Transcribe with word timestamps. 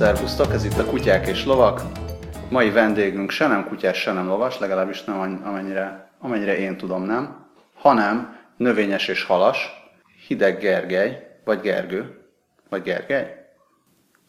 Szervusztok, 0.00 0.52
ez 0.52 0.64
itt 0.64 0.78
a 0.78 0.84
Kutyák 0.84 1.26
és 1.26 1.44
Lovak. 1.44 1.82
Mai 2.48 2.70
vendégünk 2.70 3.30
se 3.30 3.46
nem 3.46 3.66
kutyás, 3.68 3.98
se 3.98 4.12
nem 4.12 4.26
lovas, 4.26 4.58
legalábbis 4.58 5.04
nem 5.04 5.40
amennyire, 5.44 6.10
amennyire 6.18 6.58
én 6.58 6.76
tudom 6.76 7.02
nem, 7.02 7.46
hanem 7.74 8.36
növényes 8.56 9.08
és 9.08 9.22
halas, 9.22 9.90
Hideg 10.26 10.58
Gergely, 10.58 11.26
vagy 11.44 11.60
Gergő, 11.60 12.18
vagy 12.68 12.82
Gergely? 12.82 13.46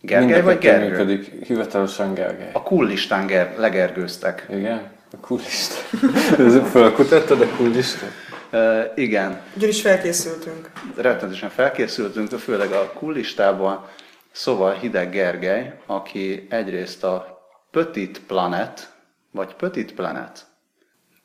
Gergely 0.02 0.42
vagy 0.42 0.58
Gergő? 0.58 0.90
működik, 0.90 1.46
hivatalosan 1.46 2.14
Gergely. 2.14 2.50
A 2.54 2.64
cool 2.64 2.86
listán 2.86 3.26
ger- 3.26 3.58
legergőztek. 3.58 4.48
Igen? 4.50 4.92
A 5.12 5.18
cool 5.18 5.40
listán. 5.40 6.64
Felkutattad 6.74 7.42
a 7.42 7.48
cool 7.58 7.70
listán? 7.70 8.10
Uh, 8.52 8.84
igen. 8.96 9.42
Ugyanis 9.56 9.81
felkészültünk. 9.81 10.72
Rettenetesen 10.95 11.50
felkészültünk, 11.50 12.30
de 12.30 12.38
főleg 12.38 12.72
a 12.72 12.92
cool 12.94 13.14
listában. 13.14 13.86
Szóval 14.31 14.73
Hideg 14.73 15.09
Gergely, 15.09 15.73
aki 15.85 16.48
egyrészt 16.49 17.03
a 17.03 17.45
Petit 17.72 18.22
Planet, 18.27 18.94
vagy 19.31 19.55
Petit 19.55 19.94
Planet, 19.94 20.45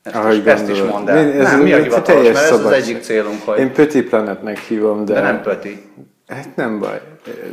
ezt, 0.07 0.15
Ahogy 0.15 0.37
is, 0.37 0.45
ezt 0.45 0.69
is 0.69 0.83
mondd 0.83 1.09
el. 1.09 1.17
Ez 1.17 1.51
nem, 1.51 1.61
mi 1.61 1.73
a 1.73 1.83
hivatalos, 1.83 2.25
mert 2.25 2.37
ez 2.37 2.53
az 2.53 2.71
egyik 2.73 3.03
célunk, 3.03 3.43
hogy... 3.43 3.59
Én 3.59 3.73
Petit 3.73 4.09
Planetnek 4.09 4.59
hívom, 4.59 5.05
de... 5.05 5.13
De 5.15 5.21
nem 5.21 5.43
Pöti. 5.43 5.91
Hát 6.27 6.57
nem 6.57 6.79
baj. 6.79 7.01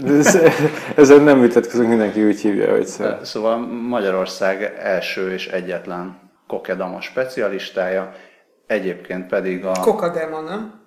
Ez, 0.07 0.39
ezen 0.95 1.21
nem 1.21 1.41
vitatkozunk, 1.41 1.89
mindenki 1.89 2.23
úgy 2.23 2.39
hívja, 2.39 2.71
hogy 2.71 2.85
szól. 2.85 3.19
Szóval 3.23 3.57
Magyarország 3.67 4.73
első 4.79 5.31
és 5.31 5.47
egyetlen 5.47 6.19
kokedama 6.47 7.01
specialistája, 7.01 8.13
egyébként 8.67 9.27
pedig 9.27 9.65
a... 9.65 9.71
Kokadema, 9.71 10.41
nem? 10.41 10.81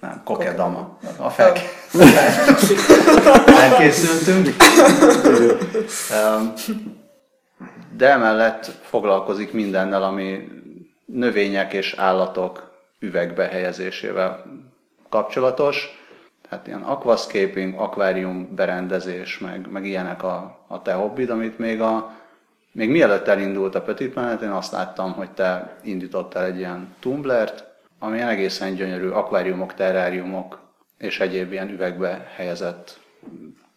Nem, 0.00 0.20
kokedama. 0.24 0.98
A 1.16 1.30
fel... 1.30 1.54
felkészültünk. 3.46 4.56
De 7.96 8.10
emellett 8.10 8.64
foglalkozik 8.82 9.52
mindennel, 9.52 10.02
ami 10.02 10.48
növények 11.04 11.72
és 11.72 11.94
állatok 11.96 12.70
üvegbe 12.98 13.44
helyezésével 13.44 14.44
kapcsolatos. 15.08 15.98
Tehát 16.48 16.66
ilyen 16.66 16.82
aquascaping, 16.82 17.74
akvárium 17.78 18.54
berendezés, 18.54 19.38
meg, 19.38 19.70
meg 19.70 19.86
ilyenek 19.86 20.22
a, 20.22 20.64
a 20.66 20.82
te 20.82 20.92
hobbid, 20.92 21.30
amit 21.30 21.58
még, 21.58 21.80
a, 21.80 22.12
még 22.72 22.90
mielőtt 22.90 23.28
elindult 23.28 23.74
a 23.74 23.82
Petit 23.82 24.12
Planet, 24.12 24.42
én 24.42 24.50
azt 24.50 24.72
láttam, 24.72 25.12
hogy 25.12 25.30
te 25.30 25.76
indítottál 25.82 26.44
egy 26.44 26.58
ilyen 26.58 26.94
tumblert, 27.00 27.69
ami 28.02 28.20
egészen 28.20 28.74
gyönyörű 28.74 29.08
akváriumok, 29.08 29.74
terráriumok 29.74 30.60
és 30.98 31.20
egyéb 31.20 31.52
ilyen 31.52 31.70
üvegbe 31.70 32.30
helyezett 32.36 33.00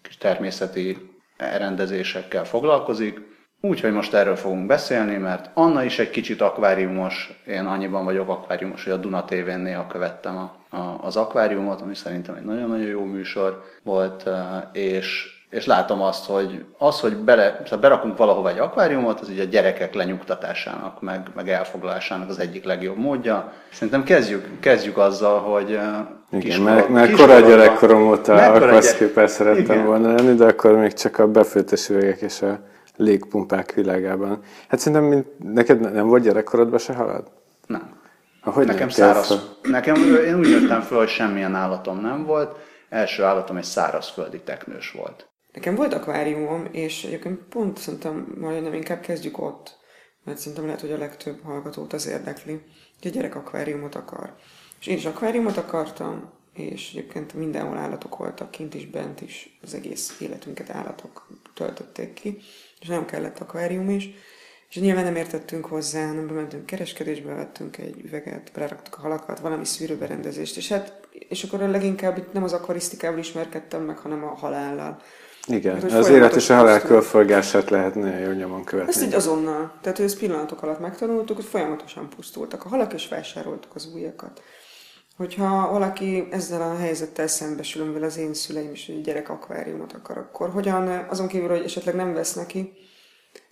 kis 0.01 0.17
természeti 0.17 0.97
rendezésekkel 1.37 2.45
foglalkozik. 2.45 3.31
Úgyhogy 3.61 3.91
most 3.91 4.13
erről 4.13 4.35
fogunk 4.35 4.65
beszélni, 4.65 5.17
mert 5.17 5.49
Anna 5.53 5.83
is 5.83 5.99
egy 5.99 6.09
kicsit 6.09 6.41
akváriumos, 6.41 7.41
én 7.47 7.65
annyiban 7.65 8.03
vagyok 8.03 8.29
akváriumos, 8.29 8.83
hogy 8.83 8.93
a 8.93 8.97
Duna 8.97 9.25
TV-n 9.25 9.59
néha 9.59 9.87
követtem 9.87 10.37
a, 10.37 10.75
a, 10.77 10.99
az 11.01 11.15
akváriumot, 11.15 11.81
ami 11.81 11.95
szerintem 11.95 12.35
egy 12.35 12.43
nagyon-nagyon 12.43 12.87
jó 12.87 13.03
műsor 13.03 13.63
volt, 13.83 14.29
és 14.71 15.27
és 15.53 15.65
látom 15.65 16.01
azt, 16.01 16.25
hogy 16.25 16.65
az, 16.77 16.99
hogy 16.99 17.15
bele, 17.17 17.61
szóval 17.63 17.79
berakunk 17.79 18.17
valahova 18.17 18.49
egy 18.49 18.59
akváriumot, 18.59 19.19
az 19.19 19.29
így 19.29 19.39
a 19.39 19.43
gyerekek 19.43 19.93
lenyugtatásának, 19.93 21.01
meg, 21.01 21.27
meg 21.35 21.49
elfoglalásának 21.49 22.29
az 22.29 22.39
egyik 22.39 22.63
legjobb 22.63 22.97
módja. 22.97 23.51
Szerintem 23.71 24.03
kezdjük, 24.03 24.59
kezdjük 24.59 24.97
azzal, 24.97 25.39
hogy 25.39 25.79
igen, 26.29 26.61
mert, 26.61 26.89
mert 26.89 27.15
korai 27.15 27.41
gyerekkorom 27.41 28.07
óta 28.07 28.33
akvaszképpel 28.33 29.27
szerettem 29.27 29.75
igen. 29.75 29.85
volna 29.85 30.13
lenni, 30.13 30.35
de 30.35 30.45
akkor 30.45 30.75
még 30.75 30.93
csak 30.93 31.19
a 31.19 31.27
befőttes 31.27 31.89
üvegek 31.89 32.21
és 32.21 32.41
a 32.41 32.59
légpumpák 32.95 33.73
világában. 33.73 34.39
Hát 34.67 34.79
szerintem 34.79 35.03
mint, 35.03 35.27
neked 35.53 35.93
nem 35.93 36.07
volt 36.07 36.23
gyerekkorodban 36.23 36.79
se 36.79 36.93
halad? 36.93 37.31
Nem. 37.67 38.01
Ahogy 38.43 38.65
nekem 38.65 38.89
száraz. 38.89 39.55
Nekem, 39.61 39.95
én 40.25 40.37
úgy 40.37 40.49
jöttem 40.49 40.81
föl, 40.81 40.97
hogy 40.97 41.07
semmilyen 41.07 41.55
állatom 41.55 42.01
nem 42.01 42.25
volt. 42.25 42.55
Első 42.89 43.23
állatom 43.23 43.57
egy 43.57 43.63
szárazföldi 43.63 44.39
teknős 44.39 44.91
volt. 44.91 45.27
Nekem 45.53 45.75
volt 45.75 45.93
akváriumom, 45.93 46.67
és 46.71 47.03
egyébként 47.03 47.39
pont 47.39 47.77
szerintem 47.77 48.35
majdnem 48.39 48.73
inkább 48.73 49.01
kezdjük 49.01 49.37
ott, 49.37 49.77
mert 50.23 50.37
szerintem 50.37 50.65
lehet, 50.65 50.81
hogy 50.81 50.91
a 50.91 50.97
legtöbb 50.97 51.43
hallgatót 51.43 51.93
az 51.93 52.07
érdekli, 52.07 52.61
hogy 53.01 53.11
a 53.11 53.13
gyerek 53.13 53.35
akváriumot 53.35 53.95
akar. 53.95 54.35
És 54.79 54.87
én 54.87 54.97
is 54.97 55.05
akváriumot 55.05 55.57
akartam, 55.57 56.31
és 56.53 56.89
egyébként 56.91 57.33
mindenhol 57.33 57.77
állatok 57.77 58.17
voltak, 58.17 58.51
kint 58.51 58.73
is, 58.73 58.87
bent 58.87 59.21
is, 59.21 59.59
az 59.61 59.73
egész 59.73 60.17
életünket 60.19 60.69
állatok 60.69 61.27
töltötték 61.53 62.13
ki, 62.13 62.37
és 62.79 62.87
nem 62.87 63.05
kellett 63.05 63.39
akvárium 63.39 63.89
is. 63.89 64.09
És 64.69 64.79
nyilván 64.79 65.03
nem 65.03 65.15
értettünk 65.15 65.65
hozzá, 65.65 66.07
hanem 66.07 66.27
bementünk 66.27 66.65
kereskedésbe, 66.65 67.33
vettünk 67.33 67.77
egy 67.77 68.01
üveget, 68.05 68.51
beraktuk 68.53 68.97
a 68.97 69.01
halakat, 69.01 69.39
valami 69.39 69.65
szűrőberendezést, 69.65 70.57
és 70.57 70.69
hát, 70.69 71.07
és 71.11 71.43
akkor 71.43 71.59
leginkább 71.59 72.17
itt 72.17 72.33
nem 72.33 72.43
az 72.43 72.53
akvarisztikával 72.53 73.19
ismerkedtem 73.19 73.81
meg, 73.83 73.97
hanem 73.97 74.23
a 74.23 74.35
halállal. 74.35 75.01
Igen, 75.47 75.81
hát, 75.81 75.91
az 75.91 76.09
élet 76.09 76.35
és 76.35 76.49
a 76.49 76.55
halál 76.55 76.81
körforgását 76.81 77.69
lehetne 77.69 78.19
jó 78.19 78.31
nyomon 78.31 78.63
követni. 78.63 78.91
Ezt 78.91 79.03
így 79.03 79.13
azonnal. 79.13 79.73
Tehát, 79.81 79.97
hogy 79.97 80.07
ezt 80.07 80.17
pillanatok 80.17 80.63
alatt 80.63 80.79
megtanultuk, 80.79 81.35
hogy 81.35 81.45
folyamatosan 81.45 82.09
pusztultak 82.15 82.65
a 82.65 82.69
halak, 82.69 82.93
és 82.93 83.07
vásároltuk 83.07 83.75
az 83.75 83.89
újakat. 83.93 84.41
Hogyha 85.17 85.71
valaki 85.71 86.27
ezzel 86.31 86.61
a 86.61 86.75
helyzettel 86.75 87.27
szembesül, 87.27 87.81
amivel 87.81 88.03
az 88.03 88.17
én 88.17 88.33
szüleim 88.33 88.71
is 88.71 88.87
egy 88.87 89.01
gyerek 89.01 89.29
akváriumot 89.29 89.93
akar, 89.93 90.17
akkor 90.17 90.49
hogyan, 90.49 91.05
azon 91.09 91.27
kívül, 91.27 91.49
hogy 91.49 91.63
esetleg 91.63 91.95
nem 91.95 92.13
vesz 92.13 92.33
neki, 92.33 92.73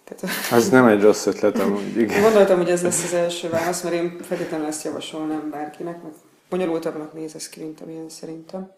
tehát, 0.04 0.36
az 0.52 0.70
nem 0.70 0.86
egy 0.86 1.02
rossz 1.02 1.26
ötlet 1.26 1.60
amúgy, 1.60 1.98
igen. 1.98 2.22
Gondoltam, 2.22 2.58
hogy 2.58 2.70
ez 2.70 2.82
lesz 2.82 3.04
az 3.04 3.14
első 3.14 3.50
válasz, 3.50 3.82
mert 3.82 3.96
én 3.96 4.18
feltétlenül 4.22 4.66
ezt 4.66 4.84
javasolnám 4.84 5.50
bárkinek, 5.50 6.04
mert 6.04 6.16
bonyolultabbnak 6.50 7.14
néz 7.14 7.36
ez 7.36 7.50
ki, 7.50 7.60
mint 7.60 7.82
amilyen 7.82 8.10
szerintem. 8.10 8.72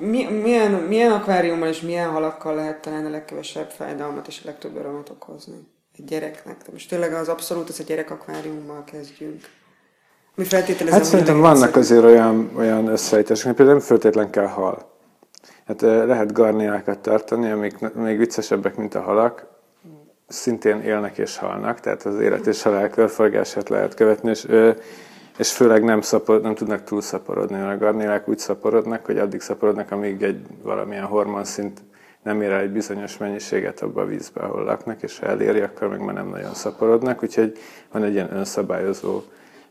Mi, 0.00 0.24
milyen, 0.24 0.70
milyen 0.70 1.12
akváriummal 1.12 1.68
és 1.68 1.80
milyen 1.80 2.10
halakkal 2.10 2.54
lehet 2.54 2.80
talán 2.80 3.06
a 3.06 3.10
legkevesebb 3.10 3.70
fájdalmat 3.70 4.26
és 4.26 4.40
a 4.42 4.46
legtöbb 4.46 4.76
örömet 4.76 5.10
okozni 5.10 5.54
egy 5.98 6.04
gyereknek? 6.04 6.56
De 6.56 6.72
most 6.72 6.88
tényleg 6.88 7.12
az 7.12 7.28
abszolút 7.28 7.68
az 7.68 7.80
a 7.80 7.82
gyerek 7.82 8.10
akváriummal 8.10 8.84
kezdjünk. 8.84 9.40
Mi 10.34 10.44
feltételezem, 10.44 10.98
hát 10.98 11.08
szerintem 11.08 11.40
vannak 11.40 11.76
azért 11.76 12.04
olyan, 12.04 12.50
olyan 12.56 12.86
összeállítások, 12.86 13.54
például 13.54 13.78
nem 13.78 13.86
feltétlen 13.86 14.30
kell 14.30 14.46
hal. 14.46 14.92
Hát 15.66 15.80
lehet 15.80 16.32
garniákat 16.32 16.98
tartani, 16.98 17.50
amik 17.50 17.94
még 17.94 18.18
viccesebbek, 18.18 18.76
mint 18.76 18.94
a 18.94 19.00
halak, 19.00 19.46
szintén 20.28 20.80
élnek 20.80 21.18
és 21.18 21.36
halnak, 21.36 21.80
tehát 21.80 22.02
az 22.02 22.20
élet 22.20 22.46
és 22.46 22.62
halál 22.62 22.90
körforgását 22.90 23.68
lehet 23.68 23.94
követni, 23.94 24.30
és 24.30 24.46
és 25.38 25.52
főleg 25.52 25.84
nem, 25.84 26.00
szapor, 26.00 26.40
nem 26.40 26.54
tudnak 26.54 26.84
túlszaporodni, 26.84 27.56
mert 27.56 27.74
a 27.74 27.84
garnélák 27.84 28.28
úgy 28.28 28.38
szaporodnak, 28.38 29.06
hogy 29.06 29.18
addig 29.18 29.40
szaporodnak, 29.40 29.90
amíg 29.90 30.22
egy 30.22 30.46
valamilyen 30.62 31.04
hormonszint 31.04 31.82
nem 32.24 32.42
ér 32.42 32.50
el 32.50 32.60
egy 32.60 32.72
bizonyos 32.72 33.16
mennyiséget 33.16 33.80
abba 33.80 34.00
a 34.00 34.06
vízbe, 34.06 34.40
ahol 34.40 34.64
laknak, 34.64 35.02
és 35.02 35.18
ha 35.18 35.26
eléri, 35.26 35.60
akkor 35.60 35.88
meg 35.88 36.00
már 36.00 36.14
nem 36.14 36.28
nagyon 36.28 36.54
szaporodnak, 36.54 37.22
úgyhogy 37.22 37.58
van 37.92 38.02
egy 38.02 38.12
ilyen 38.12 38.36
önszabályozó 38.36 39.22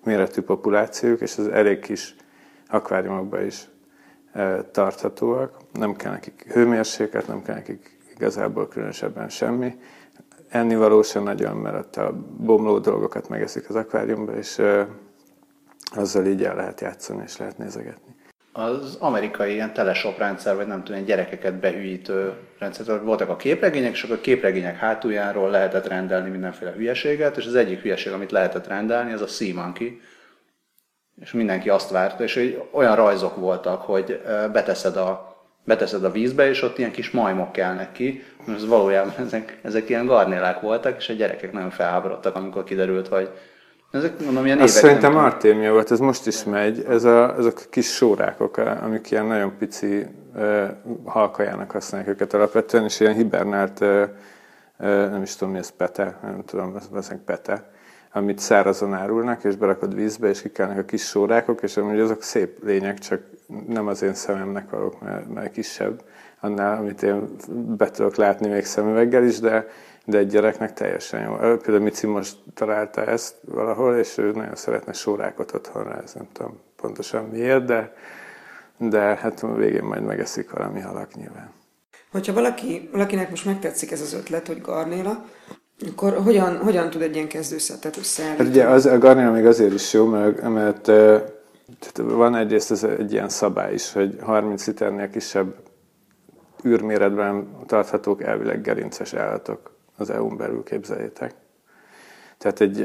méretű 0.04 0.42
populációk, 0.42 1.22
és 1.22 1.38
az 1.38 1.48
elég 1.48 1.80
kis 1.80 2.16
akváriumokban 2.68 3.46
is 3.46 3.68
e, 4.34 4.64
tarthatóak. 4.64 5.58
Nem 5.72 5.96
kell 5.96 6.12
nekik 6.12 6.46
hőmérséklet, 6.52 7.28
nem 7.28 7.42
kell 7.42 7.56
nekik 7.56 7.98
igazából 8.16 8.68
különösebben 8.68 9.30
semmi. 9.30 9.76
Ennivaló 10.50 11.02
sem 11.02 11.24
nagyon, 11.24 11.58
mert 11.58 11.78
ott 11.78 11.96
a 11.96 12.14
bomló 12.38 12.80
dolgokat 12.80 13.30
megeszik 13.30 13.70
az 13.70 13.76
akváriumba, 13.76 14.36
és 14.38 14.60
e, 14.60 14.88
azzal 15.96 16.26
így 16.26 16.44
el 16.44 16.56
lehet 16.56 16.82
játszani 16.82 17.24
és 17.26 17.38
lehet 17.38 17.58
nézegetni. 17.58 18.16
Az 18.56 18.98
amerikai 19.00 19.54
ilyen 19.54 19.74
teleshop 19.74 20.18
rendszer, 20.18 20.56
vagy 20.56 20.68
nem 20.68 20.78
tudom, 20.78 20.94
ilyen 20.94 21.06
gyerekeket 21.06 21.54
behűítő 21.54 22.34
rendszer, 22.60 23.04
voltak 23.04 23.30
a 23.30 23.36
képregények, 23.36 23.92
és 23.92 24.04
akkor 24.04 24.16
a 24.16 24.22
képregények 24.22 24.78
hátuljáról 24.78 25.50
lehetett 25.50 25.88
rendelni 25.88 26.30
mindenféle 26.30 26.72
hülyeséget, 26.72 27.38
és 27.38 27.46
az 27.46 27.56
egyik 27.56 27.82
hülyeség, 27.82 28.14
amit 28.14 28.32
lehetett 28.32 28.68
rendelni, 28.68 29.14
az 29.14 29.22
a 29.22 29.28
Sea 29.28 29.74
és 31.22 31.32
mindenki 31.32 31.70
azt 31.70 31.90
várta, 31.90 32.24
és 32.24 32.60
olyan 32.72 32.96
rajzok 32.96 33.36
voltak, 33.36 33.82
hogy 33.82 34.22
beteszed 34.52 34.98
a, 34.98 35.36
beteszed 35.64 36.04
a 36.04 36.12
vízbe, 36.12 36.50
és 36.50 36.62
ott 36.62 36.78
ilyen 36.78 36.92
kis 36.92 37.12
majmok 37.12 37.52
kelnek 37.52 37.92
ki, 37.92 38.24
ez 38.48 38.68
valójában 38.68 39.14
ezek, 39.26 39.60
ezek 39.62 39.90
ilyen 39.90 40.06
garnélák 40.06 40.60
voltak, 40.60 40.98
és 40.98 41.10
a 41.10 41.14
gyerekek 41.14 41.52
nagyon 41.52 41.70
felháborodtak, 41.70 42.36
amikor 42.36 42.64
kiderült, 42.64 43.08
hogy 43.08 43.30
ezek 43.94 44.24
mondom, 44.24 44.46
ilyen 44.46 44.60
Azt 44.60 44.74
szerintem 44.74 45.18
Artémia 45.18 45.72
volt, 45.72 45.92
ez 45.92 46.00
most 46.00 46.28
is 46.28 46.44
megy. 46.44 46.86
Ez 46.90 47.04
a, 47.04 47.36
ezek 47.38 47.54
a 47.66 47.70
kis 47.70 47.94
sórákok, 47.94 48.58
amik 48.58 49.12
ilyen 49.12 49.26
nagyon 49.26 49.58
pici 49.58 50.06
uh, 50.36 50.70
halkajának 51.06 51.72
használják 51.72 52.10
őket 52.10 52.34
alapvetően, 52.34 52.84
és 52.84 53.00
ilyen 53.00 53.14
hibernált, 53.14 53.80
uh, 53.80 54.04
uh, 54.80 54.88
nem 54.88 55.22
is 55.22 55.36
tudom 55.36 55.54
mi 55.54 55.60
ez, 55.60 55.70
pete, 55.70 56.20
nem 56.22 56.44
tudom, 56.46 56.76
ez 56.96 57.12
pete, 57.26 57.72
amit 58.12 58.40
szárazon 58.40 58.94
árulnak, 58.94 59.44
és 59.44 59.56
berakod 59.56 59.96
vízbe, 59.96 60.30
és 60.30 60.42
kikelnek 60.42 60.78
a 60.78 60.86
kis 60.86 61.08
sórákok, 61.08 61.62
és 61.62 61.78
amúgy 61.78 62.00
azok 62.00 62.22
szép 62.22 62.64
lények, 62.64 63.00
csak 63.00 63.22
nem 63.68 63.88
az 63.88 64.02
én 64.02 64.14
szememnek 64.14 64.70
valók, 64.70 65.02
mert, 65.02 65.34
mert 65.34 65.52
kisebb. 65.52 66.02
annál, 66.40 66.78
amit 66.78 67.04
én 67.04 67.36
be 67.78 67.90
tudok 67.90 68.16
látni 68.16 68.48
még 68.48 68.66
szemüveggel 68.66 69.24
is, 69.24 69.40
de, 69.40 69.68
de 70.06 70.18
egy 70.18 70.28
gyereknek 70.28 70.74
teljesen 70.74 71.22
jó. 71.22 71.36
Például 71.36 71.80
Mici 71.80 72.08
most 72.08 72.38
találta 72.54 73.06
ezt 73.06 73.36
valahol, 73.46 73.98
és 73.98 74.18
ő 74.18 74.32
nagyon 74.32 74.56
szeretne 74.56 74.94
sórákot 74.94 75.54
otthonra, 75.54 76.02
ez 76.04 76.14
nem 76.14 76.28
tudom 76.34 76.60
pontosan 76.76 77.26
miért, 77.26 77.66
de, 77.66 77.94
de 78.78 79.00
hát 79.00 79.44
a 79.44 79.54
végén 79.54 79.84
majd 79.84 80.04
megeszik 80.04 80.52
valami 80.52 80.80
halak 80.80 81.14
nyilván. 81.14 81.52
Hogyha 82.12 82.34
valaki, 82.34 82.90
valakinek 82.92 83.30
most 83.30 83.46
megtetszik 83.46 83.92
ez 83.92 84.02
az 84.02 84.14
ötlet, 84.14 84.48
hogy 84.48 84.62
garnéla, 84.62 85.26
akkor 85.92 86.14
hogyan, 86.24 86.58
hogyan 86.58 86.90
tud 86.90 87.02
egy 87.02 87.16
ilyen 87.16 87.28
kezdőszettet 87.28 87.98
összeállítani? 87.98 88.48
Hát 88.48 88.56
ugye 88.56 88.68
az, 88.68 88.86
a 88.86 88.98
garnéla 88.98 89.32
még 89.32 89.46
azért 89.46 89.74
is 89.74 89.94
jó, 89.94 90.06
mert, 90.06 90.42
mert 90.42 90.82
tehát 90.82 91.98
van 91.98 92.36
egyrészt 92.36 92.72
ez 92.72 92.84
egy 92.84 93.12
ilyen 93.12 93.30
szabály 93.30 93.74
is, 93.74 93.92
hogy 93.92 94.18
30 94.22 94.68
liternél 94.68 95.10
kisebb 95.10 95.56
űrméretben 96.66 97.48
tarthatók 97.66 98.24
elvileg 98.24 98.62
gerinces 98.62 99.14
állatok 99.14 99.72
az 99.98 100.10
EU-n 100.10 100.38
belül, 100.38 100.64
képzeljétek. 100.64 101.34
Tehát 102.38 102.62
egy, 102.62 102.82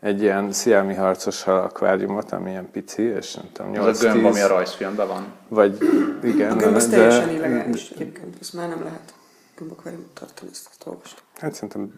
egy 0.00 0.22
ilyen 0.22 0.52
sziámi 0.52 0.94
harcos 0.94 1.42
hal 1.42 1.60
akváriumot, 1.60 2.32
ami 2.32 2.50
ilyen 2.50 2.70
pici, 2.70 3.02
és 3.02 3.34
nem 3.34 3.44
tudom, 3.52 3.70
8 3.70 3.86
Ez 3.88 4.04
a 4.04 4.12
gömb, 4.12 4.24
ami 4.24 4.40
a 4.40 4.46
rajzfilmben 4.46 5.08
van. 5.08 5.24
Vagy 5.48 5.78
igen. 6.22 6.50
A 6.50 6.56
gömb 6.56 6.76
az 6.76 6.88
de, 6.88 6.96
teljesen 6.96 7.30
illegális 7.30 7.90
egyébként, 7.90 8.36
ezt 8.40 8.52
már 8.52 8.68
nem 8.68 8.82
lehet 8.82 9.14
gömbakváriumot 9.56 10.10
tartani, 10.14 10.50
ezt, 10.50 10.86
olvastam. 10.86 11.24
Hát 11.38 11.54
szerintem 11.54 11.92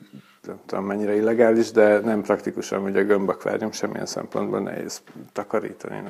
nem 0.47 0.61
tudom 0.67 0.85
mennyire 0.85 1.15
illegális, 1.15 1.71
de 1.71 1.99
nem 1.99 2.23
praktikusan, 2.23 2.81
hogy 2.81 2.97
a 2.97 3.03
gömbakvárium 3.03 3.73
semmilyen 3.73 4.07
szempontból 4.07 4.61
nehéz 4.61 5.03
takarítani, 5.33 6.03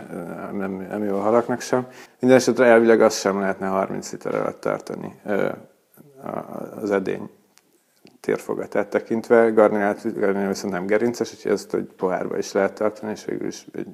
nem, 0.53 0.73
nem 0.73 1.05
jó 1.05 1.17
a 1.17 1.21
halaknak 1.21 1.61
sem. 1.61 1.87
Minden 2.21 2.39
esetre 2.39 2.65
elvileg 2.65 3.01
azt 3.01 3.19
sem 3.19 3.41
lehetne 3.41 3.67
30 3.67 4.13
liter 4.13 4.35
alatt 4.35 4.61
tartani 4.61 5.21
az 6.81 6.91
edény 6.91 7.31
térfogatát 8.25 8.89
tekintve. 8.89 9.51
Garnilát, 9.51 10.19
garnilát 10.19 10.49
viszont 10.49 10.73
nem 10.73 10.87
gerinces, 10.87 11.33
úgyhogy 11.33 11.53
ezt 11.53 11.71
hogy 11.71 11.85
pohárba 11.97 12.39
is 12.39 12.53
lehet 12.53 12.73
tartani, 12.73 13.13
és 13.13 13.25
végül 13.25 13.47
is 13.47 13.67
egy, 13.73 13.87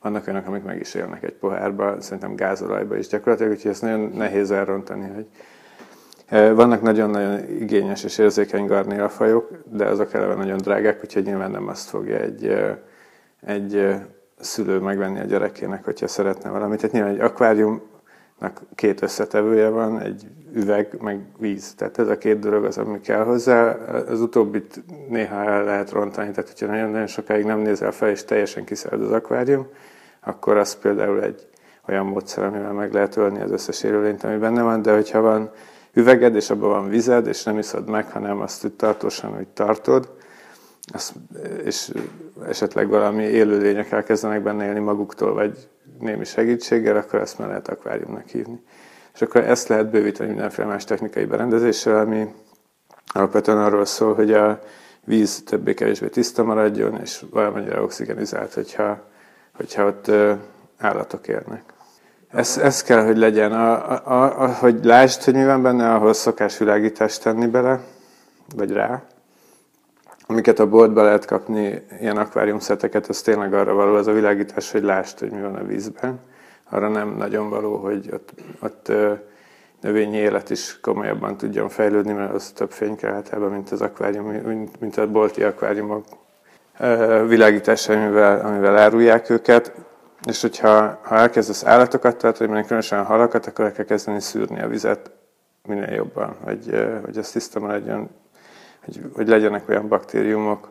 vannak 0.00 0.26
olyanok, 0.26 0.46
amik 0.46 0.62
meg 0.62 0.80
is 0.80 0.94
élnek 0.94 1.22
egy 1.22 1.34
pohárba, 1.34 2.00
szerintem 2.00 2.34
gázolajba 2.34 2.96
is 2.96 3.06
gyakorlatilag, 3.06 3.52
úgyhogy 3.52 3.70
ezt 3.70 3.82
nagyon 3.82 4.10
nehéz 4.14 4.50
elrontani, 4.50 5.10
hogy 5.14 5.26
vannak 6.54 6.82
nagyon-nagyon 6.82 7.48
igényes 7.60 8.04
és 8.04 8.18
érzékeny 8.18 8.66
garnélafajok, 8.66 9.50
de 9.64 9.84
azok 9.84 10.14
eleve 10.14 10.34
nagyon 10.34 10.56
drágák, 10.56 11.00
úgyhogy 11.02 11.24
nyilván 11.24 11.50
nem 11.50 11.68
azt 11.68 11.88
fogja 11.88 12.18
egy, 12.18 12.56
egy 13.40 13.94
szülő 14.38 14.78
megvenni 14.78 15.20
a 15.20 15.24
gyerekének, 15.24 15.84
hogyha 15.84 16.06
szeretne 16.06 16.50
valamit. 16.50 16.78
Tehát 16.80 16.94
nyilván 16.94 17.12
egy 17.12 17.20
akváriumnak 17.20 17.95
két 18.74 19.02
összetevője 19.02 19.68
van, 19.68 20.00
egy 20.00 20.26
üveg, 20.54 20.96
meg 21.00 21.20
víz. 21.38 21.74
Tehát 21.74 21.98
ez 21.98 22.08
a 22.08 22.18
két 22.18 22.38
dolog 22.38 22.64
az, 22.64 22.78
ami 22.78 23.00
kell 23.00 23.24
hozzá. 23.24 23.70
Az 24.08 24.20
utóbbit 24.20 24.82
néha 25.08 25.44
el 25.44 25.64
lehet 25.64 25.90
rontani, 25.90 26.30
tehát 26.30 26.50
hogyha 26.50 26.66
nagyon-nagyon 26.66 27.06
sokáig 27.06 27.44
nem 27.44 27.58
nézel 27.58 27.92
fel, 27.92 28.10
és 28.10 28.24
teljesen 28.24 28.64
kiszállt 28.64 29.02
az 29.02 29.12
akvárium, 29.12 29.66
akkor 30.20 30.56
az 30.56 30.78
például 30.78 31.22
egy 31.22 31.46
olyan 31.88 32.06
módszer, 32.06 32.44
amivel 32.44 32.72
meg 32.72 32.92
lehet 32.92 33.16
ölni 33.16 33.40
az 33.40 33.50
összes 33.50 33.82
élőlényt, 33.82 34.24
ami 34.24 34.36
benne 34.36 34.62
van, 34.62 34.82
de 34.82 34.94
hogyha 34.94 35.20
van 35.20 35.50
üveged, 35.92 36.34
és 36.34 36.50
abban 36.50 36.68
van 36.68 36.88
vized, 36.88 37.26
és 37.26 37.42
nem 37.42 37.58
iszod 37.58 37.90
meg, 37.90 38.10
hanem 38.10 38.40
azt 38.40 38.64
úgy 38.64 38.72
tartósan, 38.72 39.34
hogy 39.34 39.46
tartod, 39.46 40.14
azt, 40.92 41.14
és 41.64 41.92
esetleg 42.46 42.88
valami 42.88 43.22
élőlények 43.22 43.90
elkezdenek 43.90 44.42
benne 44.42 44.66
élni 44.66 44.78
maguktól, 44.78 45.34
vagy 45.34 45.68
némi 46.00 46.24
segítséggel, 46.24 46.96
akkor 46.96 47.20
ezt 47.20 47.38
már 47.38 47.48
lehet 47.48 47.68
akváriumnak 47.68 48.28
hívni. 48.28 48.62
És 49.14 49.22
akkor 49.22 49.44
ezt 49.44 49.68
lehet 49.68 49.90
bővíteni 49.90 50.28
mindenféle 50.28 50.68
más 50.68 50.84
technikai 50.84 51.24
berendezéssel, 51.24 51.98
ami 51.98 52.34
alapvetően 53.06 53.58
arról 53.58 53.84
szól, 53.84 54.14
hogy 54.14 54.32
a 54.32 54.60
víz 55.04 55.42
többé-kevésbé 55.42 56.08
tiszta 56.08 56.44
maradjon, 56.44 57.00
és 57.00 57.24
valamennyire 57.30 57.80
oxigenizált, 57.80 58.54
hogyha, 58.54 59.08
hogyha 59.56 59.86
ott 59.86 60.10
állatok 60.78 61.28
érnek. 61.28 61.62
Ez, 62.30 62.58
ez 62.62 62.82
kell, 62.82 63.04
hogy 63.04 63.16
legyen. 63.16 63.52
A, 63.52 63.90
a, 63.90 64.42
a, 64.42 64.52
hogy 64.52 64.84
lásd, 64.84 65.22
hogy 65.22 65.34
mi 65.34 65.44
van 65.44 65.62
benne, 65.62 65.94
ahhoz 65.94 66.18
szokás 66.18 66.58
világítást 66.58 67.22
tenni 67.22 67.46
bele, 67.46 67.80
vagy 68.56 68.72
rá. 68.72 69.02
Amiket 70.26 70.58
a 70.58 70.68
boltba 70.68 71.02
lehet 71.02 71.24
kapni, 71.24 71.82
ilyen 72.00 72.16
akváriumszeteket, 72.16 73.06
az 73.06 73.20
tényleg 73.20 73.54
arra 73.54 73.74
való 73.74 73.94
az 73.94 74.06
a 74.06 74.12
világítás, 74.12 74.70
hogy 74.70 74.82
lásd, 74.82 75.18
hogy 75.18 75.30
mi 75.30 75.40
van 75.40 75.54
a 75.54 75.64
vízben. 75.64 76.20
Arra 76.70 76.88
nem 76.88 77.16
nagyon 77.16 77.50
való, 77.50 77.76
hogy 77.76 78.08
ott, 78.12 78.32
ott 78.60 78.92
növényi 79.80 80.16
élet 80.16 80.50
is 80.50 80.80
komolyabban 80.80 81.36
tudjon 81.36 81.68
fejlődni, 81.68 82.12
mert 82.12 82.34
az 82.34 82.50
több 82.50 82.70
fény 82.70 82.96
kell 82.96 83.12
általában, 83.12 83.50
mint 83.50 83.70
az 83.70 83.80
akvárium, 83.80 84.26
mint, 84.26 84.80
mint 84.80 84.96
a 84.96 85.10
bolti 85.10 85.42
akváriumok 85.42 86.04
világítása, 87.26 87.92
amivel, 87.92 88.46
amivel 88.46 88.78
árulják 88.78 89.30
őket. 89.30 89.72
És 90.28 90.40
hogyha 90.40 91.00
ha 91.02 91.14
elkezdesz 91.14 91.64
állatokat 91.64 92.16
tartani, 92.16 92.50
mert 92.50 92.66
különösen 92.66 93.04
halakat, 93.04 93.46
akkor 93.46 93.64
el 93.64 93.72
kell 93.72 93.84
kezdeni 93.84 94.20
szűrni 94.20 94.62
a 94.62 94.68
vizet 94.68 95.10
minél 95.66 95.92
jobban, 95.94 96.36
hogy, 96.44 96.88
hogy 97.04 97.18
ez 97.18 97.30
tiszta 97.30 97.60
maradjon, 97.60 98.10
hogy, 98.86 99.10
hogy 99.14 99.28
legyenek 99.28 99.68
olyan 99.68 99.88
baktériumok, 99.88 100.70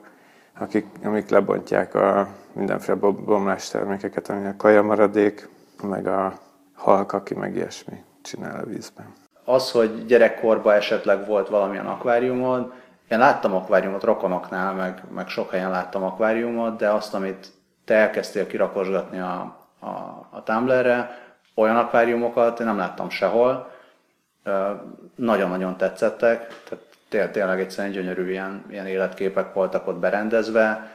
akik, 0.59 0.85
amik 1.03 1.29
lebontják 1.29 1.95
a 1.95 2.27
mindenféle 2.53 2.97
bomlás 2.97 3.69
termékeket, 3.69 4.29
ami 4.29 4.45
a 4.47 4.53
kaja 4.57 4.83
maradék, 4.83 5.49
meg 5.83 6.07
a 6.07 6.33
halk, 6.73 7.13
aki 7.13 7.33
meg 7.33 7.55
ilyesmi 7.55 8.03
csinál 8.21 8.59
a 8.63 8.65
vízben. 8.65 9.13
Az, 9.43 9.71
hogy 9.71 10.05
gyerekkorban 10.05 10.73
esetleg 10.73 11.25
volt 11.25 11.49
valamilyen 11.49 11.85
akváriumod, 11.85 12.73
én 13.07 13.17
láttam 13.17 13.53
akváriumot 13.53 14.03
rokonoknál, 14.03 14.73
meg, 14.73 15.03
meg 15.13 15.27
sok 15.27 15.51
helyen 15.51 15.69
láttam 15.69 16.03
akváriumot, 16.03 16.77
de 16.77 16.89
azt, 16.89 17.13
amit 17.13 17.47
te 17.85 17.95
elkezdtél 17.95 18.47
kirakosgatni 18.47 19.19
a, 19.19 19.57
a, 19.79 19.87
a 20.29 20.43
Tumblr-re, 20.43 21.17
olyan 21.55 21.75
akváriumokat 21.75 22.59
én 22.59 22.65
nem 22.65 22.77
láttam 22.77 23.09
sehol, 23.09 23.71
nagyon-nagyon 25.15 25.77
tetszettek, 25.77 26.63
tehát 26.69 26.83
té- 27.09 27.31
tényleg 27.31 27.59
egyszerűen 27.59 27.93
gyönyörű 27.93 28.29
ilyen, 28.29 28.65
ilyen 28.69 28.87
életképek 28.87 29.53
voltak 29.53 29.87
ott 29.87 29.97
berendezve. 29.97 30.91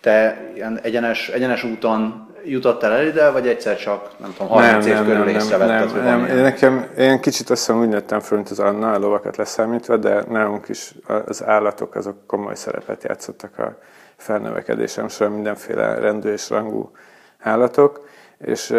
Te 0.00 0.50
ilyen 0.54 0.80
egyenes, 0.82 1.28
egyenes 1.28 1.64
úton 1.64 2.26
jutottál 2.44 2.92
el 2.92 3.06
ide, 3.06 3.30
vagy 3.30 3.48
egyszer 3.48 3.76
csak, 3.76 4.18
nem 4.18 4.32
tudom, 4.32 4.48
30 4.48 4.86
nem, 4.86 4.96
év 4.96 5.02
körül 5.02 5.24
nem, 5.24 5.34
észrevetted, 5.34 5.94
nem, 5.94 6.04
nem, 6.04 6.26
nem. 6.26 6.36
Nekem, 6.36 6.86
én 6.98 7.20
kicsit 7.20 7.50
azt 7.50 7.66
hiszem 7.66 7.80
úgy 7.80 7.88
nőttem 7.88 8.20
föl, 8.20 8.36
mint 8.36 8.50
az 8.50 8.58
Anna, 8.58 8.92
a 8.92 8.98
lovakat 8.98 9.36
leszámítva, 9.36 9.96
de 9.96 10.24
nálunk 10.28 10.68
is 10.68 10.94
az 11.26 11.44
állatok 11.44 11.94
azok 11.94 12.26
komoly 12.26 12.54
szerepet 12.54 13.04
játszottak 13.04 13.58
a 13.58 13.78
felnövekedésem 14.16 15.08
során 15.08 15.32
mindenféle 15.32 15.98
rendő 15.98 16.32
és 16.32 16.50
rangú 16.50 16.90
állatok, 17.38 18.08
és 18.38 18.74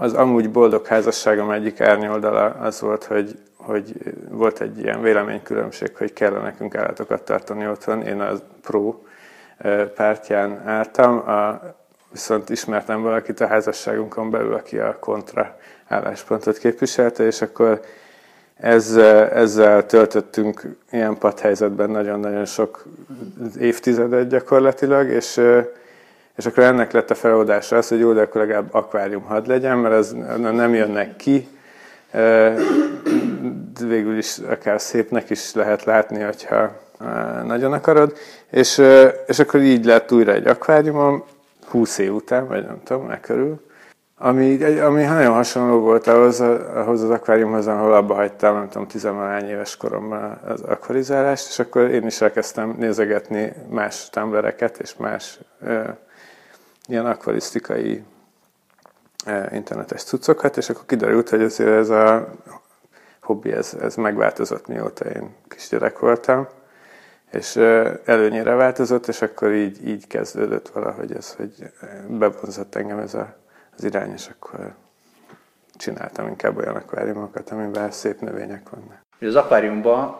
az 0.00 0.14
amúgy 0.14 0.50
boldog 0.50 0.86
házasságom 0.86 1.50
egyik 1.50 1.80
árnyoldala 1.80 2.44
az 2.44 2.80
volt, 2.80 3.04
hogy, 3.04 3.38
hogy 3.56 3.92
volt 4.30 4.60
egy 4.60 4.78
ilyen 4.78 5.02
véleménykülönbség, 5.02 5.96
hogy 5.96 6.12
kell 6.12 6.30
nekünk 6.30 6.74
állatokat 6.74 7.22
tartani 7.22 7.68
otthon. 7.68 8.02
Én 8.02 8.20
a 8.20 8.32
pro 8.62 8.94
pártján 9.94 10.62
álltam, 10.64 11.28
a, 11.28 11.60
viszont 12.10 12.50
ismertem 12.50 13.02
valakit 13.02 13.40
a 13.40 13.46
házasságunkon 13.46 14.30
belül, 14.30 14.54
aki 14.54 14.78
a 14.78 14.98
kontra 14.98 15.56
álláspontot 15.86 16.58
képviselte, 16.58 17.24
és 17.24 17.42
akkor 17.42 17.80
ezzel, 18.56 19.28
ezzel 19.28 19.86
töltöttünk 19.86 20.62
ilyen 20.90 21.18
padhelyzetben 21.18 21.90
nagyon-nagyon 21.90 22.44
sok 22.44 22.84
évtizedet 23.58 24.28
gyakorlatilag, 24.28 25.08
és, 25.08 25.40
és 26.38 26.46
akkor 26.46 26.62
ennek 26.62 26.92
lett 26.92 27.10
a 27.10 27.14
feloldása 27.14 27.76
az, 27.76 27.88
hogy 27.88 27.98
jó, 27.98 28.12
de 28.12 28.20
akkor 28.20 28.40
legalább 28.40 28.74
akvárium 28.74 29.22
had 29.22 29.46
legyen, 29.46 29.78
mert 29.78 29.94
az 29.94 30.16
nem 30.36 30.74
jönnek 30.74 31.16
ki, 31.16 31.48
végül 33.86 34.18
is 34.18 34.38
akár 34.38 34.80
szépnek 34.80 35.30
is 35.30 35.54
lehet 35.54 35.84
látni, 35.84 36.22
hogyha 36.22 36.70
nagyon 37.44 37.72
akarod, 37.72 38.16
és, 38.50 38.82
és 39.26 39.38
akkor 39.38 39.60
így 39.60 39.84
lett 39.84 40.12
újra 40.12 40.32
egy 40.32 40.46
akváriumom, 40.46 41.24
20 41.66 41.98
év 41.98 42.14
után, 42.14 42.46
vagy 42.46 42.64
nem 42.66 42.80
tudom, 42.84 43.06
meg 43.06 43.20
körül, 43.20 43.60
ami, 44.18 44.62
ami 44.80 45.02
nagyon 45.02 45.32
hasonló 45.32 45.78
volt 45.78 46.06
ahhoz, 46.06 46.40
ahhoz 46.74 47.02
az 47.02 47.10
akváriumhoz, 47.10 47.66
ahol 47.66 47.94
abba 47.94 48.14
hagytam, 48.14 48.54
nem 48.54 48.68
tudom, 48.68 48.86
tizenvalány 48.86 49.48
éves 49.48 49.76
koromban 49.76 50.38
az 50.46 50.60
akvarizálást, 50.60 51.48
és 51.48 51.58
akkor 51.58 51.82
én 51.82 52.06
is 52.06 52.20
elkezdtem 52.20 52.74
nézegetni 52.78 53.52
más 53.70 54.10
tumblereket 54.10 54.78
és 54.78 54.96
más 54.96 55.38
e, 55.64 55.98
ilyen 56.88 57.06
akvarisztikai 57.06 58.04
e, 59.24 59.48
internetes 59.52 60.02
cuccokat, 60.02 60.56
és 60.56 60.68
akkor 60.70 60.86
kiderült, 60.86 61.28
hogy 61.28 61.42
azért 61.42 61.70
ez 61.70 61.90
a 61.90 62.28
hobbi, 63.20 63.52
ez, 63.52 63.76
ez 63.80 63.94
megváltozott 63.94 64.66
mióta 64.66 65.04
én 65.04 65.34
kisgyerek 65.48 65.98
voltam, 65.98 66.48
és 67.30 67.56
előnyére 68.04 68.54
változott, 68.54 69.06
és 69.06 69.22
akkor 69.22 69.52
így, 69.52 69.88
így 69.88 70.06
kezdődött 70.06 70.68
valahogy 70.68 71.12
ez, 71.12 71.34
hogy 71.34 71.72
bevonzott 72.08 72.74
engem 72.74 72.98
ez 72.98 73.14
a 73.14 73.36
az 73.78 73.84
irány, 73.84 74.12
és 74.12 74.28
akkor 74.28 74.74
csináltam 75.76 76.26
inkább 76.26 76.56
olyan 76.56 76.76
akváriumokat, 76.76 77.50
amiben 77.50 77.90
szép 77.90 78.20
növények 78.20 78.70
vannak. 78.70 79.00
Az 79.20 79.34
akváriumban 79.34 80.18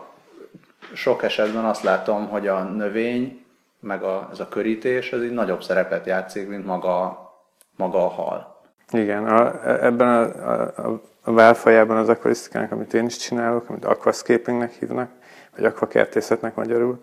sok 0.93 1.23
esetben 1.23 1.65
azt 1.65 1.83
látom, 1.83 2.27
hogy 2.27 2.47
a 2.47 2.63
növény, 2.63 3.45
meg 3.79 4.03
a, 4.03 4.29
ez 4.31 4.39
a 4.39 4.47
körítés, 4.47 5.11
ez 5.11 5.23
így 5.23 5.31
nagyobb 5.31 5.63
szerepet 5.63 6.05
játszik, 6.05 6.47
mint 6.47 6.65
maga, 6.65 7.27
maga 7.75 8.05
a 8.05 8.09
hal. 8.09 8.61
Igen, 8.91 9.25
a, 9.27 9.69
ebben 9.83 10.07
a, 10.07 10.61
a, 10.87 11.01
a 11.23 11.31
válfajában 11.31 11.97
az 11.97 12.09
akvarisztikának, 12.09 12.71
amit 12.71 12.93
én 12.93 13.05
is 13.05 13.17
csinálok, 13.17 13.69
amit 13.69 13.85
aquascapingnek 13.85 14.71
hívnak, 14.71 15.09
vagy 15.55 15.65
akvakertészetnek 15.65 16.55
magyarul, 16.55 16.99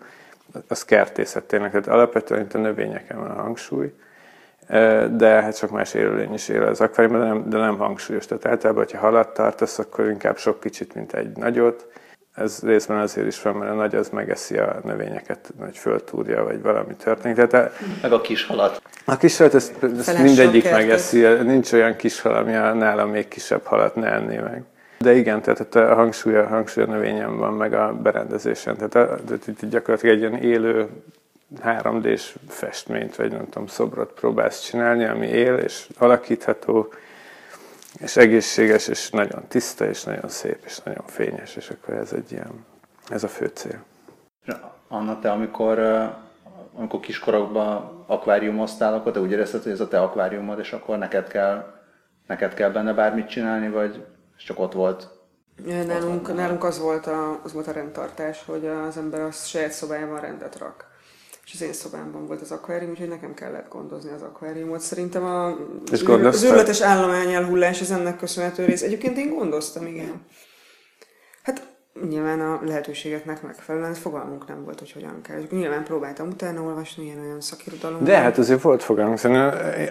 az 0.67 0.85
kertészet 0.85 1.43
tényleg. 1.43 1.71
Tehát 1.71 1.87
alapvetően 1.87 2.41
itt 2.41 2.53
a 2.53 2.57
növényeken 2.57 3.19
van 3.19 3.29
a 3.29 3.41
hangsúly, 3.41 3.93
de 5.11 5.41
hát 5.41 5.57
sok 5.57 5.71
más 5.71 5.93
élőlény 5.93 6.33
is 6.33 6.49
él 6.49 6.63
az 6.63 6.81
akváriumban, 6.81 7.21
de 7.21 7.27
nem, 7.27 7.49
de 7.49 7.57
nem 7.57 7.77
hangsúlyos. 7.77 8.25
Tehát 8.25 8.45
általában, 8.45 8.83
hogyha 8.83 8.99
halat 8.99 9.33
tartasz, 9.33 9.79
akkor 9.79 10.09
inkább 10.09 10.37
sok 10.37 10.59
kicsit, 10.59 10.93
mint 10.93 11.13
egy 11.13 11.37
nagyot. 11.37 11.87
Ez 12.37 12.59
részben 12.63 12.97
azért 12.97 13.27
is 13.27 13.41
van, 13.41 13.55
mert 13.55 13.71
a 13.71 13.75
nagy 13.75 13.95
az 13.95 14.09
megeszi 14.09 14.57
a 14.57 14.79
növényeket, 14.83 15.53
vagy 15.57 15.77
föltúrja, 15.77 16.43
vagy 16.43 16.61
valami 16.61 16.95
történik. 16.95 17.35
Tehát 17.35 17.53
a, 17.53 17.85
Meg 18.01 18.11
a 18.11 18.21
kis 18.21 18.45
halat. 18.45 18.81
A 19.05 19.17
kis 19.17 19.37
halat, 19.37 19.53
ezt, 19.53 19.83
ezt 19.97 20.21
mindegyik 20.21 20.71
megeszi. 20.71 21.19
Nincs 21.27 21.71
olyan 21.71 21.95
kis 21.95 22.21
hal, 22.21 22.35
ami 22.35 22.55
a 22.55 22.73
nálam 22.73 23.09
még 23.09 23.27
kisebb 23.27 23.63
halat 23.63 23.95
ne 23.95 24.11
enné 24.11 24.37
meg. 24.37 24.63
De 24.99 25.15
igen, 25.15 25.41
tehát 25.41 25.75
a 25.75 25.95
hangsúly, 25.95 26.35
a 26.35 26.47
hangsúly 26.47 26.83
a 26.83 26.87
növényen 26.87 27.37
van, 27.37 27.53
meg 27.53 27.73
a 27.73 27.93
berendezésen. 27.93 28.75
Tehát, 28.75 28.95
a, 28.95 29.19
tehát 29.25 29.69
gyakorlatilag 29.69 30.15
egy 30.15 30.21
ilyen 30.21 30.41
élő 30.41 30.87
3D-s 31.63 32.35
festményt, 32.47 33.15
vagy 33.15 33.31
nem 33.31 33.49
tudom, 33.49 33.67
szobrot 33.67 34.11
próbálsz 34.11 34.61
csinálni, 34.61 35.05
ami 35.05 35.27
él, 35.27 35.55
és 35.55 35.87
alakítható, 35.97 36.93
és 37.99 38.15
egészséges, 38.15 38.87
és 38.87 39.09
nagyon 39.09 39.47
tiszta, 39.47 39.85
és 39.85 40.03
nagyon 40.03 40.29
szép, 40.29 40.59
és 40.65 40.79
nagyon 40.79 41.05
fényes, 41.05 41.55
és 41.55 41.69
akkor 41.69 41.93
ez 41.93 42.13
egy 42.13 42.31
ilyen, 42.31 42.65
ez 43.09 43.23
a 43.23 43.27
fő 43.27 43.51
cél. 43.53 43.83
Anna, 44.87 45.19
te 45.19 45.31
amikor, 45.31 45.79
amikor 46.73 46.99
kiskorokban 46.99 48.03
akváriumoztál, 48.07 48.93
akkor 48.93 49.11
te 49.11 49.19
úgy 49.19 49.31
érezted, 49.31 49.63
hogy 49.63 49.71
ez 49.71 49.79
a 49.79 49.87
te 49.87 50.01
akváriumod, 50.01 50.59
és 50.59 50.73
akkor 50.73 50.97
neked 50.97 51.27
kell, 51.27 51.73
neked 52.27 52.53
kell 52.53 52.69
benne 52.69 52.93
bármit 52.93 53.27
csinálni, 53.27 53.69
vagy 53.69 54.05
csak 54.37 54.59
ott 54.59 54.73
volt? 54.73 55.09
Nálunk, 55.65 56.35
nálunk 56.35 56.63
az, 56.63 56.79
volt 56.79 57.07
a, 57.07 57.39
az 57.43 57.53
volt 57.53 57.67
a 57.67 57.71
rendtartás, 57.71 58.43
hogy 58.45 58.65
az 58.65 58.97
ember 58.97 59.21
a 59.21 59.31
saját 59.31 59.71
szobájában 59.71 60.19
rendet 60.19 60.57
rak 60.57 60.86
és 61.47 61.53
az 61.53 61.61
én 61.61 61.73
szobámban 61.73 62.27
volt 62.27 62.41
az 62.41 62.51
akvárium, 62.51 62.91
úgyhogy 62.91 63.07
nekem 63.07 63.33
kellett 63.33 63.69
gondozni 63.69 64.11
az 64.11 64.21
akváriumot. 64.21 64.79
Szerintem 64.79 65.23
a, 65.23 65.57
és 65.91 66.03
az 66.03 66.43
őrületes 66.43 66.81
állomány 66.81 67.33
elhullás 67.33 67.81
az 67.81 67.91
ennek 67.91 68.17
köszönhető 68.17 68.65
rész. 68.65 68.81
Egyébként 68.81 69.17
én 69.17 69.29
gondoztam, 69.35 69.85
igen. 69.85 70.21
Nyilván 72.09 72.41
a 72.41 72.59
lehetőségeknek 72.65 73.41
megfelelően 73.41 73.93
fogalmunk 73.93 74.47
nem 74.47 74.63
volt, 74.63 74.79
hogy 74.79 74.91
hogyan 74.91 75.21
kell. 75.21 75.41
Nyilván 75.51 75.83
próbáltam 75.83 76.27
utána 76.27 76.61
olvasni 76.61 77.03
ilyen 77.03 77.19
olyan 77.19 77.41
szakirodalom. 77.41 78.03
De 78.03 78.17
hát 78.17 78.37
azért 78.37 78.61
volt 78.61 78.83
fogalmunk. 78.83 79.23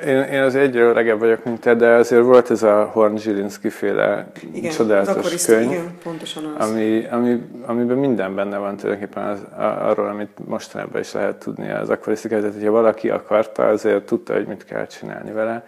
Én, 0.07 0.23
én 0.23 0.41
az 0.41 0.55
egyre 0.55 0.81
öregebb 0.81 1.19
vagyok, 1.19 1.45
mint 1.45 1.61
te, 1.61 1.75
de 1.75 1.89
azért 1.89 2.23
volt 2.23 2.51
ez 2.51 2.63
a 2.63 2.85
Horn 2.85 3.17
Zsilinszki 3.17 3.69
féle 3.69 4.31
igen, 4.53 4.73
csodálatos 4.73 5.45
könyv, 5.45 5.71
igen, 5.71 5.99
pontosan 6.03 6.45
az. 6.45 6.71
Ami, 6.71 7.07
ami, 7.11 7.43
amiben 7.67 7.97
minden 7.97 8.35
benne 8.35 8.59
van 8.59 8.77
tulajdonképpen 8.77 9.25
az, 9.25 9.41
arról, 9.79 10.09
amit 10.09 10.47
mostanában 10.47 11.01
is 11.01 11.13
lehet 11.13 11.37
tudni 11.37 11.71
az 11.71 11.91
akvarisztikát. 11.91 12.41
Tehát, 12.41 12.55
hogyha 12.55 12.71
valaki 12.71 13.11
akarta, 13.11 13.69
azért 13.69 14.07
tudta, 14.07 14.33
hogy 14.35 14.47
mit 14.47 14.65
kell 14.65 14.87
csinálni 14.87 15.33
vele. 15.33 15.67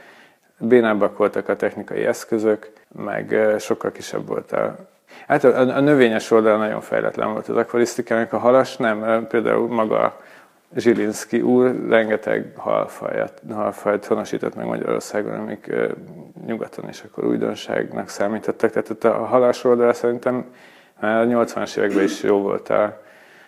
Bénábbak 0.59 1.16
voltak 1.16 1.49
a 1.49 1.57
technikai 1.57 2.04
eszközök, 2.04 2.73
meg 3.04 3.37
sokkal 3.59 3.92
kisebb 3.92 4.26
volt 4.26 4.52
a 4.52 4.76
Hát 5.26 5.44
a, 5.44 5.76
a 5.76 5.80
növényes 5.80 6.30
oldal 6.30 6.58
nagyon 6.58 6.80
fejletlen 6.80 7.32
volt 7.32 7.48
az 7.48 7.56
akvarisztikának, 7.56 8.32
a 8.32 8.38
halas 8.38 8.76
nem, 8.76 9.26
például 9.28 9.68
maga 9.68 10.16
Zsilinszki 10.76 11.40
úr 11.40 11.88
rengeteg 11.88 12.52
halfajt, 12.56 13.32
halfajt 13.52 14.04
honosított 14.04 14.54
meg 14.54 14.66
Magyarországon, 14.66 15.34
amik 15.34 15.75
nyugaton 16.46 16.88
is 16.88 17.02
akkor 17.02 17.25
újdonságnak 17.25 18.08
számítottak. 18.08 18.70
Tehát 18.70 19.04
a 19.04 19.25
halas 19.25 19.64
oldal 19.64 19.92
szerintem 19.92 20.44
már 21.00 21.20
a 21.20 21.26
80-as 21.26 21.76
években 21.76 22.04
is 22.04 22.22
jó 22.22 22.38
volt 22.38 22.68
a, 22.68 22.82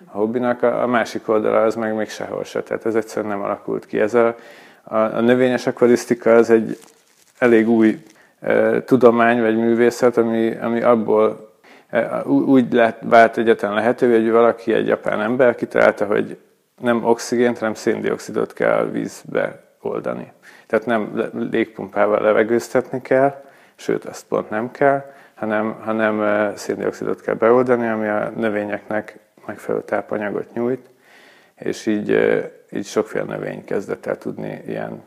a 0.07 0.17
hobbinak, 0.17 0.63
a, 0.63 0.83
a 0.83 0.87
másik 0.87 1.29
oldala 1.29 1.63
az 1.63 1.75
meg 1.75 1.95
még 1.95 2.09
sehol 2.09 2.45
se. 2.45 2.63
Tehát 2.63 2.87
ez 2.87 2.95
egyszerűen 2.95 3.33
nem 3.33 3.43
alakult 3.43 3.87
ki. 3.87 4.01
Ez 4.01 4.15
a, 4.15 4.35
a, 4.83 4.97
a 4.97 5.21
növényes 5.21 5.67
akvarisztika 5.67 6.35
az 6.35 6.51
egy 6.51 6.79
elég 7.39 7.69
új 7.69 8.05
e, 8.41 8.83
tudomány 8.83 9.41
vagy 9.41 9.57
művészet, 9.57 10.17
ami, 10.17 10.57
ami 10.57 10.83
abból 10.83 11.50
úgy 12.25 12.73
lett, 12.73 12.99
vált 13.03 13.39
egyetlen 13.39 13.75
lehetővé, 13.75 14.21
hogy 14.21 14.31
valaki, 14.31 14.73
egy 14.73 14.87
japán 14.87 15.21
ember 15.21 15.55
kitalálta, 15.55 16.07
hogy 16.07 16.39
nem 16.81 17.05
oxigént, 17.05 17.59
hanem 17.59 17.75
széndiokszidot 17.75 18.53
kell 18.53 18.85
vízbe 18.85 19.63
oldani. 19.81 20.33
Tehát 20.67 20.87
nem 20.87 21.31
légpumpával 21.51 22.21
levegőztetni 22.21 23.03
kell, 23.03 23.45
sőt, 23.75 24.05
azt 24.05 24.27
pont 24.27 24.51
nem 24.51 24.71
kell, 24.71 25.13
hanem, 25.35 25.81
hanem 25.81 26.53
széndiokszidot 26.57 27.21
kell 27.21 27.35
beoldani, 27.35 27.87
ami 27.89 28.09
a 28.09 28.33
növényeknek 28.37 29.19
megfelelő 29.47 29.85
tápanyagot 29.85 30.53
nyújt, 30.53 30.89
és 31.55 31.87
így, 31.87 32.19
így 32.73 32.87
sokféle 32.87 33.25
növény 33.25 33.65
kezdett 33.65 34.07
el 34.07 34.19
tudni 34.19 34.63
ilyen 34.67 35.03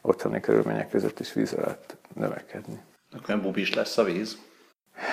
otthoni 0.00 0.40
körülmények 0.40 0.88
között 0.88 1.20
is 1.20 1.32
víz 1.32 1.52
alatt 1.52 1.96
növekedni. 2.14 2.78
Akkor 3.12 3.28
nem 3.28 3.42
bubis 3.42 3.74
lesz 3.74 3.98
a 3.98 4.04
víz? 4.04 4.38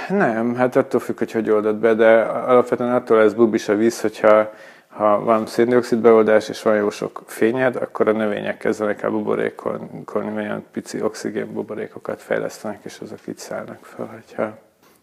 Nem, 0.09 0.55
hát 0.55 0.75
attól 0.75 0.99
függ, 0.99 1.17
hogy 1.17 1.31
hogy 1.31 1.49
oldod 1.49 1.75
be, 1.75 1.93
de 1.93 2.21
alapvetően 2.21 2.93
attól 2.93 3.17
lesz 3.17 3.33
bubis 3.33 3.69
a 3.69 3.75
víz, 3.75 4.01
hogyha 4.01 4.51
ha 4.87 5.19
van 5.19 5.45
széndiokszid 5.45 5.99
beoldás 5.99 6.49
és 6.49 6.61
van 6.61 6.75
jó 6.75 6.89
sok 6.89 7.23
fényed, 7.25 7.75
akkor 7.75 8.07
a 8.07 8.11
növények 8.11 8.57
kezdenek 8.57 9.01
el 9.01 9.09
buborékolni, 9.09 10.05
olyan 10.35 10.65
pici 10.71 11.01
oxigén 11.01 11.53
buborékokat 11.53 12.21
fejlesztenek, 12.21 12.79
és 12.83 12.99
azok 13.01 13.19
így 13.27 13.37
szállnak 13.37 13.79
fel, 13.81 14.05
hogyha 14.13 14.57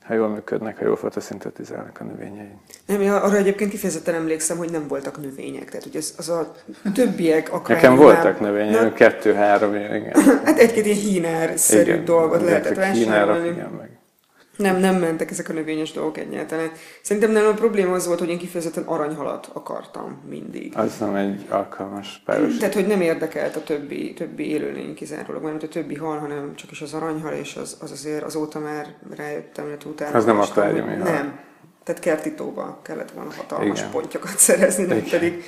ha 0.07 0.15
jól 0.15 0.29
működnek, 0.29 0.79
ha 0.79 0.85
jól 0.85 0.97
fotoszintetizálnak 0.97 2.01
a 2.01 2.05
növényei. 2.05 2.53
Nem, 2.87 3.01
én 3.01 3.11
arra 3.11 3.37
egyébként 3.37 3.71
kifejezetten 3.71 4.15
emlékszem, 4.15 4.57
hogy 4.57 4.71
nem 4.71 4.89
voltak 4.89 5.21
növények. 5.21 5.65
Tehát, 5.65 5.83
hogy 5.83 5.97
az, 5.97 6.15
az 6.19 6.29
a 6.29 6.53
többiek 6.95 7.53
akár... 7.53 7.77
Nekem 7.77 7.97
voltak 7.97 8.41
növények, 8.41 8.95
kettő-három, 8.95 9.75
igen. 9.75 10.12
hát 10.45 10.59
egy-két 10.59 10.87
ilyen 10.87 10.99
hínár-szerű 10.99 12.03
dolgot 12.03 12.43
lehetett 12.43 12.77
vásárolni. 12.77 13.49
Igen, 13.49 13.71
meg 13.71 14.01
nem, 14.56 14.76
nem 14.76 14.97
mentek 14.97 15.30
ezek 15.30 15.49
a 15.49 15.52
növényes 15.52 15.92
dolgok 15.92 16.18
egyáltalán. 16.18 16.71
Szerintem 17.02 17.32
nem 17.32 17.47
a 17.47 17.52
probléma 17.52 17.94
az 17.94 18.06
volt, 18.06 18.18
hogy 18.18 18.28
én 18.28 18.38
kifejezetten 18.38 18.82
aranyhalat 18.82 19.50
akartam 19.52 20.21
mindig. 20.28 20.73
Az 20.76 20.99
nem 20.99 21.14
egy 21.14 21.47
alkalmas 21.49 22.23
páros. 22.25 22.56
Tehát, 22.56 22.75
hogy 22.75 22.87
nem 22.87 23.00
érdekelt 23.00 23.56
a 23.56 23.62
többi, 23.62 24.12
többi 24.12 24.50
élőlény 24.50 24.94
kizárólag, 24.94 25.42
mert 25.42 25.62
a 25.62 25.68
többi 25.68 25.94
hal, 25.94 26.18
hanem 26.18 26.54
csak 26.54 26.71
is 26.71 26.80
az 26.80 26.94
aranyhal, 26.94 27.32
és 27.32 27.56
az, 27.56 27.76
az 27.80 27.90
azért 27.90 28.23
azóta 28.23 28.59
már 28.59 28.94
rájöttem, 29.16 29.64
hogy 29.64 29.85
utána. 29.87 30.16
Az 30.16 30.25
nem 30.25 30.40
akváriumi 30.40 30.94
Nem. 30.94 31.40
Tehát 31.85 32.00
kertitóba 32.00 32.80
kellett 32.82 33.11
volna 33.11 33.30
hatalmas 33.37 33.78
Igen. 33.78 33.90
pontyokat 33.90 34.38
szerezni, 34.49 34.85
nem 34.85 34.97
Igen. 34.97 35.11
pedig 35.11 35.44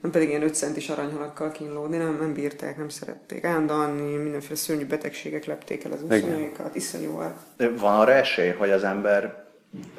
nem 0.00 0.10
pedig 0.10 0.28
ilyen 0.28 0.42
5 0.42 0.54
centis 0.54 0.88
aranyhalakkal 0.88 1.50
kínlódni, 1.50 1.96
nem, 1.96 2.16
nem 2.20 2.32
bírták, 2.32 2.76
nem 2.76 2.88
szerették. 2.88 3.44
Állandóan 3.44 3.90
mindenféle 3.90 4.54
szörnyű 4.54 4.86
betegségek 4.86 5.44
lepték 5.44 5.84
el 5.84 5.92
az 5.92 6.02
úszonyaikat, 6.02 6.74
iszonyúval. 6.74 7.34
Van 7.78 8.00
arra 8.00 8.12
esély, 8.12 8.50
hogy 8.50 8.70
az 8.70 8.84
ember 8.84 9.46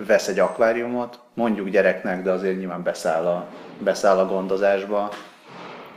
vesz 0.07 0.27
egy 0.27 0.39
akváriumot, 0.39 1.19
mondjuk 1.33 1.69
gyereknek, 1.69 2.23
de 2.23 2.31
azért 2.31 2.57
nyilván 2.57 2.83
beszáll 2.83 3.25
a, 3.25 3.49
beszáll 3.79 4.17
a 4.17 4.27
gondozásba, 4.27 5.11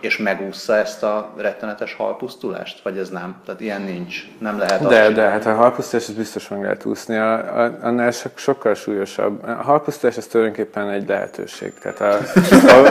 és 0.05 0.19
megúszza 0.19 0.77
ezt 0.77 1.03
a 1.03 1.33
rettenetes 1.37 1.95
halpusztulást? 1.95 2.83
Vagy 2.83 2.99
ez 2.99 3.09
nem? 3.09 3.37
Tehát 3.45 3.61
ilyen 3.61 3.83
nincs. 3.83 4.17
Nem 4.39 4.59
lehet 4.59 4.87
De, 4.87 5.11
de, 5.11 5.23
hát 5.23 5.47
a 5.47 5.55
halpusztulás 5.55 6.09
ez 6.09 6.15
biztos 6.15 6.49
meg 6.49 6.63
lehet 6.63 6.85
úszni. 6.85 7.17
A, 7.17 7.63
a, 7.63 7.79
annál 7.81 8.11
so, 8.11 8.29
sokkal 8.35 8.75
súlyosabb. 8.75 9.45
A 9.45 9.63
halpusztulás 9.63 10.17
ez 10.17 10.27
tulajdonképpen 10.27 10.91
egy 10.91 11.09
lehetőség. 11.09 11.73
Tehát 11.75 12.01
a, 12.01 12.19
a, 12.67 12.87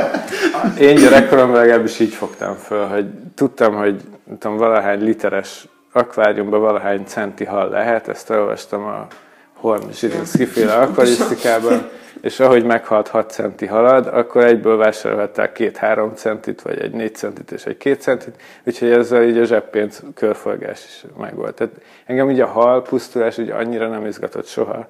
a, 0.53 0.79
én 0.79 0.95
gyerekkoromban 0.95 1.59
legalábbis 1.59 1.99
így 1.99 2.13
fogtam 2.13 2.55
föl, 2.55 2.85
hogy 2.85 3.05
tudtam, 3.35 3.75
hogy 3.75 4.01
tudom, 4.39 4.57
valahány 4.57 5.03
literes 5.03 5.67
akváriumban 5.91 6.59
valahány 6.59 7.03
centi 7.05 7.45
hal 7.45 7.69
lehet, 7.69 8.07
ezt 8.07 8.29
olvastam 8.29 8.83
a 8.83 9.07
Horn 9.53 9.91
Zsirinszki 9.91 10.45
féle 10.45 10.73
akvarisztikában, 10.73 11.89
és 12.21 12.39
ahogy 12.39 12.65
meghalt 12.65 13.07
6 13.07 13.31
centi 13.31 13.65
halad, 13.65 14.07
akkor 14.07 14.43
egyből 14.43 14.77
vásárolhatták 14.77 15.51
két-három 15.51 16.13
centit, 16.15 16.61
vagy 16.61 16.79
egy 16.79 16.91
4 16.91 17.15
centit 17.15 17.51
és 17.51 17.65
egy 17.65 17.77
2 17.77 18.01
centit, 18.01 18.41
úgyhogy 18.63 18.91
ezzel 18.91 19.23
így 19.23 19.37
a 19.37 19.43
zseppénz 19.43 20.03
körforgás 20.15 20.85
is 20.85 21.05
megvolt. 21.17 21.55
Tehát 21.55 21.73
engem 22.05 22.29
így 22.29 22.39
a 22.39 22.45
hal 22.45 22.81
pusztulás 22.81 23.37
úgy 23.37 23.49
annyira 23.49 23.87
nem 23.87 24.05
izgatott 24.05 24.47
soha. 24.47 24.85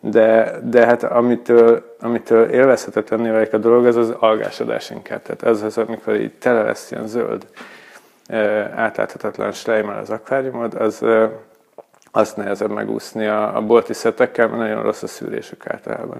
De, 0.00 0.58
de 0.62 0.86
hát 0.86 1.02
amitől, 1.02 1.96
amitől 2.00 2.48
élvezhetetlenné 2.48 3.30
válik 3.30 3.52
a 3.52 3.58
dolog, 3.58 3.86
az 3.86 3.96
az 3.96 4.10
algásodás 4.10 4.90
inkább. 4.90 5.22
Tehát 5.22 5.42
ez 5.42 5.62
az, 5.62 5.78
amikor 5.78 6.20
így 6.20 6.32
tele 6.32 6.62
lesz 6.62 6.90
ilyen 6.90 7.06
zöld, 7.06 7.46
átláthatatlan 8.74 9.52
slejmel 9.52 9.98
az 9.98 10.10
akváriumod, 10.10 10.74
az, 10.74 11.04
azt 12.10 12.36
nehezebb 12.36 12.70
megúszni 12.70 13.26
a, 13.26 13.56
a 13.56 13.60
bolti 13.60 13.92
szetekkel, 13.92 14.48
mert 14.48 14.58
nagyon 14.58 14.82
rossz 14.82 15.02
a 15.02 15.06
szűrésük 15.06 15.66
általában. 15.66 16.18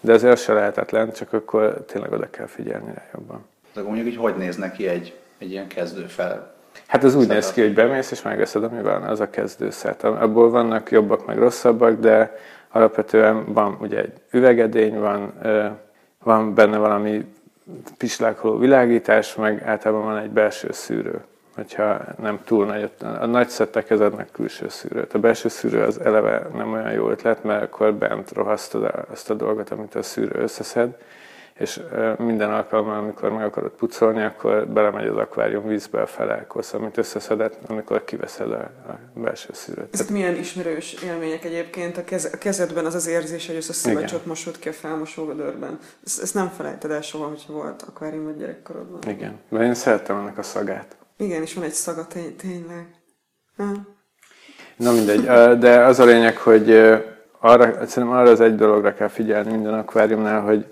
De 0.00 0.12
ez 0.12 0.40
se 0.40 0.52
lehetetlen, 0.52 1.12
csak 1.12 1.32
akkor 1.32 1.84
tényleg 1.86 2.12
oda 2.12 2.30
kell 2.30 2.46
figyelni 2.46 2.92
rá 2.94 3.02
jobban. 3.14 3.46
De 3.74 3.82
mondjuk 3.82 4.06
így 4.06 4.16
hogy 4.16 4.36
néz 4.36 4.56
neki 4.56 4.86
egy, 4.86 5.18
egy 5.38 5.50
ilyen 5.50 5.66
kezdő 5.66 6.02
fel? 6.02 6.54
Hát 6.86 7.04
az 7.04 7.14
úgy 7.14 7.20
Szetet. 7.20 7.36
néz 7.36 7.52
ki, 7.52 7.60
hogy 7.60 7.74
bemész 7.74 8.10
és 8.10 8.22
megveszed, 8.22 8.64
ami 8.64 8.82
van, 8.82 9.02
az 9.02 9.20
a 9.20 9.30
kezdőszet. 9.30 10.04
Abból 10.04 10.50
vannak 10.50 10.90
jobbak, 10.90 11.26
meg 11.26 11.38
rosszabbak, 11.38 11.98
de 11.98 12.36
alapvetően 12.68 13.52
van 13.52 13.76
ugye 13.80 13.98
egy 13.98 14.12
üvegedény, 14.30 14.98
van, 14.98 15.32
van 16.22 16.54
benne 16.54 16.76
valami 16.76 17.24
pislákoló 17.96 18.58
világítás, 18.58 19.34
meg 19.34 19.62
általában 19.62 20.04
van 20.04 20.16
egy 20.16 20.30
belső 20.30 20.68
szűrő 20.72 21.20
hogyha 21.58 22.00
nem 22.18 22.40
túl 22.44 22.66
nagy. 22.66 22.90
A 23.00 23.26
nagy 23.26 23.48
szettek 23.48 23.84
kezednek 23.84 24.30
külső 24.30 24.68
szűrőt. 24.68 25.14
A 25.14 25.18
belső 25.18 25.48
szűrő 25.48 25.82
az 25.82 26.00
eleve 26.00 26.46
nem 26.54 26.72
olyan 26.72 26.92
jó 26.92 27.10
ötlet, 27.10 27.44
mert 27.44 27.62
akkor 27.62 27.94
bent 27.94 28.32
rohasztod 28.32 28.90
azt 29.10 29.30
a 29.30 29.34
dolgot, 29.34 29.70
amit 29.70 29.94
a 29.94 30.02
szűrő 30.02 30.40
összeszed, 30.40 30.96
és 31.58 31.80
minden 32.18 32.52
alkalommal, 32.52 32.98
amikor 32.98 33.30
meg 33.30 33.44
akarod 33.44 33.70
pucolni, 33.70 34.22
akkor 34.22 34.66
belemegy 34.68 35.06
az 35.06 35.16
akvárium 35.16 35.66
vízbe 35.66 36.00
a 36.00 36.06
felelkosz, 36.06 36.72
amit 36.72 36.96
összeszedett, 36.96 37.58
amikor 37.66 38.04
kiveszed 38.04 38.52
a, 38.52 38.70
a 38.88 38.98
belső 39.14 39.48
szűrőt. 39.52 39.94
Ezek 39.94 40.08
milyen 40.08 40.36
ismerős 40.36 40.92
élmények 41.04 41.44
egyébként? 41.44 41.96
A, 41.96 42.04
kez, 42.04 42.30
a 42.32 42.38
kezedben 42.38 42.84
az 42.84 42.94
az 42.94 43.06
érzés, 43.06 43.46
hogy 43.46 43.56
ezt 43.56 43.68
a 43.68 43.72
szivacsot 43.72 44.26
mosod 44.26 44.58
ki 44.58 44.68
a 44.68 44.72
felmosóvödörben. 44.72 45.78
Ezt, 46.06 46.22
ezt 46.22 46.34
nem 46.34 46.48
felejted 46.48 46.90
el 46.90 47.00
soha, 47.00 47.28
hogyha 47.28 47.52
volt 47.52 47.82
akvárium 47.82 48.24
vagy 48.24 48.36
gyerekkorodban. 48.36 49.10
Igen, 49.10 49.38
mert 49.48 49.64
én 49.64 49.74
szerettem 49.74 50.16
ennek 50.16 50.38
a 50.38 50.42
szagát. 50.42 50.96
Igen, 51.18 51.42
és 51.42 51.54
van 51.54 51.64
egy 51.64 51.72
szaga 51.72 52.06
tény, 52.06 52.36
tényleg. 52.36 52.86
Ha. 53.56 53.64
Na 54.76 54.92
mindegy, 54.92 55.24
de 55.58 55.84
az 55.84 55.98
a 55.98 56.04
lényeg, 56.04 56.36
hogy 56.36 56.70
arra, 57.40 57.86
szerintem 57.86 58.18
arra 58.18 58.30
az 58.30 58.40
egy 58.40 58.54
dologra 58.54 58.94
kell 58.94 59.08
figyelni 59.08 59.50
minden 59.50 59.74
akváriumnál, 59.74 60.40
hogy 60.40 60.66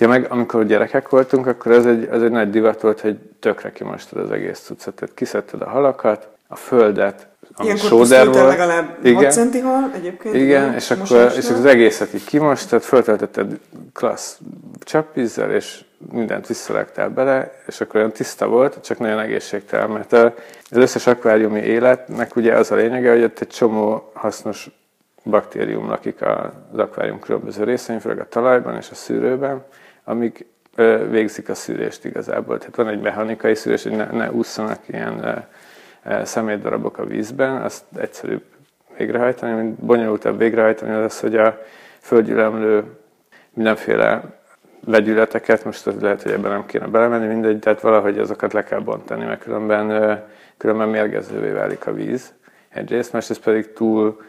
Ja, 0.00 0.08
meg 0.08 0.26
amikor 0.30 0.66
gyerekek 0.66 1.08
voltunk, 1.08 1.46
akkor 1.46 1.72
ez 1.72 1.86
egy, 1.86 2.04
ez 2.04 2.22
egy 2.22 2.30
nagy 2.30 2.50
divat 2.50 2.80
volt, 2.80 3.00
hogy 3.00 3.18
tökre 3.18 3.72
kimostad 3.72 4.18
az 4.18 4.30
egész 4.30 4.60
cuccot. 4.60 4.94
Tehát 4.94 5.14
kiszedted 5.14 5.62
a 5.62 5.68
halakat, 5.68 6.28
a 6.52 6.56
földet, 6.56 7.26
ami 7.54 7.66
Ilyenkor 7.66 7.88
sóder 7.88 8.26
volt. 8.26 8.46
legalább 8.46 8.96
igen. 9.02 9.22
6 9.22 9.32
centi 9.32 9.60
hal 9.60 9.90
egyébként. 9.94 10.34
Igen, 10.34 10.46
igen 10.46 10.74
és 10.74 10.90
akkor 10.90 11.32
és 11.36 11.50
az 11.50 11.64
egészet 11.64 12.14
így 12.14 12.24
kimostad, 12.24 12.82
föltöltötted 12.82 13.58
klassz 13.92 14.38
csapvízzel, 14.80 15.52
és 15.52 15.84
mindent 16.12 16.46
visszalegtál 16.46 17.08
bele, 17.08 17.52
és 17.66 17.80
akkor 17.80 17.96
olyan 17.96 18.12
tiszta 18.12 18.46
volt, 18.46 18.78
csak 18.82 18.98
nagyon 18.98 19.18
egészségtelen, 19.18 19.90
mert 19.90 20.12
az 20.12 20.76
összes 20.76 21.06
akváriumi 21.06 21.60
életnek 21.60 22.36
ugye 22.36 22.54
az 22.54 22.70
a 22.70 22.74
lényege, 22.74 23.10
hogy 23.10 23.22
ott 23.22 23.40
egy 23.40 23.48
csomó 23.48 24.10
hasznos 24.14 24.70
baktérium 25.24 25.88
lakik 25.88 26.22
az 26.22 26.78
akvárium 26.78 27.20
különböző 27.20 27.64
részein, 27.64 28.00
főleg 28.00 28.18
a 28.18 28.28
talajban 28.28 28.76
és 28.76 28.90
a 28.90 28.94
szűrőben, 28.94 29.64
amik 30.04 30.46
végzik 31.10 31.48
a 31.48 31.54
szűrést 31.54 32.04
igazából. 32.04 32.58
Tehát 32.58 32.76
van 32.76 32.88
egy 32.88 33.00
mechanikai 33.00 33.54
szűrés, 33.54 33.82
hogy 33.82 33.96
ne, 33.96 34.06
ne 34.06 34.32
ússzanak 34.32 34.78
ilyen 34.86 35.46
szemétdarabok 36.22 36.98
a 36.98 37.04
vízben, 37.04 37.62
azt 37.62 37.84
egyszerűbb 37.96 38.42
végrehajtani, 38.96 39.52
mint 39.52 39.74
bonyolultabb 39.74 40.38
végrehajtani, 40.38 40.92
az 40.92 41.04
az, 41.04 41.20
hogy 41.20 41.36
a 41.36 41.58
földgyűlömlő 42.00 42.84
mindenféle 43.52 44.22
vegyületeket, 44.84 45.64
most 45.64 45.86
az 45.86 46.00
lehet, 46.00 46.22
hogy 46.22 46.32
ebben 46.32 46.50
nem 46.50 46.66
kéne 46.66 46.86
belemenni, 46.86 47.26
mindegy, 47.26 47.58
tehát 47.58 47.80
valahogy 47.80 48.18
azokat 48.18 48.52
le 48.52 48.64
kell 48.64 48.80
bontani, 48.80 49.24
mert 49.24 49.42
különben, 49.42 50.18
különben 50.56 50.88
mérgezővé 50.88 51.50
válik 51.50 51.86
a 51.86 51.92
víz 51.92 52.32
egyrészt, 52.68 53.12
másrészt 53.12 53.42
pedig 53.42 53.72
túl 53.72 54.20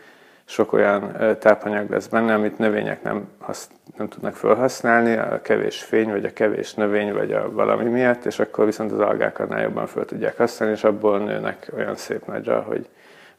sok 0.52 0.74
olyan 0.74 1.16
tápanyag 1.40 1.90
lesz 1.90 2.08
benne, 2.08 2.34
amit 2.34 2.58
növények 2.58 3.04
nem, 3.04 3.28
hasz, 3.40 3.70
nem 3.98 4.08
tudnak 4.08 4.36
felhasználni, 4.36 5.18
a 5.18 5.42
kevés 5.42 5.84
fény, 5.84 6.10
vagy 6.10 6.26
a 6.26 6.34
kevés 6.34 6.74
növény, 6.74 7.14
vagy 7.14 7.32
a 7.32 7.52
valami 7.52 7.90
miatt, 7.90 8.26
és 8.26 8.40
akkor 8.40 8.66
viszont 8.66 8.92
az 8.92 9.00
algák 9.00 9.40
annál 9.40 9.62
jobban 9.62 9.88
fel 9.88 10.06
tudják 10.06 10.38
használni, 10.38 10.76
és 10.76 10.84
abból 10.84 11.20
nőnek 11.20 11.72
olyan 11.76 11.96
szép 11.96 12.26
nagyra, 12.26 12.62
hogy 12.62 12.88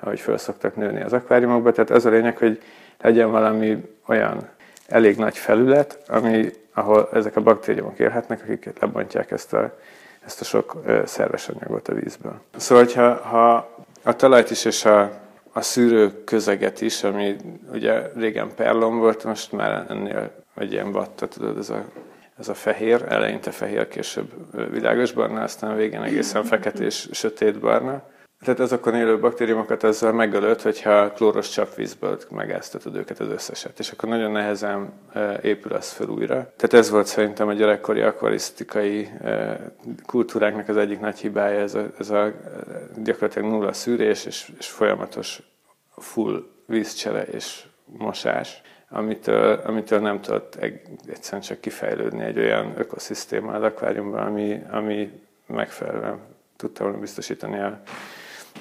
ahogy 0.01 0.21
föl 0.21 0.39
szoktak 0.39 0.77
nőni 0.77 1.03
az 1.03 1.13
akváriumokba. 1.13 1.73
Tehát 1.73 1.91
az 1.91 2.07
a 2.07 2.11
lényeg, 2.11 2.39
hogy 2.39 2.63
legyen 3.01 3.31
valami 3.31 3.85
olyan 4.07 4.49
elég 4.89 5.17
nagy 5.17 5.39
felület, 5.39 5.99
ami, 6.09 6.51
ahol 6.75 7.09
ezek 7.13 7.37
a 7.37 7.41
baktériumok 7.41 7.99
élhetnek, 7.99 8.43
akik 8.43 8.73
lebontják 8.81 9.31
ezt 9.31 9.53
a, 9.53 9.79
ezt 10.25 10.41
a 10.41 10.45
sok 10.45 10.83
szerves 11.05 11.49
anyagot 11.49 11.89
a 11.89 11.95
vízből. 11.95 12.41
Szóval, 12.57 12.85
hogyha, 12.85 13.15
ha 13.15 13.71
a 14.03 14.17
talajt 14.17 14.51
is 14.51 14.65
és 14.65 14.85
a 14.85 15.21
a 15.53 15.61
szűrő 15.61 16.25
közeget 16.25 16.81
is, 16.81 17.03
ami 17.03 17.37
ugye 17.73 18.03
régen 18.15 18.55
perlom 18.57 18.99
volt, 18.99 19.25
most 19.25 19.53
már 19.53 19.87
ennél 19.89 20.31
egy 20.57 20.73
ilyen 20.73 20.93
vatta, 20.93 21.29
tudod, 21.29 21.59
ez 21.59 21.71
a, 21.71 21.85
ez 22.39 22.49
a 22.49 22.55
fehér, 22.55 23.05
eleinte 23.09 23.51
fehér, 23.51 23.89
később 23.89 24.31
világos 24.71 25.13
barna, 25.13 25.43
aztán 25.43 25.77
végén 25.77 26.03
egészen 26.03 26.45
fekete 26.45 26.85
és 26.85 27.09
sötét 27.13 27.59
barna. 27.59 28.03
Tehát 28.45 28.61
azokon 28.61 28.95
élő 28.95 29.19
baktériumokat 29.19 29.83
azzal 29.83 30.13
megölött, 30.13 30.63
hogyha 30.63 31.13
klóros 31.13 31.49
csapvízből 31.49 32.19
megáztatod 32.31 32.97
őket 32.97 33.21
az 33.21 33.29
összeset, 33.29 33.79
és 33.79 33.91
akkor 33.91 34.09
nagyon 34.09 34.31
nehezen 34.31 34.93
épül 35.43 35.73
az 35.73 35.91
fel 35.91 36.09
újra. 36.09 36.35
Tehát 36.35 36.73
ez 36.73 36.91
volt 36.91 37.07
szerintem 37.07 37.49
a 37.49 37.53
gyerekkori 37.53 38.01
akvarisztikai 38.01 39.11
kultúráknak 40.07 40.69
az 40.69 40.77
egyik 40.77 41.01
nagy 41.01 41.19
hibája, 41.19 41.61
ez 41.61 41.75
a, 41.75 41.87
ez 41.99 42.11
a 42.11 42.33
gyakorlatilag 43.03 43.51
nulla 43.51 43.73
szűrés 43.73 44.25
és, 44.25 44.53
és 44.59 44.69
folyamatos 44.69 45.43
full 45.97 46.43
vízcsere 46.67 47.23
és 47.23 47.63
mosás, 47.85 48.63
amitől, 48.89 49.61
amitől 49.65 50.01
nem 50.01 50.21
tudott 50.21 50.55
egyszerűen 51.07 51.43
csak 51.43 51.61
kifejlődni 51.61 52.23
egy 52.23 52.39
olyan 52.39 52.73
ökoszisztéma 52.77 53.53
az 53.53 53.63
akváriumban, 53.63 54.27
ami, 54.27 54.63
ami 54.71 55.21
megfelelően 55.47 56.21
tudta 56.57 56.83
volna 56.83 56.99
biztosítani 56.99 57.59
a 57.59 57.81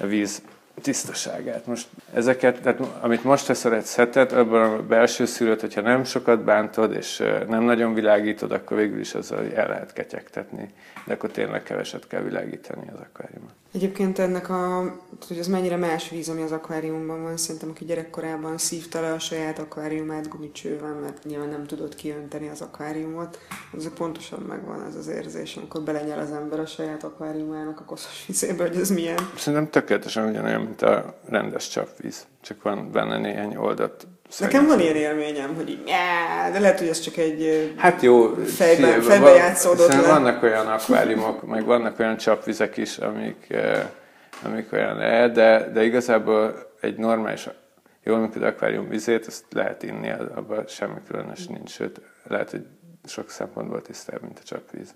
a 0.02 0.06
víz 0.06 0.42
tisztaságát. 0.82 1.66
Most 1.66 1.88
ezeket, 2.14 2.62
tehát 2.62 2.80
amit 3.02 3.24
most 3.24 3.46
teszel 3.46 3.76
egy 3.76 3.84
szetet, 3.84 4.32
abban 4.32 4.74
a 4.74 4.82
belső 4.82 5.26
szűrőt, 5.26 5.62
hogyha 5.62 5.82
nem 5.82 6.04
sokat 6.04 6.44
bántod, 6.44 6.94
és 6.94 7.24
nem 7.48 7.64
nagyon 7.64 7.94
világítod, 7.94 8.52
akkor 8.52 8.78
végül 8.78 9.00
is 9.00 9.14
azzal 9.14 9.54
el 9.56 9.68
lehet 9.68 9.94
ketyegtetni. 9.94 10.70
De 11.06 11.14
akkor 11.14 11.32
tényleg 11.32 11.64
keveset 11.64 12.08
kell 12.08 12.22
világítani 12.22 12.88
az 12.94 13.00
akváriumot. 13.00 13.52
Egyébként 13.74 14.20
ennek 14.20 14.50
a, 14.50 14.94
hogy 15.28 15.38
ez 15.38 15.48
mennyire 15.48 15.76
más 15.76 16.10
víz, 16.10 16.30
ami 16.30 16.42
az 16.42 16.52
akváriumban 16.52 17.22
van, 17.22 17.38
szerintem 17.38 17.70
aki 17.70 17.86
gyerekkorában 17.86 18.58
szívta 18.58 19.02
le 19.02 19.12
a 19.12 19.20
saját 19.20 19.60
akváriumát 19.60 20.30
gumicsővel, 20.30 20.94
mert 20.94 21.24
nyilván 21.24 21.50
nem 21.50 21.66
tudott 21.66 21.96
kiönteni 21.96 22.50
az 22.50 22.62
akváriumot, 22.62 23.40
az 23.78 23.92
pontosan 23.96 24.40
megvan 24.40 24.84
ez 24.84 24.96
az 24.96 25.08
érzés, 25.08 25.56
amikor 25.56 25.82
belenyel 25.82 26.20
az 26.20 26.32
ember 26.32 26.60
a 26.60 26.66
saját 26.66 27.04
akváriumának 27.04 27.80
a 27.80 27.84
koszos 27.84 28.26
vizébe, 28.28 28.68
hogy 28.68 28.78
ez 28.78 28.90
milyen. 28.90 29.30
Szerintem 29.36 29.70
tökéletesen 29.70 30.30
ugyanolyan, 30.30 30.62
mint 30.62 30.82
a 30.82 31.20
rendes 31.30 31.68
csapvíz, 31.68 32.26
csak 32.42 32.62
van 32.62 32.92
benne 32.92 33.18
néhány 33.18 33.56
oldott 34.32 34.52
Nekem 34.52 34.68
van 34.68 34.80
ilyen 34.80 34.96
élményem, 34.96 35.56
hogy 35.56 35.70
így, 35.70 35.84
de 36.52 36.60
lehet, 36.60 36.80
hogy 36.80 36.88
ez 36.88 37.00
csak 37.00 37.18
egy 37.18 37.74
hát 37.78 38.02
jó, 38.02 38.34
fejbe, 38.34 39.02
fejbe 39.02 39.30
játszódott 39.30 39.94
le. 39.94 40.02
Vannak 40.02 40.44
olyan 40.44 40.68
akváriumok, 40.68 41.48
meg 41.48 41.66
vannak 41.66 42.00
olyan 42.00 42.18
csapvizek 42.18 42.78
is, 42.78 42.98
amik, 42.98 43.54
amik 44.44 44.74
olyan 44.74 44.98
de, 45.34 45.70
de 45.74 45.84
igazából 45.84 46.72
egy 46.82 46.98
normális, 46.98 47.50
jól 48.04 48.20
működő 48.20 48.46
akvárium 48.46 48.90
vizét, 48.90 49.26
azt 49.26 49.44
lehet 49.50 49.84
inni, 49.84 50.12
abban 50.36 50.64
semmi 50.68 51.00
különös 51.08 51.48
nincs, 51.48 51.70
sőt, 51.70 52.02
lehet, 52.28 52.52
hogy 52.52 52.66
sok 53.06 53.30
szempontból 53.30 53.82
tisztább, 53.82 54.22
mint 54.22 54.40
a 54.40 54.44
csapvíz. 54.44 54.94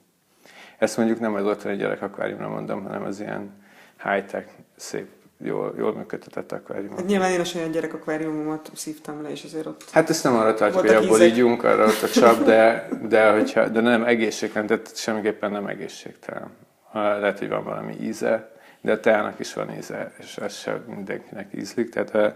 Ezt 0.78 0.98
mondjuk 0.98 1.20
nem 1.20 1.34
az 1.34 1.46
otthoni 1.46 1.76
gyerek 1.76 2.02
akváriumra 2.02 2.50
mondom, 2.50 2.84
hanem 2.84 3.04
az 3.04 3.20
ilyen 3.20 3.64
high-tech, 4.04 4.48
szép 4.76 5.08
jól, 5.38 5.74
jól 5.78 5.96
működtetett 5.96 6.52
akváriumot. 6.52 6.98
Hát 6.98 7.08
nyilván 7.08 7.32
én 7.32 7.40
a 7.40 7.44
saját 7.44 7.72
gyerek 7.72 7.94
akváriumomat 7.94 8.72
szívtam 8.74 9.22
le, 9.22 9.30
és 9.30 9.44
azért 9.44 9.66
ott... 9.66 9.90
Hát 9.92 10.10
ezt 10.10 10.24
nem 10.24 10.36
arra 10.36 10.54
tartjuk, 10.54 10.82
hogy 10.82 10.94
abból 10.94 11.22
ígyunk, 11.22 11.64
arra 11.64 11.86
ott 11.86 12.02
a 12.02 12.08
csap, 12.08 12.44
de, 12.44 12.90
de, 13.10 13.32
hogyha, 13.32 13.68
de 13.68 13.82
nem 13.82 14.04
egészségtelen, 14.04 14.68
tehát 14.68 14.98
semmiképpen 14.98 15.52
nem 15.52 15.68
egészségtelen. 15.68 16.52
Lehet, 16.94 17.40
hogy 17.40 17.50
van 17.50 17.64
valami 17.64 17.96
íze, 18.02 18.52
de 18.82 18.92
a 18.92 19.00
teának 19.00 19.40
is 19.40 19.54
van 19.54 19.74
íze, 19.78 20.14
és 20.20 20.38
ez 20.38 20.54
sem 20.54 20.84
mindenkinek 20.88 21.50
ízlik. 21.56 21.90
Tehát 21.90 22.16
a, 22.16 22.36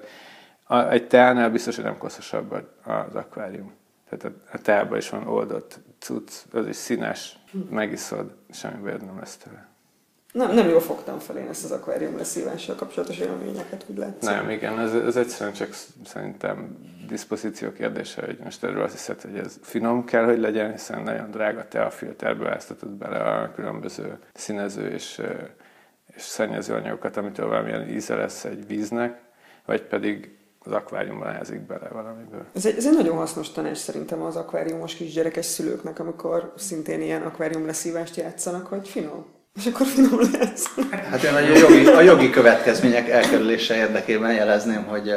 a, 0.76 0.90
egy 0.90 1.08
teánál 1.08 1.50
biztos, 1.50 1.76
hogy 1.76 1.84
nem 1.84 1.98
koszosabb 1.98 2.54
az 2.84 3.16
akvárium. 3.16 3.74
Tehát 4.10 4.26
a, 4.26 4.56
a 4.56 4.62
teában 4.62 4.98
is 4.98 5.10
van 5.10 5.28
oldott 5.28 5.80
cucc, 6.00 6.32
az 6.52 6.68
is 6.68 6.76
színes, 6.76 7.40
megiszod, 7.70 8.36
semmi 8.52 8.82
bajod 8.82 9.06
nem 9.06 9.20
lesz 9.20 9.38
tőle. 9.38 9.68
Nem, 10.32 10.54
nem 10.54 10.68
jól 10.70 10.80
fogtam 10.80 11.20
fel 11.20 11.38
én 11.38 11.48
ezt 11.48 11.64
az 11.64 11.72
akvárium 11.72 12.18
leszívással 12.18 12.76
kapcsolatos 12.76 13.18
élményeket, 13.18 13.86
úgy 13.88 13.98
látszik. 13.98 14.30
Nem, 14.30 14.50
igen, 14.50 14.80
ez, 14.80 14.94
ez 14.94 15.16
egyszerűen 15.16 15.56
csak 15.56 15.76
szerintem 16.06 16.78
diszpozíció 17.08 17.72
kérdése, 17.72 18.26
hogy 18.26 18.38
most 18.44 18.64
erről 18.64 18.84
azt 18.84 18.94
hiszed, 18.94 19.22
hogy 19.22 19.38
ez 19.38 19.60
finom 19.62 20.06
kell, 20.06 20.26
hogy 20.26 20.40
legyen, 20.40 20.72
hiszen 20.72 21.02
nagyon 21.02 21.32
drága 21.32 21.68
te 21.68 21.82
a 21.82 21.90
filterbe 21.90 22.52
áztatod 22.52 22.90
bele 22.90 23.20
a 23.20 23.52
különböző 23.52 24.18
színező 24.34 24.88
és, 24.88 25.22
és 26.16 26.22
szennyező 26.22 26.74
anyagokat, 26.74 27.18
amitől 27.18 27.48
valamilyen 27.48 27.90
íze 27.90 28.16
lesz 28.16 28.46
egy 28.46 28.68
víznek, 28.68 29.22
vagy 29.66 29.82
pedig 29.82 30.38
az 30.60 30.72
akváriumban 30.72 31.36
ezik 31.36 31.60
bele 31.60 31.88
valamiből. 31.88 32.46
Ez 32.54 32.66
egy, 32.66 32.78
ez 32.78 32.86
egy 32.88 32.96
nagyon 32.96 33.16
hasznos 33.16 33.52
tanács 33.52 33.78
szerintem 33.78 34.22
az 34.22 34.36
akváriumos 34.36 34.96
kisgyerekes 34.96 35.46
szülőknek, 35.46 36.00
amikor 36.00 36.54
szintén 36.58 37.02
ilyen 37.02 37.22
akvárium 37.22 37.66
leszívást 37.66 38.16
játszanak, 38.16 38.68
hogy 38.68 38.88
finom. 38.88 39.26
És 39.60 39.66
akkor 39.66 39.86
finom 39.86 40.20
lesz. 40.40 40.76
Hát 41.10 41.24
én 41.24 41.34
a 41.34 41.40
jogi, 41.40 41.86
a 41.86 42.02
jogi 42.02 42.30
következmények 42.30 43.10
elkerülése 43.10 43.76
érdekében 43.76 44.34
jelezném, 44.34 44.84
hogy 44.84 45.14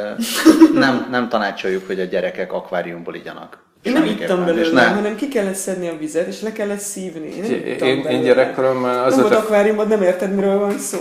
nem, 0.73 1.07
nem 1.11 1.29
tanácsoljuk, 1.29 1.87
hogy 1.87 1.99
a 1.99 2.03
gyerekek 2.03 2.53
akváriumból 2.53 3.15
igyanak. 3.15 3.63
Én 3.81 3.93
nem 3.93 4.05
ittam 4.05 4.45
belőle, 4.45 4.81
nem. 4.81 4.93
hanem 4.95 5.15
ki 5.15 5.27
kellett 5.27 5.55
szedni 5.55 5.87
a 5.87 5.97
vizet, 5.97 6.27
és 6.27 6.41
le 6.41 6.51
kellett 6.51 6.79
szívni. 6.79 7.27
Én, 7.27 7.75
nem 7.79 7.87
én, 7.87 8.05
én 8.05 8.21
gyerekkoromban 8.21 8.97
az... 8.97 9.15
Nem 9.15 9.21
volt 9.21 9.35
akváriumod, 9.35 9.87
nem 9.87 10.01
érted, 10.01 10.35
miről 10.35 10.59
van 10.59 10.79
szó. 10.79 10.97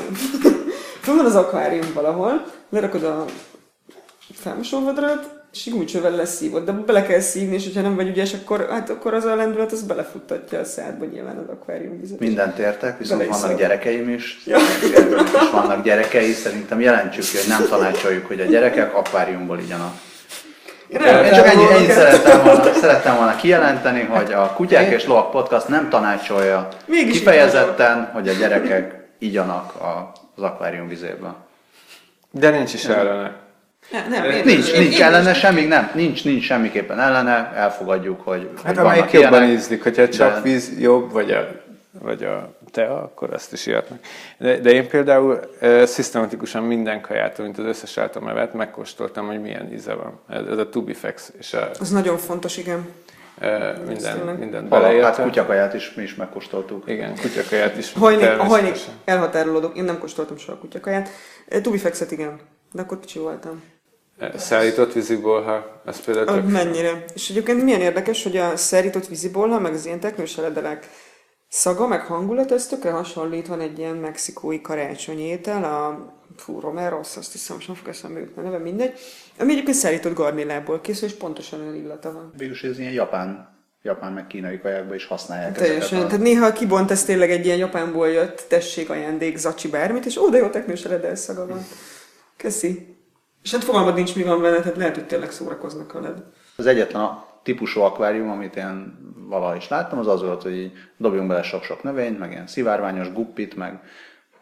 Föl 1.03 1.17
van 1.17 1.25
az 1.25 1.37
akvárium 1.37 1.93
valahol, 1.95 2.45
lerakod 2.71 3.05
a 3.05 3.25
felmosóvadrat, 4.35 5.42
és 5.53 5.71
gumicsővel 5.71 6.11
leszívod, 6.11 6.65
de 6.65 6.73
bele 6.73 7.03
kell 7.03 7.21
szívni, 7.21 7.55
és 7.55 7.65
hogyha 7.65 7.81
nem 7.81 7.95
vagy 7.95 8.09
ügyes, 8.09 8.35
akkor, 8.35 8.67
hát 8.71 8.91
akkor 8.91 9.15
az 9.15 9.25
a 9.25 9.35
lendület 9.35 9.73
az 9.73 9.83
belefuttatja 9.83 10.59
a 10.59 10.65
szádba 10.65 11.05
nyilván 11.05 11.37
az 11.37 11.49
akvárium 11.49 12.01
vizet. 12.01 12.19
Mindent 12.19 12.59
értek, 12.59 12.99
viszont 12.99 13.27
vannak 13.27 13.59
gyerekeim 13.59 14.09
is, 14.09 14.43
ja. 14.47 14.57
és 14.83 15.51
vannak 15.53 15.85
gyerekei, 15.85 16.33
szerintem 16.33 16.81
jelentsük 16.81 17.25
ki, 17.25 17.37
hogy 17.37 17.49
nem 17.49 17.69
tanácsoljuk, 17.69 18.27
hogy 18.27 18.41
a 18.41 18.45
gyerekek 18.45 18.95
akváriumból 18.95 19.59
igyanak. 19.59 19.95
Nem, 20.89 21.25
én 21.25 21.33
csak 21.33 21.47
ennyi, 21.47 21.65
ennyi 21.71 21.87
szerettem, 21.87 22.43
volna, 22.45 22.73
szerettem 22.73 23.17
volna 23.17 23.37
kijelenteni, 23.37 24.03
hogy 24.03 24.33
a 24.33 24.53
Kutyák 24.53 24.93
és 24.93 25.07
Lovak 25.07 25.31
Podcast 25.31 25.69
nem 25.69 25.89
tanácsolja 25.89 26.69
Mégis 26.87 27.19
kifejezetten, 27.19 28.11
hogy 28.13 28.29
a 28.29 28.33
gyerekek 28.33 28.95
igyanak 29.19 29.73
az 30.35 30.43
akvárium 30.43 30.89
vizéből. 30.89 31.35
De 32.31 32.51
nincs 32.51 32.75
is 32.75 32.85
ellene. 32.85 33.43
Nem, 33.91 34.09
nem, 34.11 34.25
én, 34.25 34.43
nincs, 34.45 34.73
én, 34.73 34.81
nincs 34.81 34.99
én, 34.99 35.03
ellene 35.05 35.29
én, 35.29 35.35
semmi, 35.35 35.65
nem, 35.65 35.91
nincs, 35.95 36.25
nincs 36.25 36.45
semmiképpen 36.45 37.01
ellene, 37.01 37.53
elfogadjuk, 37.55 38.21
hogy 38.21 38.51
Hát 38.65 38.77
hogy 38.77 38.85
amelyik 38.85 39.11
jobban 39.11 39.43
ízlik, 39.43 39.83
hogyha 39.83 40.09
csak 40.09 40.35
de... 40.35 40.41
víz 40.41 40.79
jobb, 40.79 41.13
vagy 41.13 41.31
a, 41.31 41.49
vagy 42.01 42.25
a 42.25 42.55
tea, 42.71 43.03
akkor 43.03 43.33
ezt 43.33 43.53
is 43.53 43.67
ilyetnek. 43.67 44.07
De, 44.39 44.59
de 44.59 44.71
én 44.71 44.89
például 44.89 45.41
e, 45.61 45.87
szisztematikusan 45.87 46.63
minden 46.63 47.01
kaját, 47.01 47.39
mint 47.39 47.59
az 47.59 47.65
összes 47.65 47.99
által 47.99 48.51
megkóstoltam, 48.53 49.27
hogy 49.27 49.41
milyen 49.41 49.73
íze 49.73 49.95
van. 49.95 50.21
Ez, 50.29 50.47
ez 50.47 50.59
a 50.59 50.69
Tubifex. 50.69 51.33
És 51.39 51.55
a, 51.55 51.71
az 51.81 51.91
nagyon 51.91 52.19
fontos, 52.19 52.57
igen. 52.57 52.89
E, 53.41 53.81
minden, 53.87 54.19
minden 54.19 54.69
beleérte. 54.69 55.07
Hát 55.07 55.23
kutyakaját 55.23 55.75
is 55.75 55.95
mi 55.95 56.03
is 56.03 56.15
megkóstoltuk. 56.15 56.85
Igen, 56.87 57.15
kutyakaját 57.21 57.79
is. 57.79 57.93
Hajnik, 57.93 58.29
hajnik 58.29 58.77
elhatárolódok, 59.05 59.77
én 59.77 59.85
nem 59.85 59.99
kóstoltam 59.99 60.37
soha 60.37 60.59
kutyakaját. 60.59 61.09
Tubifexet 61.63 62.11
igen, 62.11 62.41
de 62.73 62.83
akkor 62.83 63.01
kicsi 63.01 63.19
voltam. 63.19 63.63
Szállított 64.37 64.93
vízibolha, 64.93 65.83
ez 65.87 66.01
például 66.01 66.27
tök... 66.27 66.51
Mennyire. 66.51 67.05
És 67.15 67.31
egyébként 67.31 67.63
milyen 67.63 67.81
érdekes, 67.81 68.23
hogy 68.23 68.37
a 68.37 68.57
szállított 68.57 69.07
vízibolha, 69.07 69.59
meg 69.59 69.73
az 69.73 69.87
ilyen 69.87 70.01
teknős 70.01 70.39
eledelek 70.39 70.89
szaga, 71.49 71.87
meg 71.87 72.01
hangulat, 72.01 72.53
ez 72.53 72.67
tökre 72.67 72.91
hasonlít, 72.91 73.47
van 73.47 73.61
egy 73.61 73.79
ilyen 73.79 73.97
mexikói 73.97 74.61
karácsonyétel, 74.61 75.65
a 75.65 76.13
fú, 76.37 76.61
Romeros, 76.61 77.17
azt 77.17 77.33
hiszem, 77.33 77.57
most 77.57 77.69
nem 77.69 77.77
fog 77.77 77.89
eszembe 77.89 78.21
jutni 78.21 78.43
a 78.43 78.45
neve, 78.45 78.59
mindegy, 78.59 78.99
ami 79.39 79.53
egyébként 79.53 79.77
szállított 79.77 80.15
garnélából 80.15 80.81
készül, 80.81 81.09
és 81.09 81.15
pontosan 81.15 81.61
olyan 81.61 81.75
illata 81.75 82.13
van. 82.13 82.33
Végülis 82.37 82.63
ez 82.63 82.79
ilyen 82.79 82.93
japán 82.93 83.51
japán 83.83 84.13
meg 84.13 84.27
kínai 84.27 84.61
kajákban 84.61 84.95
is 84.95 85.07
használják 85.07 85.57
Teljesen. 85.57 86.03
A... 86.03 86.07
Tehát 86.07 86.21
néha 86.21 86.53
kibont 86.53 86.91
ez 86.91 87.05
tényleg 87.05 87.31
egy 87.31 87.45
ilyen 87.45 87.59
japánból 87.59 88.09
jött 88.09 88.45
tessék 88.49 88.91
ajándék, 88.91 89.37
zacsi 89.37 89.69
bármit, 89.69 90.07
és 90.07 90.17
ó, 90.17 90.29
de 90.29 90.39
jó 90.39 90.49
teknős 90.49 90.87
szaga 91.15 91.47
van. 91.47 91.67
Köszi. 92.37 92.92
És 93.43 93.53
hát 93.53 93.65
fogalmad 93.65 93.95
nincs, 93.95 94.17
mi 94.17 94.23
van 94.23 94.41
vele, 94.41 94.61
tehát 94.61 94.77
lehet, 94.77 94.95
hogy 94.95 95.07
tényleg 95.07 95.31
szórakoznak 95.31 95.93
veled. 95.93 96.23
Az 96.57 96.67
egyetlen 96.67 97.03
a 97.03 97.27
típusú 97.43 97.81
akvárium, 97.81 98.31
amit 98.31 98.57
én 98.57 98.99
valaha 99.29 99.57
is 99.57 99.69
láttam, 99.69 99.99
az 99.99 100.07
az 100.07 100.23
volt, 100.23 100.43
hogy 100.43 100.57
így 100.57 100.73
dobjunk 100.97 101.29
bele 101.29 101.43
sok-sok 101.43 101.83
növényt, 101.83 102.19
meg 102.19 102.31
ilyen 102.31 102.47
szivárványos 102.47 103.13
guppit, 103.13 103.57
meg 103.57 103.81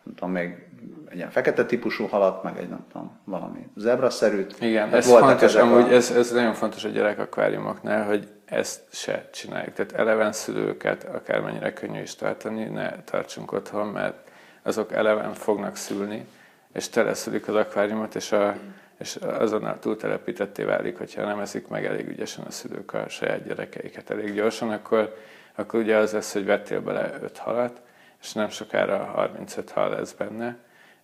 nem 0.02 0.14
tudom, 0.14 0.30
még 0.30 0.66
egy 1.08 1.16
ilyen 1.16 1.30
fekete 1.30 1.64
típusú 1.64 2.06
halat, 2.06 2.42
meg 2.42 2.58
egy 2.58 2.68
nem 2.68 2.86
tudom, 2.92 3.20
valami 3.24 3.66
zebraszerűt. 3.76 4.56
Igen, 4.60 4.84
hát 4.88 4.94
ez 4.94 5.08
fontos, 5.08 5.54
amúgy 5.54 5.92
a... 5.92 5.94
ez, 5.94 6.10
ez 6.10 6.32
nagyon 6.32 6.54
fontos 6.54 6.84
a 6.84 6.88
gyerek 6.88 7.18
akváriumoknál, 7.18 8.06
hogy 8.06 8.28
ezt 8.44 8.80
se 8.90 9.28
csináljuk. 9.32 9.74
Tehát 9.74 9.92
eleven 9.92 10.32
szülőket, 10.32 11.04
akármennyire 11.04 11.72
könnyű 11.72 12.00
is 12.00 12.14
tartani, 12.14 12.64
ne 12.64 13.02
tartsunk 13.02 13.52
otthon, 13.52 13.86
mert 13.86 14.30
azok 14.62 14.92
eleven 14.92 15.34
fognak 15.34 15.76
szülni, 15.76 16.26
és 16.72 16.88
teleszülik 16.88 17.48
az 17.48 17.54
akváriumot, 17.54 18.14
és 18.14 18.32
a, 18.32 18.54
és 19.00 19.16
azonnal 19.16 19.78
túltelepítetté 19.78 20.62
válik, 20.62 20.98
hogyha 20.98 21.24
nem 21.24 21.38
eszik 21.38 21.68
meg 21.68 21.84
elég 21.84 22.08
ügyesen 22.08 22.44
a 22.44 22.50
szülők 22.50 22.92
a 22.92 23.08
saját 23.08 23.46
gyerekeiket 23.46 24.10
elég 24.10 24.34
gyorsan, 24.34 24.70
akkor, 24.70 25.16
akkor 25.54 25.80
ugye 25.80 25.96
az 25.96 26.12
lesz, 26.12 26.32
hogy 26.32 26.44
vettél 26.44 26.80
bele 26.80 27.18
öt 27.22 27.38
halat, 27.38 27.82
és 28.20 28.32
nem 28.32 28.48
sokára 28.48 29.04
35 29.04 29.70
hal 29.70 29.90
lesz 29.90 30.12
benne, 30.12 30.58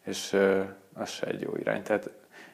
és 0.04 0.36
az 0.94 1.08
se 1.08 1.26
egy 1.26 1.40
jó 1.40 1.56
irány. 1.56 1.82
Tehát 1.82 2.10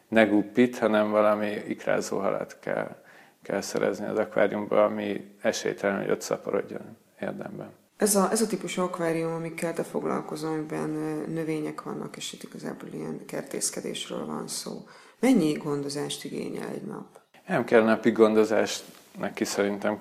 ne 0.08 0.24
guppit, 0.24 0.78
hanem 0.78 1.10
valami 1.10 1.50
ikrázó 1.68 2.18
halat 2.18 2.56
kell, 2.60 2.96
kell 3.42 3.60
szerezni 3.60 4.06
az 4.06 4.18
akváriumba, 4.18 4.84
ami 4.84 5.34
esélytelen, 5.40 6.00
hogy 6.00 6.10
ott 6.10 6.20
szaporodjon 6.20 6.96
érdemben. 7.20 7.70
Ez 7.96 8.14
a, 8.14 8.30
ez 8.30 8.40
a 8.40 8.46
típusú 8.46 8.82
akvárium, 8.82 9.32
amikkel 9.32 9.72
te 9.72 9.82
foglalkozol, 9.82 10.50
amiben 10.50 10.90
növények 11.28 11.82
vannak, 11.82 12.16
és 12.16 12.32
itt 12.32 12.42
igazából 12.42 12.88
ilyen 12.92 13.24
kertészkedésről 13.26 14.26
van 14.26 14.48
szó. 14.48 14.86
Mennyi 15.22 15.52
gondozást 15.52 16.24
igényel 16.24 16.68
egy 16.68 16.82
nap? 16.82 17.06
Nem 17.46 17.64
kell 17.64 17.82
napi 17.82 18.10
gondozást 18.10 18.84
neki 19.18 19.44
szerintem. 19.44 19.96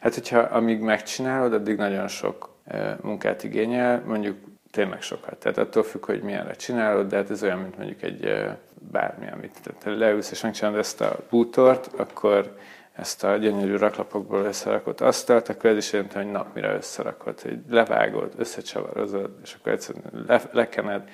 Hát, 0.00 0.14
hogyha 0.14 0.38
amíg 0.38 0.80
megcsinálod, 0.80 1.52
addig 1.52 1.76
nagyon 1.76 2.08
sok 2.08 2.54
e, 2.64 2.98
munkát 3.02 3.44
igényel, 3.44 4.02
mondjuk 4.06 4.36
tényleg 4.70 5.02
sokat. 5.02 5.36
Tehát 5.36 5.58
attól 5.58 5.82
függ, 5.82 6.04
hogy 6.04 6.22
milyenre 6.22 6.54
csinálod, 6.54 7.08
de 7.08 7.16
hát 7.16 7.30
ez 7.30 7.42
olyan, 7.42 7.58
mint 7.58 7.76
mondjuk 7.76 8.02
egy 8.02 8.24
e, 8.24 8.58
bármi, 8.90 9.30
amit 9.30 9.60
tehát 9.62 9.98
leülsz 9.98 10.30
és 10.30 10.40
megcsinálod 10.40 10.78
ezt 10.78 11.00
a 11.00 11.18
bútort, 11.30 11.90
akkor 11.96 12.56
ezt 12.92 13.24
a 13.24 13.36
gyönyörű 13.36 13.76
raklapokból 13.76 14.44
összerakott 14.44 15.00
asztalt, 15.00 15.48
akkor 15.48 15.70
ez 15.70 15.76
is 15.76 15.92
jelenti, 15.92 16.16
hogy 16.16 16.30
nap 16.30 16.54
mire 16.54 16.74
összerakod, 16.74 17.40
hogy 17.40 17.58
levágod, 17.68 18.32
összecsavarozod, 18.36 19.30
és 19.42 19.56
akkor 19.58 19.72
egyszerűen 19.72 20.24
le, 20.26 20.42
lekened, 20.52 21.08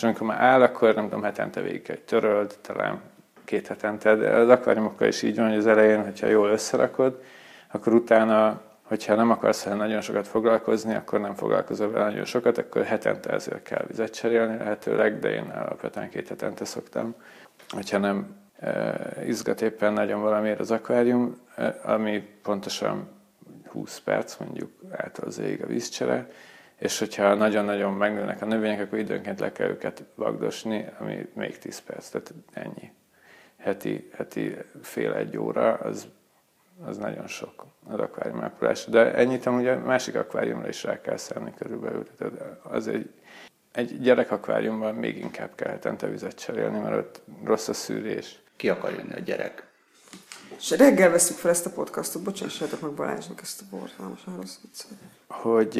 és 0.00 0.06
amikor 0.06 0.26
már 0.26 0.40
áll, 0.40 0.62
akkor 0.62 0.94
nem 0.94 1.04
tudom, 1.04 1.22
hetente 1.22 1.60
végig 1.60 1.90
egy 1.90 2.00
töröld, 2.00 2.58
talán 2.60 3.00
két 3.44 3.66
hetente, 3.66 4.14
de 4.14 4.30
az 4.30 4.48
akváriumokkal 4.48 5.08
is 5.08 5.22
így 5.22 5.36
van, 5.36 5.48
hogy 5.48 5.58
az 5.58 5.66
elején, 5.66 6.04
hogyha 6.04 6.26
jól 6.26 6.50
összerakod, 6.50 7.22
akkor 7.72 7.94
utána, 7.94 8.60
hogyha 8.82 9.14
nem 9.14 9.30
akarsz 9.30 9.64
vele 9.64 9.76
nagyon 9.76 10.00
sokat 10.00 10.28
foglalkozni, 10.28 10.94
akkor 10.94 11.20
nem 11.20 11.34
foglalkozol 11.34 11.90
vele 11.90 12.04
nagyon 12.04 12.24
sokat, 12.24 12.58
akkor 12.58 12.84
hetente 12.84 13.30
ezért 13.30 13.62
kell 13.62 13.84
vizet 13.86 14.14
cserélni 14.14 14.56
lehetőleg, 14.56 15.18
de 15.18 15.28
én 15.28 15.52
alapvetően 15.54 16.08
két 16.08 16.28
hetente 16.28 16.64
szoktam. 16.64 17.14
Hogyha 17.68 17.98
nem 17.98 18.36
e, 18.60 18.94
izgat 19.26 19.60
éppen 19.60 19.92
nagyon 19.92 20.20
valamiért 20.20 20.60
az 20.60 20.70
akvárium, 20.70 21.36
e, 21.56 21.80
ami 21.82 22.22
pontosan 22.42 23.08
20 23.68 24.00
perc 24.00 24.36
mondjuk 24.36 24.70
által 24.90 25.26
az 25.26 25.38
ég 25.38 25.62
a 25.62 25.66
vízcsere, 25.66 26.26
és 26.80 26.98
hogyha 26.98 27.34
nagyon-nagyon 27.34 27.92
megnőnek 27.92 28.42
a 28.42 28.44
növények, 28.44 28.80
akkor 28.80 28.98
időnként 28.98 29.40
le 29.40 29.52
kell 29.52 29.68
őket 29.68 30.04
vagdosni, 30.14 30.86
ami 30.98 31.28
még 31.34 31.58
10 31.58 31.78
perc, 31.78 32.08
tehát 32.08 32.32
ennyi. 32.52 32.92
Heti, 33.56 34.10
heti 34.14 34.56
fél 34.82 35.12
egy 35.12 35.38
óra, 35.38 35.72
az, 35.72 36.06
az 36.84 36.96
nagyon 36.96 37.26
sok 37.26 37.66
az 37.88 37.98
akvárium 37.98 38.42
ápolás. 38.42 38.84
De 38.84 39.14
ennyit 39.14 39.46
amúgy 39.46 39.66
a 39.66 39.78
másik 39.78 40.14
akváriumra 40.14 40.68
is 40.68 40.82
rá 40.82 41.00
kell 41.00 41.16
szállni 41.16 41.54
körülbelül. 41.58 42.06
Tehát 42.18 42.32
az 42.62 42.88
egy, 42.88 43.10
egy 43.72 44.00
gyerek 44.00 44.30
akváriumban 44.30 44.94
még 44.94 45.18
inkább 45.18 45.54
kell 45.54 45.70
hetente 45.70 46.06
vizet 46.06 46.38
cserélni, 46.38 46.78
mert 46.78 46.96
ott 46.96 47.22
rossz 47.44 47.68
a 47.68 47.72
szűrés. 47.72 48.38
Ki 48.56 48.68
akar 48.68 48.92
jönni 48.92 49.12
a 49.12 49.20
gyerek? 49.20 49.68
És 50.56 50.70
reggel 50.70 51.10
veszük 51.10 51.36
fel 51.36 51.50
ezt 51.50 51.66
a 51.66 51.70
podcastot, 51.70 52.22
bocsássátok 52.22 52.80
meg 52.80 52.90
Balázsnak 52.90 53.40
ezt 53.40 53.60
a 53.60 53.64
borzalmasan 53.76 54.36
rossz 54.36 54.56
viccet. 54.62 54.88
Hogy 55.26 55.76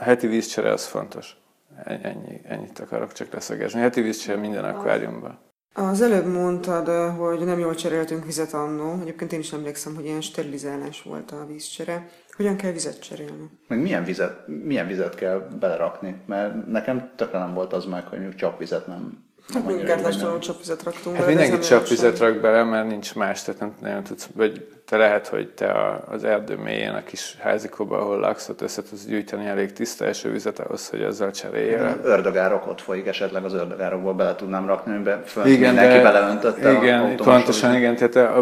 a 0.00 0.04
heti 0.04 0.26
vízcsere 0.26 0.72
az 0.72 0.86
fontos. 0.86 1.36
Ennyi, 1.84 2.40
ennyit 2.44 2.78
akarok 2.78 3.12
csak 3.12 3.32
leszögezni. 3.32 3.80
Heti 3.80 4.00
vízcsere 4.00 4.38
minden 4.38 4.64
akváriumban. 4.64 5.38
Az 5.74 6.02
előbb 6.02 6.26
mondtad, 6.26 6.88
hogy 7.16 7.38
nem 7.38 7.58
jól 7.58 7.74
cseréltünk 7.74 8.24
vizet 8.24 8.52
annó. 8.52 9.00
Egyébként 9.02 9.32
én 9.32 9.38
is 9.38 9.52
emlékszem, 9.52 9.94
hogy 9.94 10.04
ilyen 10.04 10.20
sterilizálás 10.20 11.02
volt 11.02 11.30
a 11.30 11.46
vízcsere. 11.46 12.08
Hogyan 12.36 12.56
kell 12.56 12.72
vizet 12.72 13.00
cserélni? 13.00 13.50
Meg 13.68 13.80
milyen 13.80 14.04
vizet, 14.04 14.44
milyen 14.46 14.86
vizet 14.86 15.14
kell 15.14 15.48
belerakni? 15.60 16.22
Mert 16.26 16.66
nekem 16.66 17.10
tökre 17.16 17.38
nem 17.38 17.54
volt 17.54 17.72
az 17.72 17.84
meg, 17.84 18.06
hogy 18.06 18.34
csak 18.36 18.58
vizet 18.58 18.86
nem 18.86 19.26
Hát 19.54 19.66
még 19.66 19.84
gátlástalanul 19.84 20.38
csapvizet 20.38 20.82
raktunk 20.82 21.16
hát 21.16 21.26
bele. 21.26 21.38
mindenki 21.38 21.66
csapvizet 21.66 22.18
rak 22.18 22.40
bele, 22.40 22.64
mert 22.64 22.88
nincs 22.88 23.14
más, 23.14 23.42
tehát 23.42 23.60
nem 23.60 23.74
nagyon 23.80 24.02
tudsz, 24.02 24.28
vagy 24.34 24.68
te 24.88 24.96
lehet, 24.96 25.26
hogy 25.26 25.48
te 25.48 26.00
az 26.10 26.24
erdő 26.24 26.56
mélyén 26.56 26.92
a 26.92 27.02
kis 27.02 27.36
házikóban, 27.40 28.00
ahol 28.00 28.18
laksz, 28.18 28.48
ott 28.48 28.60
össze 28.60 28.82
tudsz 28.82 29.04
gyűjteni 29.04 29.46
elég 29.46 29.72
tiszta 29.72 30.04
esővizet 30.04 30.58
ahhoz, 30.58 30.88
hogy 30.88 31.02
azzal 31.02 31.30
cseréljél. 31.30 32.00
Ördögárok 32.02 32.66
ott 32.66 32.80
folyik, 32.80 33.06
esetleg 33.06 33.44
az 33.44 33.54
ördögárokból 33.54 34.14
bele 34.14 34.34
tudnám 34.34 34.66
rakni, 34.66 34.94
amiben 34.94 35.22
fönt 35.24 35.46
igen, 35.46 35.74
mindenki 35.74 36.02
beleöntötte 36.02 36.72
Igen, 36.72 37.16
pontosan, 37.16 37.74
igen. 37.74 37.96
Tehát 37.96 38.16
a, 38.16 38.38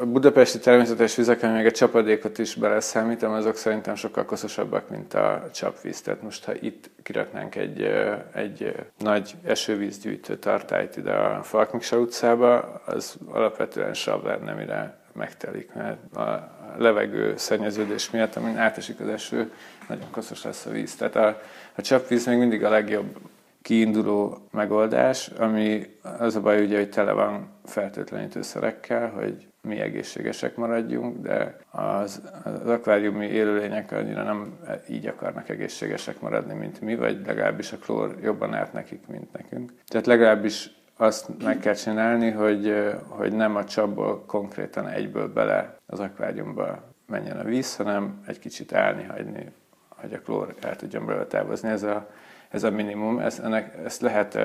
a 0.00 0.06
budapesti 0.06 0.58
természetes 0.58 1.16
vizeken 1.16 1.52
még 1.52 1.66
a 1.66 1.70
csapadékot 1.70 2.38
is 2.38 2.54
beleszámítom, 2.54 3.32
azok 3.32 3.56
szerintem 3.56 3.94
sokkal 3.94 4.24
koszosabbak, 4.24 4.88
mint 4.88 5.14
a 5.14 5.42
csapvíz. 5.52 6.00
Tehát 6.00 6.22
most, 6.22 6.44
ha 6.44 6.52
itt 6.60 6.90
kiraknánk 7.02 7.54
egy, 7.54 7.90
egy 8.34 8.74
nagy 8.98 9.34
esővízgyűjtő 9.44 10.36
tartályt 10.36 10.96
ide 10.96 11.12
a 11.12 11.42
Falkmiksa 11.42 11.96
utcába, 11.96 12.80
az 12.86 13.16
alapvetően 13.30 13.94
sav 13.94 14.24
lenne, 14.24 14.52
mire 14.52 14.97
megtelik, 15.18 15.72
mert 15.74 16.16
a 16.16 16.50
levegő 16.76 17.36
szennyeződés 17.36 18.10
miatt, 18.10 18.36
amin 18.36 18.56
átesik 18.56 19.00
az 19.00 19.08
eső, 19.08 19.52
nagyon 19.88 20.10
koszos 20.10 20.44
lesz 20.44 20.66
a 20.66 20.70
víz. 20.70 20.94
Tehát 20.94 21.16
a, 21.16 21.40
a 21.74 21.80
csapvíz 21.80 22.26
még 22.26 22.38
mindig 22.38 22.64
a 22.64 22.70
legjobb 22.70 23.18
kiinduló 23.62 24.38
megoldás, 24.50 25.26
ami 25.26 25.86
az 26.18 26.36
a 26.36 26.40
baj 26.40 26.64
ugye, 26.64 26.76
hogy 26.76 26.90
tele 26.90 27.12
van 27.12 27.50
fertőtlenítőszerekkel, 27.64 29.10
hogy 29.10 29.46
mi 29.62 29.80
egészségesek 29.80 30.56
maradjunk, 30.56 31.22
de 31.22 31.56
az, 31.70 32.22
az 32.44 32.68
akváriumi 32.70 33.26
élőlények 33.26 33.92
annyira 33.92 34.22
nem 34.22 34.58
így 34.88 35.06
akarnak 35.06 35.48
egészségesek 35.48 36.20
maradni, 36.20 36.54
mint 36.54 36.80
mi, 36.80 36.96
vagy 36.96 37.26
legalábbis 37.26 37.72
a 37.72 37.76
klór 37.76 38.16
jobban 38.22 38.54
árt 38.54 38.72
nekik, 38.72 39.06
mint 39.06 39.32
nekünk. 39.32 39.72
Tehát 39.86 40.06
legalábbis 40.06 40.77
azt 41.00 41.28
meg 41.44 41.58
kell 41.58 41.74
csinálni, 41.74 42.30
hogy, 42.30 42.74
hogy 43.08 43.32
nem 43.32 43.56
a 43.56 43.64
csapból 43.64 44.24
konkrétan 44.26 44.88
egyből 44.88 45.32
bele 45.32 45.76
az 45.86 46.00
akváriumba 46.00 46.82
menjen 47.06 47.36
a 47.36 47.44
víz, 47.44 47.76
hanem 47.76 48.20
egy 48.26 48.38
kicsit 48.38 48.72
állni 48.72 49.04
hagyni, 49.04 49.52
hogy 49.88 50.12
a 50.12 50.20
klór 50.20 50.54
el 50.60 50.76
tudjon 50.76 51.06
belőle 51.06 51.26
távozni. 51.26 51.68
Ez 51.68 51.82
a, 51.82 52.10
ez 52.48 52.62
a 52.62 52.70
minimum. 52.70 53.18
Ez, 53.18 53.38
ennek, 53.38 53.76
ezt 53.84 54.00
lehet 54.00 54.38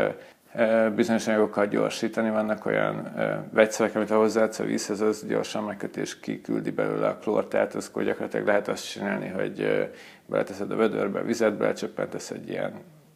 bizonyos 0.95 1.27
anyagokkal 1.27 1.65
gyorsítani. 1.65 2.29
Vannak 2.29 2.65
olyan 2.65 3.13
vegyszerek, 3.51 3.95
amit 3.95 4.09
ha 4.09 4.17
hozzáadsz 4.17 4.59
a 4.59 4.63
vízhez, 4.63 5.01
az 5.01 5.25
gyorsan 5.27 5.63
megkötés 5.63 6.19
kiküldi 6.19 6.71
belőle 6.71 7.07
a 7.07 7.17
klórt, 7.17 7.49
tehát 7.49 7.73
az 7.73 7.91
gyakorlatilag 7.93 8.45
lehet 8.45 8.67
azt 8.67 8.89
csinálni, 8.89 9.27
hogy 9.27 9.89
beleteszed 10.25 10.71
a 10.71 10.75
vödörbe, 10.75 11.21
vizet, 11.21 11.57
belecsöppentesz 11.57 12.29
egy 12.29 12.49
ilyen 12.49 12.73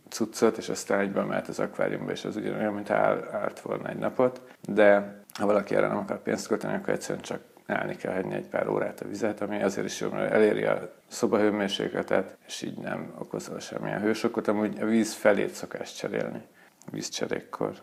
cuccot, 0.10 0.58
és 0.58 0.70
aztán 0.70 1.00
egyben 1.00 1.26
mehet 1.26 1.48
az 1.48 1.60
akváriumba, 1.60 2.12
és 2.12 2.26
az 2.26 2.36
ugyanolyan, 2.36 2.74
mint 2.74 2.90
áll, 2.90 3.30
állt 3.32 3.60
volna 3.60 3.90
egy 3.90 3.98
napot. 3.98 4.42
De 4.70 5.16
ha 5.40 5.46
valaki 5.46 5.76
erre 5.76 5.88
nem 5.88 5.98
akar 5.98 6.22
pénzt 6.22 6.48
költeni, 6.48 6.76
akkor 6.76 6.94
egyszerűen 6.94 7.24
csak 7.24 7.42
állni 7.68 7.96
kell 7.96 8.14
hagyni 8.14 8.36
egy 8.36 8.48
pár 8.48 8.68
órát 8.68 9.02
a 9.02 9.08
vizet, 9.08 9.42
ami 9.42 9.64
azért 9.64 9.88
is 9.88 10.00
jó, 10.00 10.10
mert 10.10 10.32
eléri 10.32 10.64
a 10.64 10.94
szobahőmérsékletet, 11.08 12.38
és 12.48 12.62
így 12.62 12.78
nem 12.78 13.14
okozol 13.18 13.60
semmilyen 13.60 14.02
hősokot. 14.02 14.48
Amúgy 14.48 14.78
a 14.82 14.86
víz 14.86 15.14
felét 15.14 15.54
szokás 15.54 15.96
cserélni 15.96 16.42
vízcserékkor. 16.92 17.74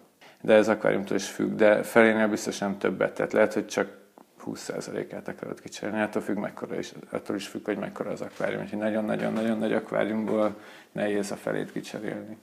De 0.40 0.54
ez 0.54 0.68
akváriumtól 0.68 1.16
is 1.16 1.28
függ, 1.28 1.54
de 1.54 1.82
felénél 1.82 2.28
biztos 2.28 2.58
nem 2.58 2.78
többet, 2.78 3.14
tehát 3.14 3.32
lehet, 3.32 3.54
hogy 3.54 3.66
csak 3.66 4.02
20%-át 4.46 5.28
akarod 5.28 5.60
kicserélni, 5.60 6.02
attól, 6.02 6.22
függ, 6.22 6.36
mekkora 6.36 6.78
is, 6.78 6.92
attól 7.10 7.36
is 7.36 7.46
függ, 7.46 7.64
hogy 7.64 7.78
mekkora 7.78 8.10
az 8.10 8.20
akvárium. 8.20 8.62
Úgyhogy 8.62 8.78
nagyon-nagyon-nagyon 8.78 9.58
nagy 9.58 9.72
akváriumból 9.72 10.56
nehéz 10.92 11.30
a 11.30 11.36
felét 11.36 11.72
kicserélni. 11.72 12.38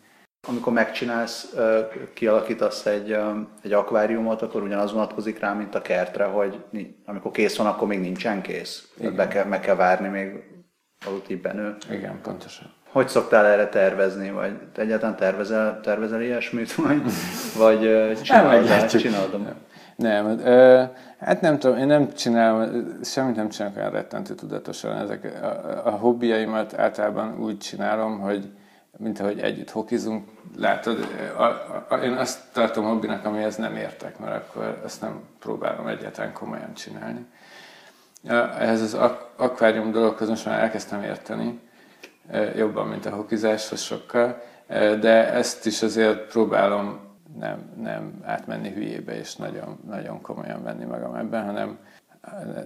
Amikor 0.47 0.73
megcsinálsz, 0.73 1.55
kialakítasz 2.13 2.85
egy, 2.85 3.17
egy 3.61 3.73
akváriumot, 3.73 4.41
akkor 4.41 4.63
ugyanaz 4.63 4.91
vonatkozik 4.91 5.39
rá, 5.39 5.53
mint 5.53 5.75
a 5.75 5.81
kertre, 5.81 6.23
hogy 6.23 6.63
amikor 7.05 7.31
kész 7.31 7.57
van, 7.57 7.67
akkor 7.67 7.87
még 7.87 7.99
nincsen 7.99 8.41
kész. 8.41 8.87
Be 9.15 9.27
kell, 9.27 9.45
meg 9.45 9.59
kell 9.59 9.75
várni, 9.75 10.07
még 10.07 10.43
alatt 11.05 11.37
benő. 11.37 11.75
Igen, 11.91 12.21
pontosan. 12.21 12.73
Hogy 12.89 13.07
szoktál 13.07 13.45
erre 13.45 13.67
tervezni, 13.67 14.31
vagy 14.31 14.51
egyáltalán 14.75 15.15
tervezel, 15.15 15.79
tervezel 15.81 16.21
ilyesmit, 16.21 16.75
vagy, 16.75 17.01
vagy 17.57 17.79
csinálod, 18.21 18.85
csinálod? 18.85 19.55
Nem, 20.01 20.39
ö, 20.39 20.83
hát 21.19 21.41
nem 21.41 21.59
tudom, 21.59 21.77
én 21.77 21.87
nem 21.87 22.13
csinálom, 22.13 22.97
semmit 23.03 23.35
nem 23.35 23.49
csinálok 23.49 23.77
olyan 23.77 23.91
rettentő 23.91 24.35
tudatosan. 24.35 24.97
Ezek, 24.97 25.41
a, 25.41 25.87
a 25.87 25.89
hobbiaimat 25.89 26.79
általában 26.79 27.39
úgy 27.39 27.57
csinálom, 27.57 28.19
hogy 28.19 28.51
mint 28.97 29.19
ahogy 29.19 29.39
együtt 29.39 29.69
hokizunk, 29.69 30.27
látod, 30.57 31.07
a, 31.37 31.43
a, 31.93 31.95
én 31.95 32.13
azt 32.13 32.39
tartom 32.53 32.85
hobbinak, 32.85 33.25
amihez 33.25 33.55
nem 33.55 33.75
értek, 33.75 34.19
mert 34.19 34.35
akkor 34.35 34.81
ezt 34.85 35.01
nem 35.01 35.21
próbálom 35.39 35.87
egyáltalán 35.87 36.33
komolyan 36.33 36.73
csinálni. 36.73 37.25
Ehhez 38.59 38.81
az 38.81 38.93
ak- 38.93 39.39
akvárium 39.39 39.91
dologhoz 39.91 40.29
most 40.29 40.45
már 40.45 40.59
elkezdtem 40.59 41.03
érteni, 41.03 41.59
jobban, 42.55 42.87
mint 42.87 43.05
a 43.05 43.15
hokizáshoz 43.15 43.81
sokkal, 43.81 44.41
de 44.99 45.33
ezt 45.33 45.65
is 45.65 45.81
azért 45.81 46.27
próbálom 46.31 46.99
nem, 47.39 47.73
nem 47.81 48.21
átmenni 48.23 48.69
hülyébe, 48.69 49.15
és 49.17 49.35
nagyon, 49.35 49.79
nagyon 49.87 50.21
komolyan 50.21 50.63
venni 50.63 50.85
magam 50.85 51.15
ebben, 51.15 51.45
hanem 51.45 51.77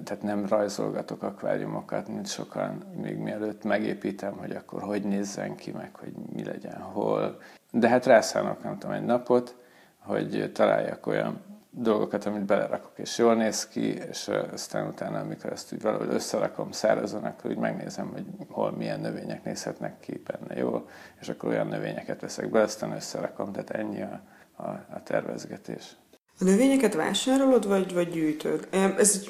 tehát 0.03 0.21
nem 0.21 0.45
rajzolgatok 0.45 1.23
akváriumokat, 1.23 2.07
mint 2.07 2.27
sokan, 2.27 2.83
még 3.01 3.17
mielőtt 3.17 3.63
megépítem, 3.63 4.37
hogy 4.37 4.51
akkor 4.51 4.81
hogy 4.81 5.03
nézzen 5.03 5.55
ki, 5.55 5.71
meg 5.71 5.95
hogy 5.95 6.13
mi 6.33 6.43
legyen 6.43 6.81
hol. 6.81 7.37
De 7.71 7.89
hát 7.89 8.05
rászánok, 8.05 8.63
nem 8.63 8.77
tudom, 8.77 8.95
egy 8.95 9.05
napot, 9.05 9.55
hogy 9.99 10.51
találjak 10.53 11.07
olyan 11.07 11.41
dolgokat, 11.69 12.25
amit 12.25 12.45
belerakok, 12.45 12.91
és 12.95 13.17
jól 13.17 13.35
néz 13.35 13.67
ki, 13.67 13.93
és 13.93 14.31
aztán 14.53 14.87
utána, 14.87 15.19
amikor 15.19 15.51
ezt 15.51 15.73
úgy 15.73 15.81
valahogy 15.81 16.09
összerakom 16.09 16.71
szárazon, 16.71 17.23
akkor 17.23 17.51
úgy 17.51 17.57
megnézem, 17.57 18.09
hogy 18.13 18.25
hol 18.49 18.71
milyen 18.71 18.99
növények 18.99 19.43
nézhetnek 19.43 19.99
ki 19.99 20.23
benne 20.25 20.59
jól, 20.59 20.89
és 21.19 21.29
akkor 21.29 21.49
olyan 21.49 21.67
növényeket 21.67 22.21
veszek 22.21 22.49
be, 22.49 22.61
aztán 22.61 22.91
összerakom, 22.91 23.51
tehát 23.51 23.69
ennyi 23.69 24.01
a, 24.01 24.21
a, 24.55 24.69
a 24.69 25.03
tervezgetés. 25.03 25.83
A 26.39 26.43
növényeket 26.43 26.93
vásárolod, 26.93 27.67
vagy, 27.67 27.93
vagy 27.93 28.09
gyűjtöd? 28.09 28.67
Ez 28.71 29.23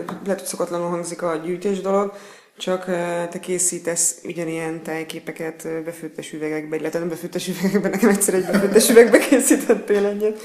lehet, 0.00 0.40
hogy 0.40 0.44
szokatlanul 0.44 0.88
hangzik 0.88 1.22
a 1.22 1.36
gyűjtés 1.36 1.80
dolog, 1.80 2.12
csak 2.56 2.84
te 3.30 3.40
készítesz 3.40 4.20
ugyanilyen 4.24 4.82
tájképeket 4.82 5.84
befőttes 5.84 6.32
üvegekbe, 6.32 6.76
illetve 6.76 6.98
nem 6.98 7.08
befőttes 7.08 7.48
üvegekbe, 7.48 7.88
nekem 7.88 8.08
egyszer 8.08 8.34
egy 8.34 8.46
befőttes 8.46 8.90
üvegbe 8.90 9.18
készítettél 9.18 10.06
egyet 10.06 10.40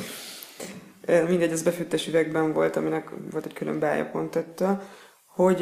mindegy, 1.28 1.52
az 1.52 1.62
befőttes 1.62 2.08
üvegben 2.08 2.54
volt, 2.54 2.76
aminek 2.76 3.10
volt 3.32 3.46
egy 3.46 3.54
külön 3.54 3.80
beállja 3.80 4.06
hogy, 5.36 5.62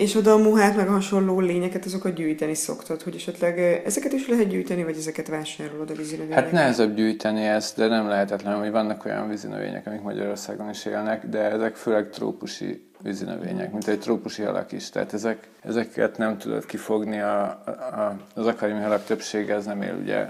és 0.00 0.14
oda 0.14 0.32
a 0.32 0.38
muhát, 0.38 0.76
meg 0.76 0.88
hasonló 0.88 1.40
lényeket, 1.40 1.84
azokat 1.84 2.14
gyűjteni 2.14 2.54
szoktad, 2.54 3.02
hogy 3.02 3.14
esetleg 3.14 3.58
ezeket 3.84 4.12
is 4.12 4.28
lehet 4.28 4.48
gyűjteni, 4.48 4.84
vagy 4.84 4.96
ezeket 4.96 5.28
vásárolod 5.28 5.90
a 5.90 5.94
vízinövényeket? 5.94 6.44
Hát 6.44 6.52
nehezebb 6.52 6.94
gyűjteni 6.94 7.44
ezt, 7.44 7.76
de 7.76 7.86
nem 7.86 8.08
lehetetlen, 8.08 8.58
hogy 8.58 8.70
vannak 8.70 9.04
olyan 9.04 9.28
vízinövények, 9.28 9.86
amik 9.86 10.02
Magyarországon 10.02 10.68
is 10.68 10.84
élnek, 10.84 11.26
de 11.26 11.38
ezek 11.38 11.74
főleg 11.74 12.10
trópusi 12.10 12.90
vízinövények, 13.02 13.72
mint 13.72 13.88
egy 13.88 14.00
trópusi 14.00 14.42
halak 14.42 14.72
is. 14.72 14.90
Tehát 14.90 15.12
ezek, 15.12 15.48
ezeket 15.62 16.18
nem 16.18 16.38
tudod 16.38 16.66
kifogni, 16.66 17.20
a, 17.20 17.42
a, 17.42 18.16
az 18.34 18.46
akváriumi 18.46 18.82
halak 18.82 19.04
többsége 19.04 19.54
ez 19.54 19.64
nem 19.64 19.82
él 19.82 19.98
ugye 20.00 20.26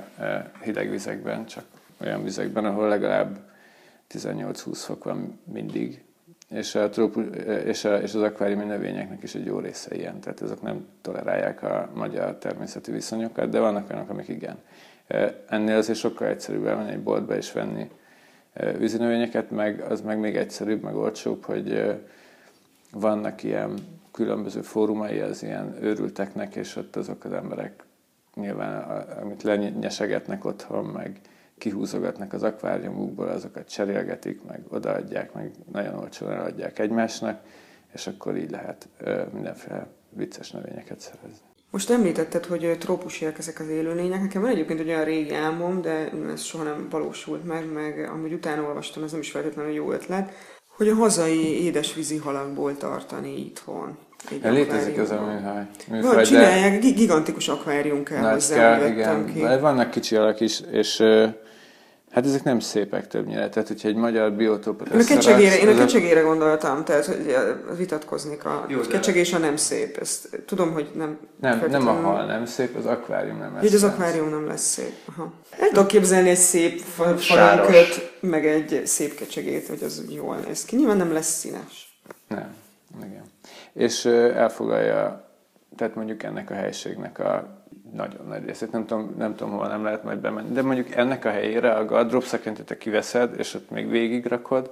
hideg 0.63 0.91
vizekben, 0.91 1.47
csak 1.47 1.65
olyan 2.01 2.25
vizekben, 2.25 2.65
ahol 2.65 2.89
legalább 2.89 3.39
18-20 4.15 4.55
fok 4.73 5.05
van 5.05 5.41
mindig, 5.53 6.03
és, 6.51 6.75
a 6.75 6.89
trópu, 6.89 7.21
és, 7.65 7.85
a, 7.85 7.97
és 7.97 8.15
az 8.15 8.23
akváriumi 8.23 8.65
növényeknek 8.65 9.23
is 9.23 9.35
egy 9.35 9.45
jó 9.45 9.59
része 9.59 9.97
ilyen, 9.97 10.21
tehát 10.21 10.43
ezek 10.43 10.61
nem 10.61 10.87
tolerálják 11.01 11.63
a 11.63 11.91
magyar 11.95 12.37
természeti 12.37 12.93
viszonyokat, 12.93 13.49
de 13.49 13.59
vannak 13.59 13.91
olyanok, 13.91 14.11
amik 14.11 14.29
igen. 14.29 14.59
Ennél 15.49 15.77
azért 15.77 15.99
sokkal 15.99 16.29
egyszerűbb 16.29 16.67
elmenni 16.67 16.91
egy 16.91 17.03
boltba 17.03 17.37
és 17.37 17.53
venni 17.53 17.91
vízinövényeket, 18.79 19.51
meg 19.51 19.81
az 19.81 20.01
meg 20.01 20.19
még 20.19 20.37
egyszerűbb, 20.37 20.83
meg 20.83 20.97
olcsóbb, 20.97 21.45
hogy 21.45 21.99
vannak 22.93 23.43
ilyen 23.43 23.75
különböző 24.13 24.61
fórumai 24.61 25.19
az 25.19 25.43
ilyen 25.43 25.77
őrülteknek, 25.81 26.55
és 26.55 26.77
ott 26.77 26.97
azok 26.97 27.25
az 27.25 27.33
emberek 27.33 27.85
nyilván, 28.35 29.05
amit 29.23 29.43
lenyesegetnek 29.43 30.45
otthon, 30.45 30.85
meg 30.85 31.21
kihúzogatnak 31.61 32.33
az 32.33 32.43
akváriumukból, 32.43 33.29
azokat 33.29 33.71
cserélgetik, 33.71 34.41
meg 34.49 34.61
odaadják, 34.69 35.33
meg 35.33 35.51
nagyon 35.73 35.99
olcsón 35.99 36.33
eladják 36.33 36.79
egymásnak, 36.79 37.41
és 37.95 38.07
akkor 38.07 38.37
így 38.37 38.51
lehet 38.51 38.89
mindenféle 39.33 39.87
vicces 40.11 40.51
növényeket 40.51 41.01
szerezni. 41.01 41.49
Most 41.71 41.91
említetted, 41.91 42.45
hogy 42.45 42.77
trópusiak 42.79 43.39
ezek 43.39 43.61
az 43.61 43.69
élőlények. 43.69 44.21
Nekem 44.21 44.43
van 44.43 44.51
egyébként 44.51 44.81
egy 44.81 44.89
olyan 44.89 45.05
régi 45.05 45.35
álmom, 45.35 45.81
de 45.81 46.11
ez 46.33 46.43
soha 46.43 46.65
nem 46.65 46.87
valósult 46.91 47.45
meg, 47.45 47.73
meg 47.73 48.09
amúgy 48.13 48.33
utána 48.33 48.63
olvastam, 48.63 49.03
ez 49.03 49.11
nem 49.11 49.21
is 49.21 49.31
feltétlenül 49.31 49.73
jó 49.73 49.93
ötlet, 49.93 50.33
hogy 50.77 50.89
a 50.89 50.95
hazai 50.95 51.65
édesvízi 51.65 52.17
halakból 52.17 52.77
tartani 52.77 53.39
itthon. 53.39 53.99
Létezik 54.43 54.99
az 54.99 55.11
a 55.11 55.21
műhely. 55.21 55.67
Van, 56.03 56.23
csinálják, 56.23 56.81
de... 56.81 56.91
gigantikus 56.91 57.49
akvárium 57.49 58.03
kell 58.03 58.33
hozzá, 58.33 58.79
kell, 58.79 58.91
igen. 58.91 59.27
Ki. 59.27 59.41
Vannak 59.41 59.91
kicsi 59.91 60.17
alak 60.17 60.41
is, 60.41 60.61
és 60.71 61.03
Hát 62.11 62.27
ezek 62.27 62.43
nem 62.43 62.61
szépek 62.61 63.07
többnyire, 63.07 63.49
tehát 63.49 63.69
hogyha 63.69 63.89
egy 63.89 63.95
magyar 63.95 64.33
biotópot 64.33 64.89
Én 64.89 65.01
a 65.01 65.05
kecsegére, 65.05 65.59
én 65.59 65.69
a 65.69 65.75
kecsegére 65.75 66.21
gondoltam, 66.21 66.85
tehát 66.85 67.07
hogy 67.07 67.37
vitatkoznék, 67.77 68.45
a 68.45 68.65
Jó, 68.69 68.81
kecsegés 68.81 69.33
a 69.33 69.39
nem 69.39 69.57
szép. 69.57 69.97
Ezt 69.97 70.43
tudom, 70.47 70.73
hogy 70.73 70.91
nem... 70.95 71.19
Nem, 71.41 71.65
nem 71.69 71.89
a 71.89 71.93
hal 71.93 72.27
nem 72.27 72.47
szép, 72.47 72.77
az 72.77 72.87
akvárium 72.87 73.39
nem 73.39 73.55
lesz. 73.55 73.65
Így 73.65 73.75
az 73.75 73.83
akvárium 73.83 74.31
nem 74.31 74.47
lesz 74.47 74.63
szép. 74.63 74.95
Aha. 75.05 75.33
El 75.51 75.69
tudok 75.69 75.87
képzelni 75.87 76.29
egy 76.29 76.37
szép 76.37 76.81
falunköt, 76.81 78.19
meg 78.21 78.47
egy 78.47 78.83
szép 78.85 79.15
kecsegét, 79.15 79.69
hogy 79.69 79.83
az 79.83 80.05
jól 80.09 80.37
néz 80.37 80.65
ki. 80.65 80.77
Nyilván 80.77 80.97
nem 80.97 81.13
lesz 81.13 81.39
színes. 81.39 82.01
Nem, 82.29 82.55
igen. 83.05 83.25
És 83.73 84.05
elfoglalja, 84.35 85.31
tehát 85.77 85.95
mondjuk 85.95 86.23
ennek 86.23 86.51
a 86.51 86.55
helységnek 86.55 87.19
a 87.19 87.60
nagyon 87.93 88.27
nagy 88.29 88.45
részét, 88.45 88.73
nem 88.73 88.87
tudom, 88.87 89.15
nem 89.19 89.35
tudom, 89.35 89.53
hova 89.53 89.67
nem 89.67 89.85
lehet 89.85 90.05
majd 90.05 90.19
bemenni, 90.19 90.53
de 90.53 90.63
mondjuk 90.63 90.95
ennek 90.95 91.25
a 91.25 91.31
helyére 91.31 91.73
a 91.73 91.85
gardrób 91.85 92.25
te 92.65 92.79
kiveszed, 92.79 93.35
és 93.39 93.55
ott 93.55 93.71
még 93.71 93.91
végigrakod, 93.91 94.71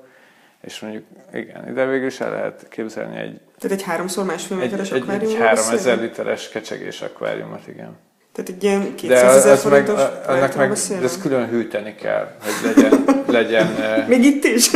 és 0.60 0.80
mondjuk, 0.80 1.04
igen, 1.32 1.68
ide 1.68 1.86
végül 1.86 2.06
is 2.06 2.20
el 2.20 2.30
lehet 2.30 2.66
képzelni 2.68 3.16
egy... 3.16 3.40
Tehát 3.58 3.78
egy 3.78 3.82
háromszor 3.82 4.24
másfél 4.24 4.56
méteres 4.56 4.90
egy, 4.90 5.00
akváriumot? 5.00 5.36
Egy, 5.36 5.42
egy 5.42 5.46
3000 5.46 6.00
literes 6.00 6.48
kecsegés 6.48 7.00
akváriumot, 7.00 7.66
igen. 7.66 7.96
Tehát 8.32 8.50
egy 8.50 8.64
ilyen 8.64 8.94
200 8.94 9.36
ezer 9.36 9.56
forintos 9.56 9.96
meg, 9.96 10.28
annak 10.28 10.56
meg, 10.56 10.72
de 10.72 11.02
ezt 11.02 11.20
külön 11.20 11.48
hűteni 11.48 11.94
kell, 11.94 12.34
hogy 12.42 12.74
legyen... 12.74 13.04
legyen 13.38 13.66
még 14.08 14.24
itt 14.24 14.44
is? 14.44 14.70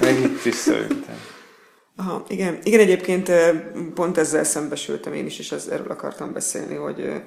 még 0.00 0.18
itt 0.18 0.44
is 0.44 0.54
szerintem. 0.54 1.14
Aha, 1.96 2.24
igen. 2.28 2.58
Igen, 2.62 2.80
egyébként 2.80 3.30
pont 3.94 4.18
ezzel 4.18 4.44
szembesültem 4.44 5.12
én 5.12 5.26
is, 5.26 5.38
és 5.38 5.54
erről 5.70 5.90
akartam 5.90 6.32
beszélni, 6.32 6.74
hogy 6.74 7.22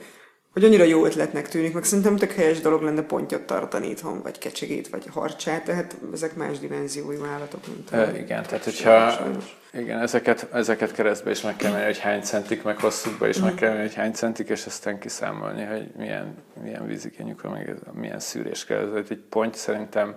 hogy 0.55 0.63
annyira 0.63 0.83
jó 0.83 1.05
ötletnek 1.05 1.47
tűnik, 1.47 1.73
meg 1.73 1.83
szerintem 1.83 2.15
tök 2.15 2.31
helyes 2.31 2.59
dolog 2.59 2.81
lenne 2.81 3.01
pontyot 3.01 3.41
tartani 3.41 3.89
itthon, 3.89 4.21
vagy 4.21 4.37
kecsegét, 4.37 4.89
vagy 4.89 5.05
harcsát, 5.11 5.63
tehát 5.63 5.95
ezek 6.13 6.35
más 6.35 6.59
dimenziói 6.59 7.17
állatok, 7.33 7.67
mint. 7.67 7.91
E, 7.91 8.17
igen, 8.17 8.43
tehát 8.43 8.63
hogyha 8.63 9.21
igen, 9.73 9.99
ezeket, 9.99 10.47
ezeket 10.53 10.91
keresztbe 10.91 11.31
is 11.31 11.41
meg 11.41 11.55
kell 11.55 11.71
menni, 11.71 11.85
hogy 11.85 11.99
hány 11.99 12.21
centik, 12.21 12.63
meg 12.63 12.79
hosszúkba 12.79 13.27
is 13.27 13.39
mm. 13.39 13.43
meg 13.43 13.55
kell 13.55 13.69
menni, 13.69 13.81
hogy 13.81 13.93
hány 13.93 14.13
centik, 14.13 14.49
és 14.49 14.65
aztán 14.65 14.99
kiszámolni, 14.99 15.63
hogy 15.63 15.91
milyen, 15.97 16.35
milyen 16.63 16.87
vízigényük 16.87 17.41
van, 17.41 17.51
meg 17.51 17.77
milyen 17.93 18.19
szűrés 18.19 18.65
kell. 18.65 18.97
Ez 18.97 19.05
egy 19.09 19.23
ponty 19.29 19.55
szerintem 19.55 20.15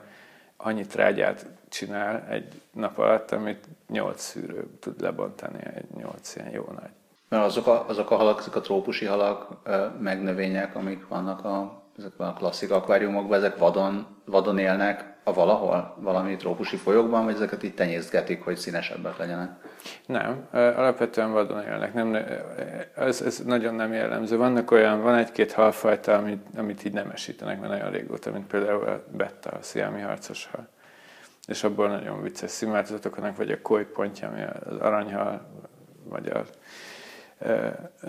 annyi 0.57 0.87
trágyát 0.87 1.47
csinál 1.69 2.27
egy 2.31 2.61
nap 2.73 2.99
alatt, 2.99 3.31
amit 3.31 3.65
nyolc 3.89 4.23
szűrő 4.23 4.67
tud 4.81 5.01
lebontani, 5.01 5.59
egy 5.75 5.87
nyolc 5.97 6.37
ilyen 6.37 6.51
jó 6.51 6.69
nagy. 6.81 6.91
Mert 7.29 7.45
azok 7.45 7.67
a, 7.67 7.85
azok 7.89 8.11
a 8.11 8.17
halak, 8.17 8.39
azok 8.39 8.55
a 8.55 8.61
trópusi 8.61 9.05
halak, 9.05 9.49
meg 10.01 10.23
növények, 10.23 10.75
amik 10.75 11.09
vannak 11.09 11.45
a, 11.45 11.83
ezekben 11.99 12.29
a 12.29 12.33
klasszik 12.33 12.71
akváriumokban, 12.71 13.39
ezek 13.39 13.59
vadon, 13.59 14.07
vadon 14.25 14.59
élnek 14.59 15.17
a 15.25 15.33
valahol, 15.33 15.97
valami 16.01 16.37
trópusi 16.37 16.77
folyókban, 16.77 17.25
vagy 17.25 17.35
ezeket 17.35 17.63
így 17.63 17.75
tenyészgetik, 17.75 18.45
hogy 18.45 18.57
színesebbek 18.57 19.17
legyenek? 19.17 19.51
Nem, 20.07 20.49
alapvetően 20.53 21.33
vadon 21.33 21.63
élnek. 21.63 21.95
Nem, 21.95 22.15
ez, 22.95 23.21
ez 23.23 23.39
nagyon 23.39 23.75
nem 23.75 23.93
jellemző. 23.93 24.37
Vannak 24.37 24.71
olyan, 24.71 25.03
van 25.03 25.15
egy-két 25.15 25.53
halfajta, 25.53 26.15
amit, 26.15 26.47
amit 26.57 26.85
így 26.85 26.93
nemesítenek, 26.93 27.61
mert 27.61 27.73
nagyon 27.73 27.91
régóta, 27.91 28.31
mint 28.31 28.47
például 28.47 28.87
a 28.87 29.03
betta, 29.17 29.51
a 29.51 29.63
sziámi 29.63 30.01
harcos 30.01 30.49
hal. 30.53 30.69
És 31.47 31.65
abból 31.65 31.89
nagyon 31.89 32.23
vicces 32.23 32.51
színváltozatok 32.51 33.17
vannak, 33.17 33.37
vagy 33.37 33.51
a 33.51 33.85
pontja, 33.93 34.29
ami 34.29 34.43
az 34.43 34.81
aranyhal, 34.81 35.47
vagy 36.05 36.29
a 36.29 36.43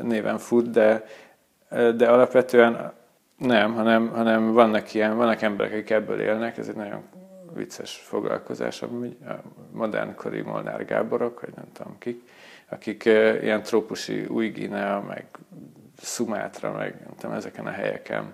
néven 0.02 0.38
fut, 0.38 0.70
de, 0.70 1.06
de 1.70 2.10
alapvetően 2.10 2.94
nem, 3.38 3.74
hanem, 3.74 4.10
hanem 4.10 4.54
vannak 4.54 4.94
ilyen, 4.94 5.18
vannak 5.18 5.42
emberek, 5.42 5.72
akik 5.72 5.90
ebből 5.90 6.20
élnek, 6.20 6.58
ez 6.58 6.68
egy 6.68 6.76
nagyon 6.76 7.04
vicces 7.54 7.96
foglalkozás, 7.96 8.82
ami 8.82 9.18
a 9.26 9.34
modernkori 9.72 10.42
Molnár 10.42 10.86
Gáborok, 10.86 11.42
vagy 11.42 11.54
nem 11.56 11.66
tudom 11.74 11.98
kik, 11.98 12.22
akik 12.70 13.06
ilyen 13.42 13.64
trópusi 13.64 14.26
új 14.26 14.50
Guinea, 14.50 15.02
meg 15.02 15.26
Szumátra, 16.02 16.72
meg 16.72 16.96
nem 17.06 17.16
tudom, 17.18 17.36
ezeken 17.36 17.66
a 17.66 17.72
helyeken 17.72 18.34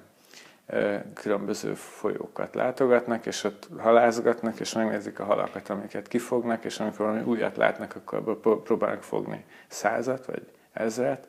különböző 1.14 1.74
folyókat 1.74 2.56
látogatnak, 2.56 3.26
és 3.26 3.44
ott 3.44 3.68
halászgatnak, 3.78 4.60
és 4.60 4.74
megnézik 4.74 5.20
a 5.20 5.24
halakat, 5.24 5.70
amiket 5.70 6.08
kifognak, 6.08 6.66
és 6.66 6.80
amikor 6.80 7.06
valami 7.06 7.24
újat 7.24 7.58
látnak, 7.58 7.96
akkor 7.96 8.40
próbálnak 8.64 9.04
fogni 9.04 9.46
százat, 9.68 10.26
vagy 10.26 10.44
ezret, 10.76 11.28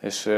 és 0.00 0.30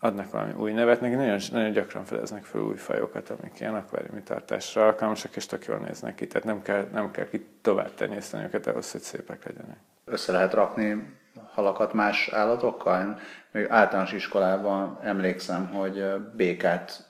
adnak 0.00 0.30
valami 0.30 0.52
új 0.52 0.72
nevet, 0.72 1.00
neki 1.00 1.14
nagyon, 1.14 1.38
nagyon 1.52 1.72
gyakran 1.72 2.04
fedeznek 2.04 2.44
fel 2.44 2.60
új 2.60 2.76
fajokat, 2.76 3.30
amik 3.30 3.60
ilyen 3.60 3.74
akváriumi 3.74 4.22
tartásra 4.22 4.86
alkalmasak, 4.86 5.36
és 5.36 5.46
tök 5.46 5.64
jól 5.64 5.78
néznek 5.78 6.14
ki, 6.14 6.26
tehát 6.26 6.46
nem 6.46 6.62
kell, 6.62 6.88
nem 6.92 7.10
kell 7.10 7.28
ki 7.28 7.46
tovább 7.62 7.94
tenyészteni 7.94 8.44
őket 8.44 8.66
ahhoz, 8.66 8.92
hogy 8.92 9.00
szépek 9.00 9.44
legyenek. 9.44 9.78
Össze 10.04 10.32
lehet 10.32 10.54
rakni 10.54 11.14
halakat 11.52 11.92
más 11.92 12.28
állatokkal? 12.28 13.18
Még 13.50 13.66
általános 13.68 14.12
iskolában 14.12 14.98
emlékszem, 15.02 15.66
hogy 15.66 16.04
békát 16.36 17.08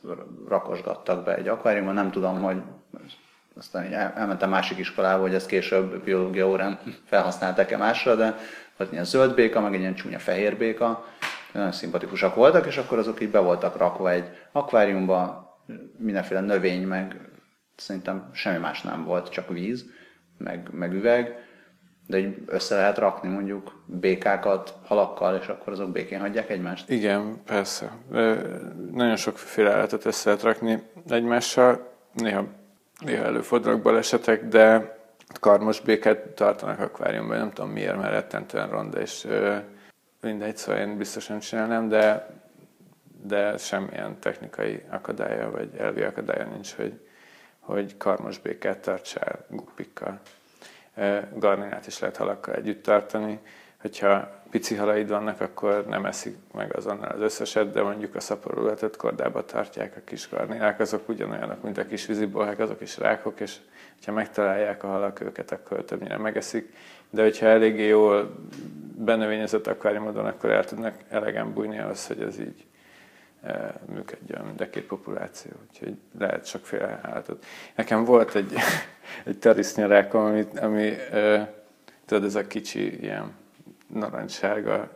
rakosgattak 0.48 1.24
be 1.24 1.34
egy 1.34 1.48
akváriumban, 1.48 1.94
nem 1.94 2.10
tudom, 2.10 2.42
hogy 2.42 2.62
aztán 3.56 3.92
elmentem 3.92 4.50
másik 4.50 4.78
iskolába, 4.78 5.20
hogy 5.20 5.34
ezt 5.34 5.46
később 5.46 6.02
biológia 6.04 6.48
órán 6.48 6.78
felhasználtak-e 7.04 7.76
másra, 7.76 8.14
de 8.14 8.36
volt 8.76 8.92
ilyen 8.92 9.04
zöld 9.04 9.34
béka, 9.34 9.60
meg 9.60 9.74
egy 9.74 9.80
ilyen 9.80 9.94
csúnya 9.94 10.18
fehér 10.18 10.56
béka, 10.56 11.04
nagyon 11.52 11.72
szimpatikusak 11.72 12.34
voltak, 12.34 12.66
és 12.66 12.76
akkor 12.76 12.98
azok 12.98 13.20
így 13.20 13.30
be 13.30 13.38
voltak 13.38 13.76
rakva 13.76 14.10
egy 14.10 14.24
akváriumba, 14.52 15.44
mindenféle 15.98 16.40
növény, 16.40 16.86
meg 16.86 17.16
szerintem 17.76 18.30
semmi 18.32 18.58
más 18.58 18.82
nem 18.82 19.04
volt, 19.04 19.28
csak 19.28 19.48
víz, 19.48 19.84
meg, 20.38 20.68
meg 20.72 20.92
üveg, 20.92 21.44
de 22.06 22.18
így 22.18 22.36
össze 22.46 22.76
lehet 22.76 22.98
rakni 22.98 23.28
mondjuk 23.28 23.82
békákat 23.86 24.74
halakkal, 24.84 25.36
és 25.36 25.46
akkor 25.46 25.72
azok 25.72 25.92
békén 25.92 26.20
hagyják 26.20 26.50
egymást? 26.50 26.90
Igen, 26.90 27.42
persze. 27.44 27.92
Nagyon 28.92 29.16
sokféle 29.16 29.72
állatot 29.72 30.04
össze 30.04 30.28
lehet 30.28 30.44
rakni 30.44 30.82
egymással, 31.08 31.92
néha, 32.12 32.44
néha 33.00 33.24
előfordulnak 33.24 33.82
balesetek, 33.82 34.44
de 34.44 34.95
karmos 35.40 35.80
béket 35.80 36.28
tartanak 36.28 36.80
akváriumban, 36.80 37.38
nem 37.38 37.52
tudom 37.52 37.70
miért, 37.70 37.96
mert 37.96 38.12
rettentően 38.12 38.68
ronda, 38.68 39.00
és 39.00 39.26
mindegy, 40.20 40.56
szóval 40.56 40.80
én 40.80 40.96
biztosan 40.96 41.38
csinálnám, 41.38 41.88
de, 41.88 42.28
de 43.22 43.56
semmilyen 43.56 44.18
technikai 44.20 44.82
akadálya, 44.90 45.50
vagy 45.50 45.70
elvi 45.78 46.02
akadálya 46.02 46.44
nincs, 46.44 46.74
hogy, 46.74 47.00
hogy 47.60 47.96
karmos 47.96 48.38
békát 48.38 48.78
tartsál 48.78 49.46
gupikkal. 49.48 50.20
Garninát 51.34 51.86
is 51.86 51.98
lehet 51.98 52.16
halakkal 52.16 52.54
együtt 52.54 52.82
tartani, 52.82 53.40
hogyha 53.86 54.36
pici 54.50 54.74
halaid 54.74 55.08
vannak, 55.08 55.40
akkor 55.40 55.84
nem 55.88 56.04
eszik 56.04 56.36
meg 56.54 56.76
azonnal 56.76 57.10
az 57.10 57.20
összeset, 57.20 57.72
de 57.72 57.82
mondjuk 57.82 58.14
a 58.14 58.20
szaporulatot 58.20 58.96
kordába 58.96 59.44
tartják 59.44 59.96
a 59.96 60.00
kis 60.04 60.28
garnilák, 60.28 60.80
azok 60.80 61.08
ugyanolyanok, 61.08 61.62
mint 61.62 61.78
a 61.78 61.86
kis 61.86 62.06
vízibolhák, 62.06 62.58
azok 62.58 62.80
is 62.80 62.98
rákok, 62.98 63.40
és 63.40 63.56
ha 64.04 64.12
megtalálják 64.12 64.84
a 64.84 64.86
halak 64.86 65.20
őket, 65.20 65.52
akkor 65.52 65.84
többnyire 65.84 66.16
megeszik. 66.16 66.74
De 67.10 67.22
hogyha 67.22 67.46
eléggé 67.46 67.86
jól 67.86 68.34
benövényezett 68.96 69.66
akváriumodon, 69.66 70.26
akkor 70.26 70.50
el 70.50 70.64
tudnak 70.64 70.94
elegen 71.08 71.52
bújni 71.52 71.78
ahhoz, 71.78 72.06
hogy 72.06 72.20
ez 72.20 72.38
így 72.38 72.64
e, 73.42 73.74
működjön 73.94 74.44
mind 74.44 74.60
a 74.60 74.70
két 74.70 74.86
populáció. 74.86 75.52
Úgyhogy 75.70 75.96
lehet 76.18 76.46
sokféle 76.46 77.00
állatot. 77.02 77.44
Nekem 77.74 78.04
volt 78.04 78.34
egy, 78.34 78.52
egy 79.24 79.38
tarisznyarákom, 79.38 80.24
ami, 80.24 80.46
ami 80.60 80.88
e, 81.12 81.54
tudod, 82.06 82.24
ez 82.24 82.34
a 82.34 82.46
kicsi 82.46 83.02
ilyen 83.02 83.44
narancssárga 83.86 84.88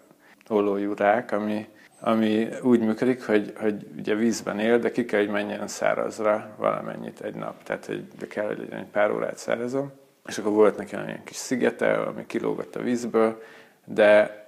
olójú 0.49 0.95
rák, 0.95 1.33
ami, 1.33 1.69
ami 2.01 2.49
úgy 2.63 2.81
működik, 2.81 3.27
hogy, 3.27 3.53
hogy 3.57 3.87
ugye 3.99 4.15
vízben 4.15 4.59
él, 4.59 4.79
de 4.79 4.91
ki 4.91 5.05
kell, 5.05 5.21
hogy 5.21 5.31
menjen 5.31 5.69
szárazra 5.69 6.55
valamennyit 6.57 7.21
egy 7.21 7.35
nap. 7.35 7.63
Tehát 7.63 7.87
hogy 7.87 8.09
de 8.19 8.27
kell, 8.27 8.47
hogy 8.47 8.69
egy 8.71 8.85
pár 8.85 9.11
órát 9.11 9.37
szárazom. 9.37 9.93
És 10.27 10.39
akkor 10.39 10.53
volt 10.53 10.77
neki 10.77 10.97
olyan 10.97 11.25
kis 11.25 11.37
szigete, 11.37 11.93
ami 11.93 12.27
kilógott 12.27 12.77
a 12.77 12.83
vízből, 12.83 13.43
de 13.85 14.39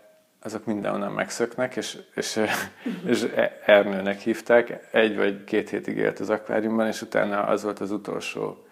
azok 0.42 0.64
mindenhonnan 0.64 1.12
megszöknek, 1.12 1.76
és, 1.76 1.98
és, 2.14 2.40
és 3.06 3.26
Ernőnek 3.66 4.18
hívták. 4.18 4.88
Egy 4.90 5.16
vagy 5.16 5.44
két 5.44 5.70
hétig 5.70 5.96
élt 5.96 6.18
az 6.20 6.30
akváriumban, 6.30 6.86
és 6.86 7.02
utána 7.02 7.42
az 7.44 7.62
volt 7.62 7.78
az 7.78 7.90
utolsó 7.90 8.66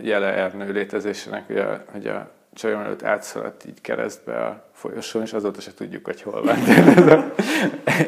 jele 0.00 0.26
Ernő 0.26 0.72
létezésének, 0.72 1.46
hogy 1.46 1.58
a, 1.58 1.84
hogy 1.92 2.06
a 2.06 2.37
csajom 2.58 2.80
előtt 2.80 3.02
átszaladt 3.02 3.64
így 3.64 3.80
keresztbe 3.80 4.44
a 4.44 4.64
folyosón, 4.72 5.22
és 5.22 5.32
azóta 5.32 5.60
se 5.60 5.74
tudjuk, 5.74 6.04
hogy 6.04 6.22
hol 6.22 6.42
van. 6.42 6.56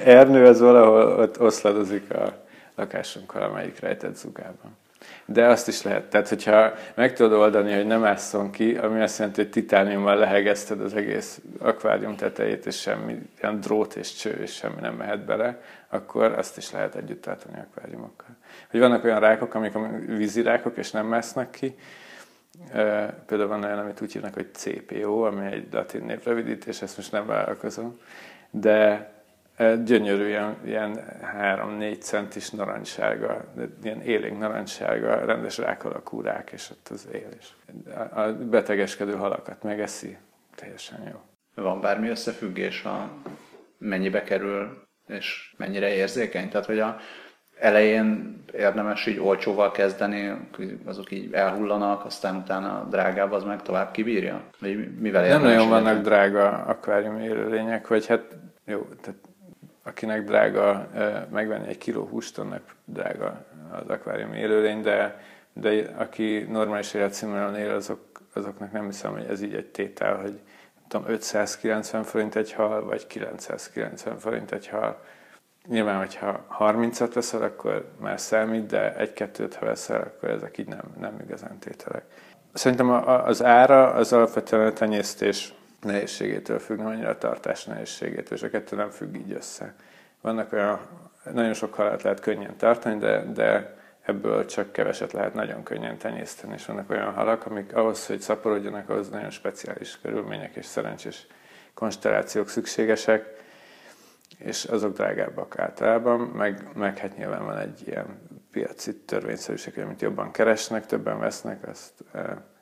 Ernő 0.05 0.47
az 0.47 0.61
valahol 0.61 1.19
ott 1.19 1.41
oszladozik 1.41 2.15
a 2.15 2.43
lakásunkkal, 2.75 3.43
amelyik 3.43 3.81
rejtett 3.81 4.17
zugában. 4.17 4.79
De 5.25 5.47
azt 5.47 5.69
is 5.69 5.83
lehet. 5.83 6.05
Tehát, 6.05 6.29
hogyha 6.29 6.73
meg 6.95 7.15
tudod 7.15 7.39
oldani, 7.39 7.75
hogy 7.75 7.87
nem 7.87 8.05
ásszon 8.05 8.51
ki, 8.51 8.77
ami 8.77 9.01
azt 9.01 9.19
jelenti, 9.19 9.41
hogy 9.41 9.51
titániummal 9.51 10.17
lehegezted 10.17 10.81
az 10.81 10.95
egész 10.95 11.41
akvárium 11.59 12.17
tetejét, 12.17 12.67
és 12.67 12.81
semmi, 12.81 13.19
ilyen 13.41 13.61
drót 13.61 13.95
és 13.95 14.15
cső, 14.15 14.31
és 14.31 14.55
semmi 14.55 14.81
nem 14.81 14.95
mehet 14.95 15.25
bele, 15.25 15.63
akkor 15.89 16.33
azt 16.33 16.57
is 16.57 16.71
lehet 16.71 16.95
együtt 16.95 17.23
tartani 17.23 17.59
akváriumokkal. 17.59 18.37
Hogy 18.71 18.81
vannak 18.81 19.05
olyan 19.05 19.21
rákok, 19.21 19.55
amik 19.55 19.73
vízirákok, 20.07 20.77
és 20.77 20.91
nem 20.91 21.07
másznak 21.07 21.51
ki, 21.51 21.77
Például 23.27 23.49
van 23.49 23.65
olyan, 23.65 23.79
amit 23.79 24.01
úgy 24.01 24.13
hívnak, 24.13 24.35
hogy 24.35 24.55
CPO, 24.55 25.23
ami 25.23 25.47
egy 25.47 25.73
latin 25.73 26.05
névrövidítés, 26.05 26.83
ezt 26.83 26.97
most 26.97 27.13
nem 27.13 27.27
vállalkozom, 27.27 27.99
de 28.51 29.13
gyönyörű, 29.85 30.27
ilyen, 30.27 30.57
ilyen 30.65 31.01
3-4 31.41 32.01
centis 32.01 32.51
narancssárga, 32.51 33.45
ilyen 33.83 34.03
élénk 34.03 34.39
narancssárga, 34.39 35.25
rendes 35.25 35.59
rák 35.59 35.85
alakú 35.85 36.21
rák, 36.21 36.51
és 36.53 36.71
ott 36.71 36.89
az 36.89 37.09
él 37.13 37.29
is. 37.39 37.57
A 38.15 38.33
betegeskedő 38.33 39.13
halakat 39.13 39.63
megeszi, 39.63 40.17
teljesen 40.55 41.03
jó. 41.13 41.21
Van 41.63 41.81
bármi 41.81 42.09
összefüggés, 42.09 42.85
a 42.85 43.11
mennyibe 43.79 44.23
kerül, 44.23 44.83
és 45.07 45.55
mennyire 45.57 45.95
érzékeny? 45.95 46.49
Tehát, 46.49 46.67
hogy 46.67 46.79
a 46.79 46.97
elején 47.61 48.39
érdemes 48.53 49.07
így 49.07 49.19
olcsóval 49.19 49.71
kezdeni, 49.71 50.33
azok 50.85 51.11
így 51.11 51.33
elhullanak, 51.33 52.05
aztán 52.05 52.37
utána 52.37 52.87
drágább 52.91 53.33
az 53.33 53.45
meg 53.45 53.63
tovább 53.63 53.91
kibírja? 53.91 54.43
Vagy 54.61 54.99
mivel 54.99 55.29
Nem 55.29 55.43
nagyon 55.43 55.69
vannak 55.69 56.03
drága 56.03 56.49
akvárium 56.49 57.21
élőlények, 57.21 57.89
vagy 57.89 58.07
hát 58.07 58.23
jó, 58.65 58.89
tehát 59.01 59.19
akinek 59.83 60.25
drága 60.25 60.89
megvenni 61.31 61.69
egy 61.69 61.79
kiló 61.79 62.05
húst, 62.05 62.39
annak 62.39 62.63
drága 62.85 63.45
az 63.71 63.89
akvárium 63.89 64.33
élőlény, 64.33 64.83
de, 64.83 65.21
de 65.53 65.95
aki 65.97 66.47
normális 66.51 66.95
életszínvonalon 66.95 67.57
él, 67.57 67.71
azok, 67.71 68.01
azoknak 68.35 68.73
nem 68.73 68.85
hiszem, 68.85 69.13
hogy 69.13 69.27
ez 69.31 69.43
így 69.43 69.55
egy 69.55 69.67
tétel, 69.67 70.17
hogy 70.17 70.41
tudom, 70.89 71.09
590 71.09 72.03
forint 72.03 72.37
egy 72.37 72.53
hal, 72.53 72.85
vagy 72.85 73.07
990 73.07 74.19
forint 74.19 74.53
egy 74.53 74.69
hal. 74.69 75.03
Nyilván, 75.67 75.99
hogyha 75.99 76.47
30-at 76.59 77.11
veszel, 77.15 77.43
akkor 77.43 77.91
már 78.01 78.21
számít, 78.21 78.67
de 78.67 78.97
egy-kettőt, 78.97 79.55
ha 79.55 79.67
veszel, 79.67 80.01
akkor 80.01 80.29
ezek 80.29 80.59
így 80.59 80.69
nem, 80.69 80.83
nem 81.01 81.21
igazán 81.25 81.59
tételek. 81.59 82.05
Szerintem 82.53 82.91
az 83.25 83.45
ára 83.45 83.93
az 83.93 84.13
alapvetően 84.13 84.67
a 84.67 84.73
tenyésztés 84.73 85.55
nehézségétől 85.81 86.59
függ, 86.59 86.77
nem 86.77 86.87
annyira 86.87 87.09
a 87.09 87.19
tartás 87.19 87.65
nehézségétől, 87.65 88.39
és 88.39 88.43
a 88.43 88.51
kettő 88.51 88.77
nem 88.77 88.91
függ 88.91 89.15
így 89.15 89.33
össze. 89.33 89.75
Vannak 90.21 90.53
olyan, 90.53 90.81
nagyon 91.33 91.53
sok 91.53 91.75
halat 91.75 92.03
lehet 92.03 92.21
könnyen 92.21 92.57
tartani, 92.57 92.99
de, 92.99 93.25
de 93.33 93.77
ebből 94.03 94.47
csak 94.47 94.73
keveset 94.73 95.13
lehet 95.13 95.35
nagyon 95.35 95.63
könnyen 95.63 95.99
tenyészteni, 95.99 96.53
és 96.53 96.67
vannak 96.67 96.91
olyan 96.91 97.13
halak, 97.13 97.47
amik 97.47 97.77
ahhoz, 97.77 98.07
hogy 98.07 98.21
szaporodjanak, 98.21 98.89
ahhoz 98.89 99.09
nagyon 99.09 99.31
speciális 99.31 99.99
körülmények 100.03 100.57
és 100.57 100.67
szerencsés 100.67 101.27
konstellációk 101.75 102.49
szükségesek, 102.49 103.40
és 104.45 104.65
azok 104.65 104.95
drágábbak 104.95 105.59
általában, 105.59 106.21
meg, 106.21 106.69
meg 106.75 106.99
hát 106.99 107.17
nyilván 107.17 107.45
van 107.45 107.59
egy 107.59 107.83
ilyen 107.87 108.21
piaci 108.51 108.97
törvényszerűség, 108.97 109.79
amit 109.79 110.01
jobban 110.01 110.31
keresnek, 110.31 110.87
többen 110.87 111.19
vesznek, 111.19 111.69
azt, 111.69 112.05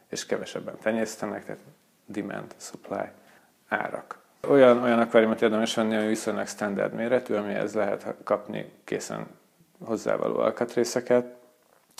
és 0.08 0.26
kevesebben 0.26 0.78
tenyésztenek, 0.82 1.44
tehát 1.44 1.60
demand, 2.06 2.54
supply, 2.56 3.10
árak. 3.68 4.18
Olyan, 4.48 4.82
olyan 4.82 4.98
akváriumot 4.98 5.42
érdemes 5.42 5.74
venni, 5.74 5.96
ami 5.96 6.06
viszonylag 6.06 6.46
standard 6.46 6.94
méretű, 6.94 7.34
amihez 7.34 7.74
lehet 7.74 8.14
kapni 8.24 8.72
készen 8.84 9.26
hozzávaló 9.84 10.38
alkatrészeket, 10.38 11.36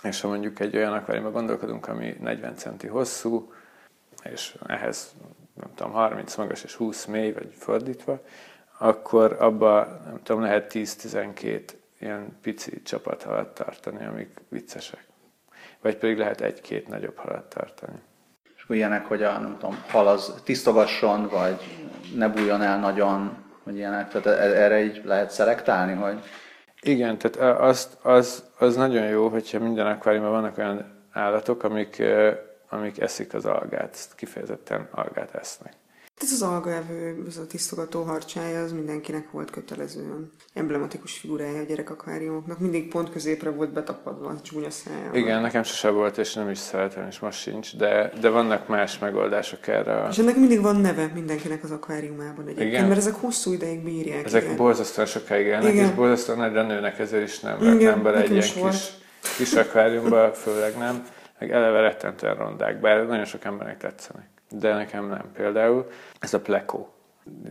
és 0.03 0.21
ha 0.21 0.29
mondjuk 0.29 0.61
egy 0.61 0.77
olyan 0.77 0.93
akváriumban 0.93 1.33
gondolkodunk, 1.33 1.89
ami 1.89 2.17
40 2.21 2.57
centi 2.57 2.87
hosszú, 2.87 3.53
és 4.23 4.57
ehhez 4.67 5.15
nem 5.55 5.75
tudom, 5.75 5.93
30 5.93 6.37
magas 6.37 6.65
és 6.65 6.75
20 6.75 7.05
mély, 7.05 7.33
vagy 7.33 7.53
fordítva, 7.53 8.21
akkor 8.79 9.37
abba 9.39 10.01
nem 10.05 10.21
tudom, 10.23 10.43
lehet 10.43 10.71
10-12 10.75 11.63
ilyen 12.01 12.39
pici 12.43 12.83
csapat 12.83 13.23
halat 13.23 13.55
tartani, 13.55 14.05
amik 14.05 14.41
viccesek. 14.49 15.07
Vagy 15.81 15.97
pedig 15.97 16.19
lehet 16.19 16.41
egy-két 16.41 16.89
nagyobb 16.89 17.17
halat 17.17 17.45
tartani 17.45 18.01
akkor 18.69 18.81
ilyenek, 18.81 19.07
hogy 19.07 19.23
a 19.23 19.39
nem 19.39 19.57
tudom, 19.59 19.85
hal 19.89 20.09
az 20.09 20.35
tisztogasson, 20.45 21.29
vagy 21.29 21.61
ne 22.15 22.29
bújjon 22.29 22.63
el 22.63 22.79
nagyon, 22.79 23.45
vagy 23.65 23.77
ilyenek. 23.77 24.09
Tehát 24.09 24.27
e- 24.27 24.63
erre 24.63 24.81
így 24.81 25.03
lehet 25.05 25.31
szelektálni, 25.31 25.93
hogy... 25.93 26.19
Igen, 26.81 27.19
tehát 27.19 27.61
az, 27.61 27.99
az, 28.03 28.45
az 28.59 28.77
nagyon 28.77 29.07
jó, 29.07 29.29
hogyha 29.29 29.59
minden 29.59 29.87
akváriumban 29.87 30.31
vannak 30.33 30.59
olyan 30.59 31.07
állatok, 31.13 31.63
amik, 31.63 32.03
amik 32.69 33.01
eszik 33.01 33.35
az 33.35 33.45
algát, 33.45 34.09
kifejezetten 34.17 34.89
algát 34.91 35.35
esznek. 35.35 35.73
Ez 36.21 36.33
az 36.33 36.43
algaevő, 36.43 37.25
ez 37.29 37.37
a 37.37 37.47
tisztogató 37.47 38.03
harcsája, 38.03 38.63
az 38.63 38.73
mindenkinek 38.73 39.31
volt 39.31 39.51
kötelezően 39.51 40.31
emblematikus 40.55 41.19
figurája 41.19 41.61
a 41.61 41.65
gyerekakváriumoknak. 41.65 42.59
Mindig 42.59 42.89
pont 42.89 43.11
középre 43.11 43.51
volt 43.51 43.73
betapadva 43.73 44.29
a 44.29 44.41
csúnya 44.41 44.71
szája. 44.71 45.11
Igen, 45.13 45.41
nekem 45.41 45.63
sose 45.63 45.91
volt, 45.91 46.19
és 46.19 46.35
nem 46.35 46.51
is 46.51 46.59
szeretem, 46.59 47.07
és 47.11 47.19
most 47.19 47.41
sincs, 47.41 47.77
de, 47.77 48.13
de 48.21 48.29
vannak 48.29 48.69
más 48.69 48.99
megoldások 48.99 49.67
erre. 49.67 50.07
És 50.11 50.19
ennek 50.19 50.37
mindig 50.37 50.61
van 50.61 50.77
neve 50.77 51.11
mindenkinek 51.15 51.65
az 51.65 51.71
akváriumában 51.71 52.45
egyébként, 52.45 52.69
igen. 52.69 52.87
mert 52.87 52.99
ezek 52.99 53.15
hosszú 53.15 53.53
ideig 53.53 53.85
bírják. 53.85 54.25
Ezek 54.25 54.43
igen. 54.43 54.57
borzasztóan 54.57 55.07
sokáig 55.07 55.47
élnek, 55.47 55.73
igen. 55.73 55.85
és 55.85 55.91
borzasztóan 55.91 56.39
nagyra 56.39 56.63
nőnek, 56.63 56.99
ezért 56.99 57.29
is 57.29 57.41
nem 57.41 57.59
vettem 57.59 58.03
bele 58.03 58.19
egy 58.21 58.31
ilyen 58.31 58.71
kis, 58.71 58.93
kis 59.37 59.53
akváriumba, 59.53 60.33
főleg 60.33 60.79
nem. 60.79 61.07
Meg 61.39 61.51
eleve 61.51 61.81
rettentően 61.81 62.35
rondák, 62.35 62.81
bár 62.81 63.07
nagyon 63.07 63.25
sok 63.25 63.45
embernek 63.45 63.77
tetszenek 63.77 64.38
de 64.51 64.75
nekem 64.75 65.09
nem 65.09 65.33
például. 65.33 65.91
Ez 66.19 66.35
a 66.35 66.41
plekó 66.41 66.93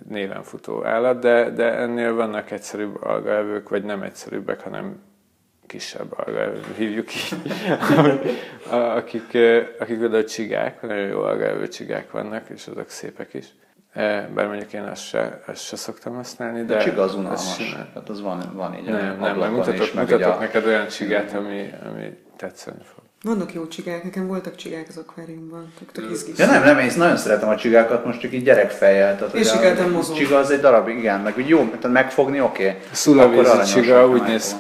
néven 0.08 0.44
futó 0.44 0.86
állat, 0.86 1.20
de, 1.20 1.50
de 1.50 1.74
ennél 1.74 2.14
vannak 2.14 2.52
egyszerűbb 2.52 3.04
algaevők, 3.04 3.70
vagy 3.70 3.84
nem 3.84 4.02
egyszerűbbek, 4.02 4.62
hanem 4.62 5.02
kisebb 5.68 6.14
algaevők, 6.18 6.76
hívjuk 6.76 7.16
így, 7.16 7.52
akik, 8.70 9.38
akik 9.80 10.02
oda 10.02 10.24
csigák, 10.24 10.82
nagyon 10.82 11.08
jó 11.08 11.22
algaevő 11.22 11.68
csigák 11.68 12.12
vannak, 12.12 12.50
és 12.50 12.68
azok 12.68 12.90
szépek 12.90 13.34
is. 13.34 13.46
E, 13.94 14.30
bár 14.34 14.48
mondjuk 14.48 14.74
én 14.74 14.84
ezt 14.84 15.04
se, 15.04 15.42
ezt 15.48 15.64
se 15.64 15.76
szoktam 15.76 16.16
használni, 16.16 16.64
de... 16.64 16.76
A 16.76 16.82
csiga 16.82 17.02
az 17.02 17.16
unalmas, 17.16 17.58
tehát 17.94 18.10
az 18.10 18.22
van, 18.22 18.52
van 18.54 18.76
így 18.76 18.84
Nem, 18.84 19.20
nem, 19.20 19.38
nem 19.38 19.52
mutatok, 19.52 19.94
mutatok 19.94 20.34
a... 20.34 20.40
neked 20.40 20.66
olyan 20.66 20.88
csigát, 20.88 21.34
ami, 21.34 21.74
ami 21.90 22.18
tetszeni 22.36 22.84
fog. 22.84 23.04
Vannak 23.28 23.54
jó 23.54 23.68
csigák, 23.68 24.04
nekem 24.04 24.28
voltak 24.28 24.56
csigák 24.56 24.86
az 24.90 24.98
akváriumban, 24.98 25.74
tök, 25.80 25.92
tök 25.92 26.12
izgis. 26.12 26.38
Ja 26.38 26.46
nem, 26.46 26.64
nem, 26.64 26.80
én 26.80 26.92
nagyon 26.98 27.18
szeretem 27.18 27.50
a 27.50 27.56
csigákat, 27.56 28.06
most 28.06 28.20
csak 28.20 28.34
így 28.34 28.44
gyerekfejjel. 28.44 29.18
Tehát, 29.18 29.34
én 29.34 29.44
sikertem 29.44 29.92
mozog. 29.92 30.16
Csiga 30.16 30.38
az 30.38 30.52
egy 30.52 30.60
darab, 30.60 30.88
igen, 30.88 31.22
meg 31.22 31.38
úgy 31.38 31.48
jó, 31.48 31.66
tehát 31.66 31.92
megfogni, 31.92 32.42
oké. 32.42 32.68
Okay. 32.68 32.82
Szulavízi 32.92 33.74
csiga 33.74 34.08
úgy 34.08 34.22
néz, 34.22 34.56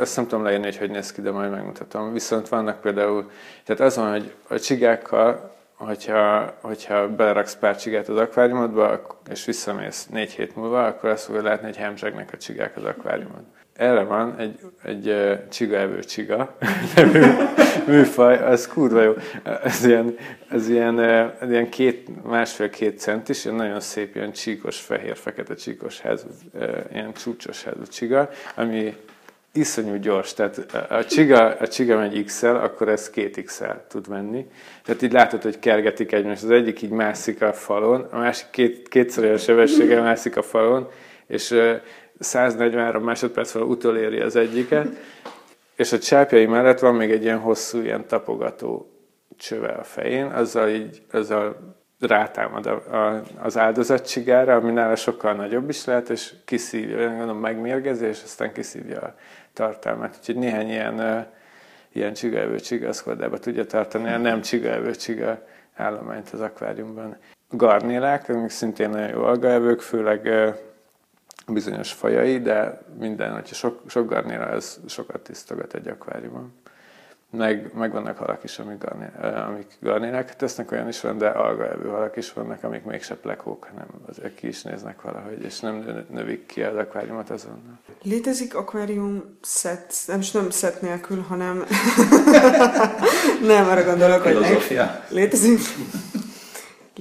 ezt 0.00 0.16
nem 0.16 0.26
tudom 0.26 0.44
leírni, 0.44 0.64
hogy 0.64 0.76
hogy 0.78 0.90
néz 0.90 1.12
ki, 1.12 1.20
de 1.20 1.30
majd 1.30 1.50
megmutatom. 1.50 2.12
Viszont 2.12 2.48
vannak 2.48 2.80
például, 2.80 3.30
tehát 3.64 3.82
az 3.82 3.96
van, 3.96 4.10
hogy 4.10 4.32
a 4.48 4.58
csigákkal, 4.58 5.54
hogyha, 5.74 6.54
hogyha 6.60 7.08
beleraksz 7.08 7.56
pár 7.56 7.76
csigát 7.76 8.08
az 8.08 8.16
akváriumodba, 8.16 9.00
és 9.30 9.44
visszamész 9.44 10.06
négy 10.06 10.30
hét 10.30 10.56
múlva, 10.56 10.84
akkor 10.84 11.10
azt 11.10 11.24
fogod 11.24 11.42
látni, 11.42 11.66
hogy 11.66 11.76
hemzsegnek 11.76 12.30
a 12.32 12.36
csigák 12.36 12.76
az 12.76 12.84
akváriumod 12.84 13.42
erre 13.76 14.02
van 14.02 14.38
egy, 14.38 14.58
egy 14.84 15.08
uh, 15.08 15.48
csigaevő 15.48 16.02
csiga 16.02 16.56
műfaj, 17.86 18.38
az 18.38 18.66
kurva 18.66 19.02
jó. 19.02 19.12
Ez 19.62 19.84
ilyen, 19.84 20.16
ez 20.48 20.68
ilyen, 20.68 20.98
ilyen 21.48 21.68
két, 21.68 22.24
másfél-két 22.24 22.98
centis, 22.98 23.44
ilyen 23.44 23.56
nagyon 23.56 23.80
szép, 23.80 24.14
ilyen 24.14 24.32
csíkos, 24.32 24.80
fehér-fekete 24.80 25.54
csíkos 25.54 26.00
ház, 26.00 26.26
uh, 26.52 26.68
ilyen 26.92 27.12
csúcsos 27.12 27.64
házú 27.64 27.82
csiga, 27.90 28.28
ami 28.54 28.96
iszonyú 29.52 29.96
gyors, 29.96 30.34
tehát 30.34 30.58
a 30.90 31.04
csiga, 31.04 31.46
a 31.46 31.68
csiga 31.68 31.96
megy 31.96 32.24
XL, 32.24 32.46
akkor 32.46 32.88
ez 32.88 33.10
két 33.10 33.42
XL 33.44 33.64
tud 33.88 34.08
menni. 34.08 34.46
Tehát 34.84 35.02
így 35.02 35.12
látod, 35.12 35.42
hogy 35.42 35.58
kergetik 35.58 36.12
egymást. 36.12 36.42
Az 36.42 36.50
egyik 36.50 36.82
így 36.82 36.90
mászik 36.90 37.42
a 37.42 37.52
falon, 37.52 38.06
a 38.10 38.18
másik 38.18 38.46
két, 38.50 38.88
kétszer 38.88 39.24
olyan 39.24 39.36
sebességgel 39.36 40.02
mászik 40.02 40.36
a 40.36 40.42
falon, 40.42 40.88
és 41.26 41.54
143 42.22 43.02
másodperc 43.02 43.52
van 43.52 43.62
utoléri 43.62 44.20
az 44.20 44.36
egyiket, 44.36 44.88
és 45.76 45.92
a 45.92 45.98
csápjai 45.98 46.46
mellett 46.46 46.78
van 46.78 46.94
még 46.94 47.10
egy 47.10 47.22
ilyen 47.22 47.38
hosszú, 47.38 47.80
ilyen 47.80 48.06
tapogató 48.06 48.90
csöve 49.36 49.68
a 49.68 49.82
fején, 49.82 50.26
azzal 50.26 50.68
így, 50.68 51.02
azzal 51.12 51.56
rátámad 52.00 52.66
a, 52.66 52.72
a, 52.72 53.22
az 53.42 53.58
áldozatcsigára, 53.58 54.54
ami 54.54 54.72
nála 54.72 54.96
sokkal 54.96 55.32
nagyobb 55.32 55.68
is 55.68 55.84
lehet, 55.84 56.08
és 56.10 56.32
kiszívja, 56.44 57.08
gondolom 57.08 57.38
megmérgezi, 57.38 58.06
és 58.06 58.20
aztán 58.24 58.52
kiszívja 58.52 59.00
a 59.00 59.14
tartalmát. 59.52 60.16
Úgyhogy 60.18 60.36
néhány 60.36 60.68
ilyen, 60.68 61.26
ilyen 61.92 62.12
csigaevő 62.12 62.60
csiga 62.60 62.88
az 62.88 63.04
tudja 63.40 63.66
tartani 63.66 64.12
a 64.12 64.18
nem 64.18 64.40
csigaevő 64.40 64.94
csiga 64.94 65.42
állományt 65.74 66.30
az 66.30 66.40
akváriumban. 66.40 67.16
Garnélák, 67.50 68.28
amik 68.28 68.50
szintén 68.50 68.90
nagyon 68.90 69.08
jó 69.08 69.22
algaevők, 69.22 69.80
főleg 69.80 70.28
bizonyos 71.46 71.92
fajai, 71.92 72.40
de 72.40 72.82
minden, 72.98 73.32
hogyha 73.32 73.54
sok, 73.54 73.80
sok 73.86 74.08
garnéra, 74.08 74.48
ez 74.48 74.80
sokat 74.86 75.20
tisztogat 75.20 75.74
egy 75.74 75.88
akváriumban. 75.88 76.52
meg, 77.30 77.70
meg 77.74 77.92
vannak 77.92 78.18
halak 78.18 78.44
is, 78.44 78.58
amik, 78.58 78.78
garni, 78.78 79.06
amik 79.48 79.66
garnének 79.80 80.36
tesznek, 80.36 80.72
olyan 80.72 80.88
is 80.88 81.00
van, 81.00 81.18
de 81.18 81.28
algaevő 81.28 81.88
halak 81.88 82.16
is 82.16 82.32
vannak, 82.32 82.64
amik 82.64 82.84
mégse 82.84 83.14
plekók, 83.14 83.66
hanem 83.70 83.86
azért 84.08 84.34
ki 84.34 84.46
is 84.46 84.62
néznek 84.62 85.02
valahogy, 85.02 85.42
és 85.42 85.60
nem 85.60 86.04
növik 86.10 86.46
ki 86.46 86.62
az 86.62 86.76
akváriumot 86.76 87.30
azonnal. 87.30 87.78
Létezik 88.02 88.54
akvárium 88.54 89.38
szett, 89.40 89.94
nem, 90.06 90.20
nem 90.32 90.50
szett 90.50 90.80
nélkül, 90.80 91.20
hanem 91.20 91.64
nem, 93.52 93.68
arra 93.68 93.84
gondolok, 93.84 94.22
hogy 94.22 94.36
létezik 95.08 95.60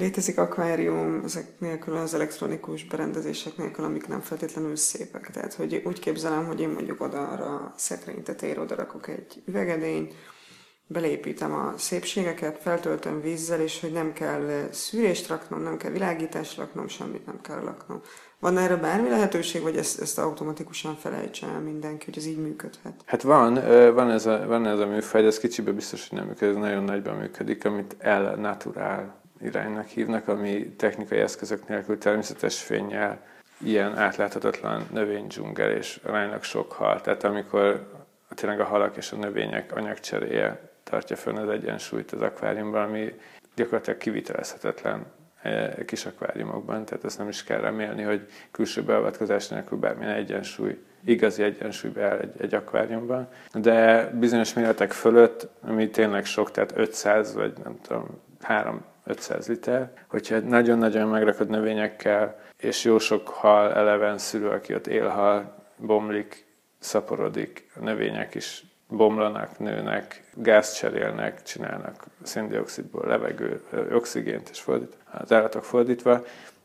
Létezik 0.02 0.38
akvárium 0.38 1.22
ezek 1.26 1.60
nélkül 1.60 1.96
az 1.96 2.14
elektronikus 2.14 2.86
berendezések 2.86 3.58
nélkül, 3.58 3.86
amik 3.86 4.08
nem 4.08 4.20
feltétlenül 4.20 4.76
szépek. 4.76 5.30
Tehát, 5.32 5.54
hogy 5.54 5.82
úgy 5.86 6.00
képzelem, 6.00 6.46
hogy 6.46 6.62
én 6.62 6.70
mondjuk 6.70 7.02
oda 7.02 7.28
arra 7.28 7.74
szekrény 7.78 8.24
tetejére 8.24 8.62
oda 8.62 8.76
rakok 8.76 9.08
egy 9.08 9.44
üvegedényt, 9.46 10.14
belépítem 10.88 11.54
a 11.54 11.74
szépségeket, 11.78 12.58
feltöltöm 12.62 13.22
vízzel, 13.22 13.62
és 13.62 13.80
hogy 13.80 13.92
nem 13.92 14.14
kell 14.14 14.68
szűrést 14.72 15.28
raknom, 15.28 15.62
nem 15.62 15.78
kell 15.78 15.92
világítást 15.92 16.58
raknom, 16.58 16.88
semmit 16.88 17.26
nem 17.26 17.42
kell 17.42 17.60
raknom. 17.60 18.02
Van 18.40 18.58
erre 18.58 18.76
bármi 18.76 19.10
lehetőség, 19.10 19.62
vagy 19.62 19.78
ezt, 19.78 20.02
ezt 20.02 20.20
automatikusan 20.20 20.96
felejtse 20.96 21.48
el 21.48 21.60
mindenki, 21.60 22.06
hogy 22.06 22.18
ez 22.18 22.26
így 22.26 22.42
működhet? 22.42 23.02
Hát 23.06 23.22
van, 23.22 23.54
van 23.94 24.10
ez 24.10 24.26
a, 24.26 24.46
van 24.48 24.68
ez 24.68 24.80
a 24.80 24.86
műfaj, 24.86 25.22
de 25.22 25.28
ez 25.28 25.40
kicsibe 25.40 25.72
biztos, 25.72 26.10
hogy 26.10 26.18
nem 26.18 26.28
működik, 26.28 26.56
ez 26.56 26.62
nagyon 26.62 26.84
nagyban 26.84 27.16
működik, 27.16 27.66
amit 27.66 27.96
El 28.00 28.36
Natural 28.36 29.21
iránynak 29.44 29.88
hívnak, 29.88 30.28
ami 30.28 30.70
technikai 30.78 31.20
eszközök 31.20 31.68
nélkül 31.68 31.98
természetes 31.98 32.62
fényjel 32.62 33.22
ilyen 33.64 33.98
átláthatatlan 33.98 34.88
növénydzsungel 34.92 35.72
és 35.72 36.00
aránylag 36.04 36.44
sok 36.44 36.72
hal. 36.72 37.02
Tehát 37.02 37.24
amikor 37.24 37.88
tényleg 38.36 38.60
a 38.60 38.66
halak 38.66 38.98
és 38.98 39.12
a 39.12 39.16
növények 39.16 39.76
anyagcseréje 39.76 40.70
tartja 40.84 41.16
fönn 41.16 41.38
az 41.38 41.50
egyensúlyt 41.50 42.12
az 42.12 42.22
akváriumban, 42.22 42.84
ami 42.84 43.14
gyakorlatilag 43.56 44.00
kivitelezhetetlen 44.00 45.06
eh, 45.42 45.74
kis 45.86 46.06
akváriumokban, 46.06 46.86
tehát 46.86 47.04
ezt 47.04 47.18
nem 47.18 47.28
is 47.28 47.44
kell 47.44 47.60
remélni, 47.60 48.02
hogy 48.02 48.28
külső 48.52 48.84
beavatkozás 48.84 49.48
nélkül 49.48 49.78
bármilyen 49.78 50.16
egyensúly, 50.16 50.78
igazi 51.06 51.44
egyensúly 51.44 51.92
beáll 51.92 52.18
egy, 52.18 52.34
egy 52.38 52.54
akváriumban. 52.54 53.28
De 53.54 54.06
bizonyos 54.20 54.54
méretek 54.54 54.92
fölött, 54.92 55.48
ami 55.62 55.90
tényleg 55.90 56.26
sok, 56.26 56.52
tehát 56.52 56.74
500 56.76 57.34
vagy 57.34 57.54
nem 57.64 57.80
tudom, 57.82 58.22
3 58.42 58.84
500 59.04 59.48
liter. 59.48 59.92
Hogyha 60.08 60.40
nagyon-nagyon 60.40 61.08
megrakod 61.08 61.50
növényekkel, 61.50 62.40
és 62.58 62.84
jó 62.84 63.00
sok 63.00 63.28
hal 63.28 63.74
eleven 63.74 64.18
szülő, 64.18 64.50
aki 64.50 64.74
ott 64.74 64.88
élhal, 64.88 65.56
bomlik, 65.78 66.46
szaporodik, 66.80 67.70
a 67.76 67.80
növények 67.80 68.36
is 68.36 68.64
bomlanak, 68.88 69.60
nőnek, 69.60 70.24
gázt 70.34 70.78
cserélnek, 70.78 71.44
csinálnak 71.44 72.04
széndiokszidból 72.24 73.08
levegő, 73.08 73.62
oxigént 73.92 74.50
és 74.50 74.60
fordít, 74.60 74.98
az 75.12 75.32
állatok 75.32 75.64
fordítva, 75.64 76.24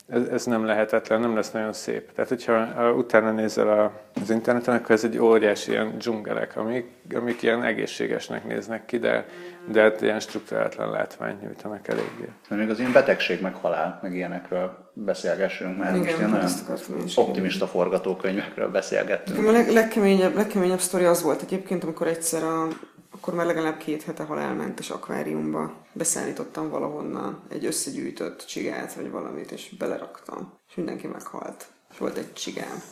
ez, 0.09 0.27
ez 0.29 0.45
nem 0.45 0.65
lehetetlen, 0.65 1.21
nem 1.21 1.35
lesz 1.35 1.51
nagyon 1.51 1.73
szép. 1.73 2.13
Tehát, 2.13 2.29
hogyha 2.29 2.65
ha 2.65 2.93
utána 2.93 3.31
nézel 3.31 3.69
a, 3.69 4.01
az 4.21 4.31
interneten, 4.31 4.75
akkor 4.75 4.91
ez 4.91 5.05
egy 5.05 5.19
óriási 5.19 5.71
ilyen 5.71 5.99
dzsungelek, 5.99 6.57
amik, 6.57 6.91
amik 7.15 7.43
ilyen 7.43 7.63
egészségesnek 7.63 8.45
néznek 8.45 8.87
ki, 8.87 8.99
de, 8.99 9.27
de 9.73 9.83
hát 9.83 10.01
ilyen 10.01 10.21
struktúrálatlan 10.21 10.91
látványt 10.91 11.41
nyújtanak 11.41 11.89
eléggé. 11.89 12.29
Mert 12.49 12.61
még 12.61 12.71
az 12.71 12.79
ilyen 12.79 12.93
betegség, 12.93 13.41
meg 13.41 13.55
halál, 13.55 13.99
meg 14.03 14.15
ilyenekről 14.15 14.91
beszélgessünk, 14.93 15.79
mert 15.79 15.97
Igen, 15.97 16.05
most 16.05 16.19
ilyen 16.19 16.31
nagyon 16.31 17.09
optimista 17.15 17.67
forgatókönyvekről 17.67 18.69
beszélgettünk. 18.69 19.47
A 19.47 19.51
leg, 19.51 19.73
legkeményebb, 19.73 20.35
legkeményebb 20.35 20.81
sztori 20.81 21.05
az 21.05 21.23
volt 21.23 21.43
egyébként, 21.43 21.85
amikor 21.85 22.07
egyszer 22.07 22.43
a 22.43 22.69
akkor 23.17 23.35
már 23.35 23.47
legalább 23.47 23.77
két 23.77 24.03
hete 24.03 24.23
halálmentes 24.23 24.91
akváriumba 24.91 25.73
beszállítottam 25.93 26.71
valahonnan 26.71 27.43
egy 27.49 27.65
összegyűjtött 27.67 28.45
csigát, 28.47 28.95
vagy 28.95 29.11
valamit, 29.11 29.51
és 29.51 29.75
beleraktam. 29.79 30.53
És 30.69 30.75
mindenki 30.75 31.07
meghalt. 31.07 31.67
És 31.91 31.99
volt 31.99 32.17
egy 32.17 32.33
csigám. 32.33 32.83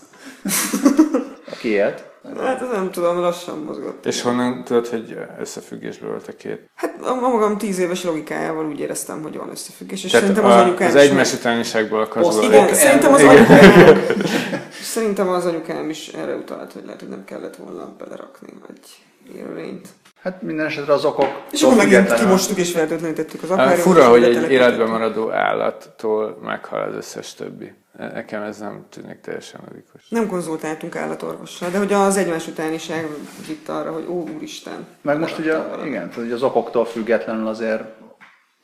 Aki 1.52 1.68
élt? 1.68 2.13
Hát 2.44 2.72
nem 2.72 2.90
tudom, 2.90 3.18
lassan 3.18 3.58
mozgott. 3.58 4.06
És 4.06 4.22
honnan 4.22 4.64
tudod, 4.64 4.86
hogy 4.86 5.18
összefüggésből 5.40 6.10
volt 6.10 6.28
a 6.28 6.32
két? 6.32 6.70
Hát 6.74 7.00
a 7.02 7.14
magam 7.14 7.58
tíz 7.58 7.78
éves 7.78 8.04
logikájával 8.04 8.66
úgy 8.66 8.80
éreztem, 8.80 9.22
hogy 9.22 9.36
van 9.36 9.50
összefüggés, 9.50 10.04
és 10.04 10.10
Tehát 10.10 10.26
szerintem 10.26 10.52
az 10.52 10.60
anyukám 10.60 10.88
Az 10.88 10.94
egymás 10.94 11.32
utániságból 11.32 12.00
akarsz 12.00 12.42
Igen, 12.42 12.74
szerintem 12.74 13.12
az 13.12 13.22
anyukám, 13.22 14.02
szerintem 14.94 15.28
az 15.28 15.44
anyukám 15.44 15.90
is 15.90 16.08
erre 16.08 16.34
utalt, 16.34 16.72
hogy 16.72 16.82
lehet, 16.84 17.00
hogy 17.00 17.08
nem 17.08 17.24
kellett 17.24 17.56
volna 17.56 17.94
belerakni 17.98 18.48
egy 18.68 19.04
élőlényt. 19.36 19.88
Hát 20.24 20.42
minden 20.42 20.66
esetre 20.66 20.92
az 20.92 21.04
okok... 21.04 21.42
És 21.50 21.62
akkor 21.62 21.76
megint 21.76 22.14
kimostuk 22.14 22.58
és 22.58 22.72
fertőtlenítettük 22.72 23.42
az 23.42 23.50
akváriumot. 23.50 23.80
Fura, 23.80 24.08
hogy 24.08 24.22
egy 24.22 24.50
életben 24.50 24.88
maradó 24.88 25.30
állattól 25.30 26.38
meghal 26.42 26.82
az 26.82 26.94
összes 26.94 27.34
többi. 27.34 27.72
Nekem 27.98 28.42
ez 28.42 28.58
nem 28.58 28.86
tűnik 28.90 29.20
teljesen 29.20 29.60
logikus. 29.68 30.08
Nem 30.08 30.28
konzultáltunk 30.28 30.96
állatorvossal, 30.96 31.70
de 31.70 31.78
hogy 31.78 31.92
az 31.92 32.16
egymás 32.16 32.46
utániság 32.46 33.08
itt 33.48 33.68
arra, 33.68 33.92
hogy 33.92 34.06
ó, 34.08 34.28
úristen. 34.36 34.86
Meg 35.00 35.18
most 35.18 35.38
ugye, 35.38 35.58
igen, 35.84 36.10
hogy 36.14 36.32
az 36.32 36.42
okoktól 36.42 36.84
függetlenül 36.84 37.46
azért 37.46 37.82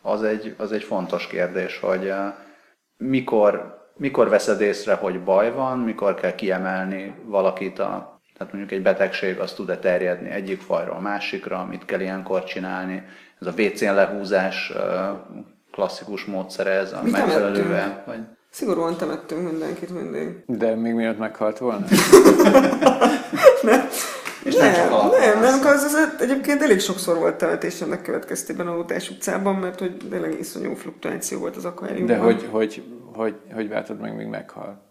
az 0.02 0.22
egy, 0.22 0.54
az 0.58 0.72
egy 0.72 0.82
fontos 0.82 1.26
kérdés, 1.26 1.78
hogy 1.78 2.06
eh, 2.06 2.32
mikor, 2.96 3.78
mikor 3.96 4.28
veszed 4.28 4.60
észre, 4.60 4.94
hogy 4.94 5.22
baj 5.24 5.52
van, 5.52 5.78
mikor 5.78 6.14
kell 6.14 6.34
kiemelni 6.34 7.14
valakit 7.24 7.78
a 7.78 8.19
tehát 8.40 8.54
mondjuk 8.54 8.78
egy 8.78 8.84
betegség 8.84 9.38
az 9.38 9.52
tud-e 9.52 9.78
terjedni 9.78 10.30
egyik 10.30 10.60
fajról 10.60 10.96
a 10.96 11.00
másikra, 11.00 11.58
amit 11.58 11.84
kell 11.84 12.00
ilyenkor 12.00 12.44
csinálni. 12.44 13.02
Ez 13.40 13.46
a 13.46 13.52
WC-n 13.56 13.94
lehúzás 13.94 14.72
klasszikus 15.72 16.24
módszere 16.24 16.70
ez 16.70 16.92
a 16.92 17.02
megfelelően. 17.02 18.02
Vagy... 18.06 18.18
Szigorúan 18.50 18.96
temettünk 18.96 19.50
mindenkit 19.50 19.90
mindig. 19.90 20.42
De 20.46 20.74
még 20.74 20.92
miatt 20.92 21.18
meghalt 21.18 21.58
volna? 21.58 21.86
nem. 23.62 23.88
És 24.44 24.54
nem, 24.54 24.72
nem, 24.72 25.10
nem, 25.20 25.40
nem, 25.40 25.66
az, 25.66 25.82
az, 25.82 26.16
egyébként 26.20 26.62
elég 26.62 26.80
sokszor 26.80 27.18
volt 27.18 27.36
temetés 27.36 27.80
ennek 27.80 28.02
következtében 28.02 28.66
a 28.66 28.74
Lótás 28.74 29.10
utcában, 29.10 29.54
mert 29.54 29.78
hogy 29.78 29.96
tényleg 30.10 30.38
iszonyú 30.38 30.74
fluktuáció 30.74 31.38
volt 31.38 31.56
az 31.56 31.64
akváriumban. 31.64 32.16
De 32.16 32.22
hogy, 32.22 32.48
hogy, 32.50 32.82
hogy, 33.14 33.34
hogy 33.54 33.68
vártad 33.68 34.00
meg, 34.00 34.16
még 34.16 34.26
meghal? 34.26 34.82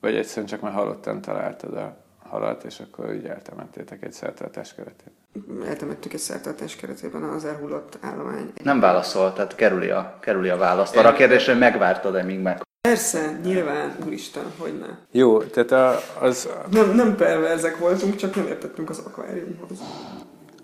Vagy 0.00 0.14
egyszerűen 0.14 0.46
csak 0.46 0.60
már 0.60 0.72
halottan 0.72 1.20
találtad 1.20 1.76
a 1.76 2.02
halat, 2.28 2.64
és 2.64 2.80
akkor 2.80 3.10
úgy 3.10 3.24
eltemettétek 3.24 4.02
egy 4.02 4.12
szertartás 4.12 4.74
keretében. 4.74 5.68
Eltemettük 5.68 6.12
egy 6.12 6.20
szertartás 6.20 6.76
keretében 6.76 7.22
az 7.22 7.44
elhullott 7.44 7.98
állomány. 8.00 8.52
Nem 8.62 8.80
válaszol, 8.80 9.32
tehát 9.32 9.54
kerüli 9.54 9.90
a, 9.90 10.18
kerüli 10.20 10.48
a 10.48 10.56
választ. 10.56 10.96
Arra 10.96 11.08
a 11.08 11.12
kérdésre, 11.12 11.52
hogy 11.52 11.60
megvártad-e, 11.60 12.22
míg 12.22 12.40
meg... 12.40 12.62
Persze, 12.88 13.38
nyilván, 13.44 13.96
úristen, 14.06 14.44
hogy 14.58 14.78
ne. 14.78 14.86
Jó, 15.10 15.42
tehát 15.42 15.70
a, 15.70 16.00
az... 16.20 16.48
Nem, 16.70 16.90
nem 16.94 17.16
perverzek 17.16 17.78
voltunk, 17.78 18.16
csak 18.16 18.34
nem 18.34 18.46
értettünk 18.46 18.90
az 18.90 18.98
akváriumhoz. 18.98 19.78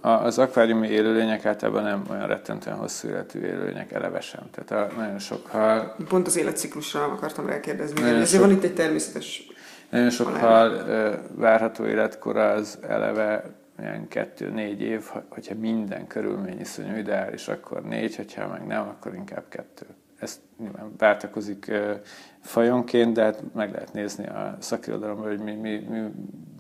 A, 0.01 0.09
az 0.09 0.39
akváriumi 0.39 0.89
élőlények 0.89 1.45
általában 1.45 1.83
nem 1.83 2.05
olyan 2.11 2.27
rettentően 2.27 2.77
hosszú 2.77 3.09
életű 3.09 3.41
élőlények 3.41 3.93
eleve 3.93 4.21
sem. 4.21 4.41
Tehát 4.51 4.93
a, 4.93 4.95
nagyon 4.97 5.19
sok 5.19 5.47
hal... 5.47 5.97
Pont 6.09 6.27
az 6.27 6.37
életciklusra 6.37 7.05
akartam 7.05 7.47
rákérdezni. 7.47 8.03
Ezért 8.03 8.29
sok... 8.29 8.41
van 8.41 8.51
itt 8.51 8.63
egy 8.63 8.75
természetes 8.75 9.50
nagyon 9.91 10.11
sok 10.11 10.29
hal 10.29 10.85
várható 11.35 11.87
életkora 11.87 12.51
az 12.51 12.79
eleve 12.89 13.45
ilyen 13.81 14.09
kettő-négy 14.09 14.81
év, 14.81 15.05
hogyha 15.29 15.55
minden 15.55 16.07
körülmény 16.07 16.61
iszonyú 16.61 16.97
ideális, 16.97 17.49
akkor 17.49 17.83
négy, 17.83 18.17
hogyha 18.17 18.49
meg 18.49 18.67
nem, 18.67 18.89
akkor 18.89 19.15
inkább 19.15 19.45
kettő. 19.49 19.87
Ez 20.19 20.41
nyilván 20.59 20.95
váltakozik 20.99 21.73
fajonként, 22.41 23.13
de 23.13 23.23
hát 23.23 23.43
meg 23.55 23.73
lehet 23.73 23.93
nézni 23.93 24.27
a 24.27 24.57
szakirodalomban, 24.59 25.29
hogy 25.29 25.39
mi, 25.39 25.53
mi, 25.53 25.79
mi, 25.79 26.11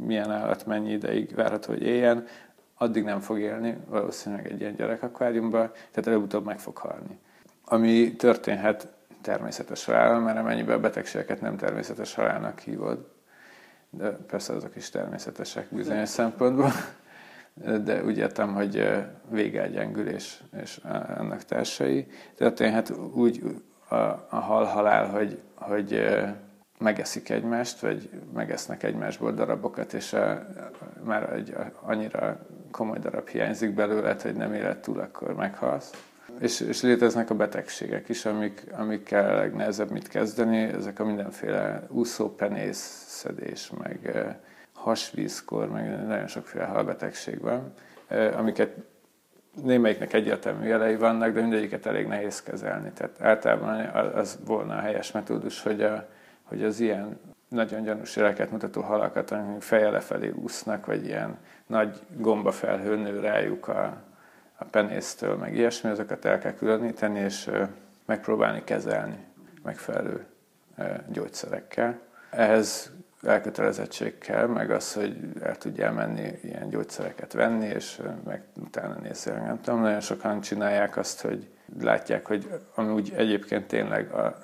milyen 0.02 0.30
állat 0.30 0.66
mennyi 0.66 0.92
ideig 0.92 1.34
várható, 1.34 1.72
hogy 1.72 1.82
éljen. 1.82 2.24
Addig 2.74 3.04
nem 3.04 3.20
fog 3.20 3.38
élni, 3.38 3.76
valószínűleg 3.88 4.46
egy 4.46 4.60
ilyen 4.60 4.74
gyerekakváriumban, 4.74 5.70
tehát 5.72 6.06
előbb-utóbb 6.06 6.44
meg 6.44 6.58
fog 6.58 6.76
halni. 6.76 7.18
Ami 7.64 8.16
történhet 8.16 8.88
természetes 9.20 9.84
halál, 9.84 10.18
mert 10.20 10.38
amennyiben 10.38 10.76
a 10.76 10.80
betegségeket 10.80 11.40
nem 11.40 11.56
természetes 11.56 12.14
halálnak 12.14 12.58
hívod, 12.58 13.06
de 13.90 14.10
persze 14.10 14.52
azok 14.52 14.76
is 14.76 14.90
természetesek 14.90 15.66
bizonyos 15.70 16.08
szempontból. 16.08 16.70
De 17.84 18.04
úgy 18.04 18.18
értem, 18.18 18.54
hogy 18.54 18.88
végelgyengülés 19.30 20.42
és 20.62 20.80
ennek 21.18 21.44
társai. 21.44 22.06
Történhet 22.36 22.90
úgy 23.14 23.42
a, 23.88 23.94
a 24.28 24.36
hal 24.36 24.64
halál, 24.64 25.08
hogy, 25.08 25.40
hogy 25.54 26.02
megeszik 26.78 27.28
egymást, 27.28 27.80
vagy 27.80 28.10
megesznek 28.34 28.82
egymásból 28.82 29.32
darabokat, 29.32 29.92
és 29.92 30.12
a, 30.12 30.46
már 31.04 31.32
egy 31.32 31.56
annyira 31.80 32.38
komoly 32.70 32.98
darab 32.98 33.28
hiányzik 33.28 33.74
belőle, 33.74 34.16
hogy 34.22 34.34
nem 34.34 34.54
élet 34.54 34.82
túl, 34.82 35.00
akkor 35.00 35.34
meghalsz. 35.34 36.09
És, 36.38 36.60
és 36.60 36.82
léteznek 36.82 37.30
a 37.30 37.34
betegségek 37.34 38.08
is, 38.08 38.24
amik, 38.24 38.64
amikkel 38.72 39.34
legnehezebb 39.34 39.90
mit 39.90 40.08
kezdeni, 40.08 40.58
ezek 40.58 40.98
a 40.98 41.04
mindenféle 41.04 41.82
úszópenész, 41.88 43.04
szedés, 43.06 43.70
meg 43.78 44.10
hasvízkor, 44.72 45.70
meg 45.70 46.06
nagyon 46.06 46.26
sokféle 46.26 46.64
halbetegség 46.64 47.40
van, 47.40 47.72
amiket 48.36 48.70
némelyiknek 49.62 50.12
egyértelmű 50.12 50.66
jelei 50.66 50.96
vannak, 50.96 51.32
de 51.32 51.40
mindegyiket 51.40 51.86
elég 51.86 52.06
nehéz 52.06 52.42
kezelni. 52.42 52.90
Tehát 52.94 53.20
általában 53.20 53.86
az 54.14 54.38
volna 54.44 54.76
a 54.76 54.80
helyes 54.80 55.12
metódus, 55.12 55.62
hogy, 55.62 55.82
a, 55.82 56.08
hogy 56.42 56.64
az 56.64 56.80
ilyen 56.80 57.20
nagyon 57.48 57.82
gyanús 57.82 58.16
jeleket 58.16 58.50
mutató 58.50 58.80
halakat, 58.80 59.30
amik 59.30 59.62
feje 59.62 59.90
lefelé 59.90 60.28
úsznak, 60.28 60.86
vagy 60.86 61.04
ilyen 61.04 61.38
nagy 61.66 62.00
gombafelhő 62.16 62.96
nő 62.96 63.20
rájuk 63.20 63.68
a, 63.68 64.02
a 64.60 64.64
penésztől, 64.64 65.36
meg 65.36 65.54
ilyesmi, 65.54 65.90
azokat 65.90 66.24
el 66.24 66.38
kell 66.38 66.54
különíteni, 66.54 67.18
és 67.18 67.50
megpróbálni 68.04 68.64
kezelni 68.64 69.24
megfelelő 69.62 70.26
gyógyszerekkel. 71.08 71.98
Ehhez 72.30 72.92
elkötelezettség 73.22 74.18
kell, 74.18 74.46
meg 74.46 74.70
az, 74.70 74.92
hogy 74.92 75.16
el 75.42 75.56
tudjál 75.56 75.92
menni 75.92 76.38
ilyen 76.42 76.68
gyógyszereket 76.68 77.32
venni, 77.32 77.66
és 77.66 78.00
meg 78.24 78.42
utána 78.60 78.94
nézni. 78.94 79.32
Nem 79.32 79.60
tudom, 79.60 79.80
nagyon 79.80 80.00
sokan 80.00 80.40
csinálják 80.40 80.96
azt, 80.96 81.20
hogy 81.20 81.48
látják, 81.80 82.26
hogy 82.26 82.48
amúgy 82.74 83.12
egyébként 83.16 83.66
tényleg, 83.66 84.12
a, 84.12 84.36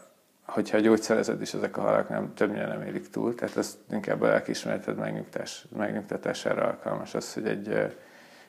hogyha 0.43 0.79
gyógyszerezed 0.79 1.41
is, 1.41 1.55
ezek 1.55 1.77
a 1.77 1.81
halak 1.81 2.09
nem, 2.09 2.35
többnyire 2.35 2.67
nem 2.67 2.83
érik 2.83 3.11
túl, 3.11 3.35
tehát 3.35 3.57
ez 3.57 3.79
inkább 3.91 4.21
a 4.23 4.27
lelkismereted 4.27 4.97
megnyugtás, 4.97 5.67
megnyugtatására 5.77 6.67
alkalmas 6.67 7.14
az, 7.14 7.35
hogy 7.35 7.47
egy 7.47 7.97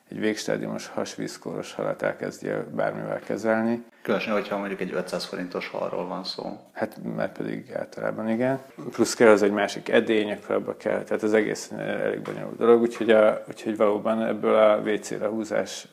egy 0.10 0.20
végstádiumos 0.20 0.88
hasvízkóros 0.88 1.74
halat 1.74 2.02
elkezdje 2.02 2.64
bármivel 2.64 3.20
kezelni. 3.20 3.84
Különösen, 4.02 4.34
hogyha 4.34 4.58
mondjuk 4.58 4.80
egy 4.80 4.94
500 4.94 5.26
forintos 5.26 5.68
halról 5.68 6.08
van 6.08 6.24
szó. 6.24 6.60
Hát, 6.74 6.98
mert 7.16 7.38
pedig 7.38 7.72
általában 7.74 8.30
igen. 8.30 8.60
Plusz 8.92 9.14
kell 9.14 9.30
az 9.30 9.42
egy 9.42 9.52
másik 9.52 9.90
edény, 9.90 10.32
akkor 10.32 10.56
abba 10.56 10.78
kell, 10.78 11.04
tehát 11.04 11.24
az 11.24 11.34
egész 11.34 11.72
elég 11.78 12.22
bonyolult 12.22 12.58
dolog, 12.58 12.82
úgyhogy, 12.82 13.10
a, 13.10 13.44
úgyhogy 13.48 13.78
valóban 13.78 14.26
ebből 14.26 14.56
a 14.56 14.78
WC-re 14.78 15.28
húzás 15.28 15.88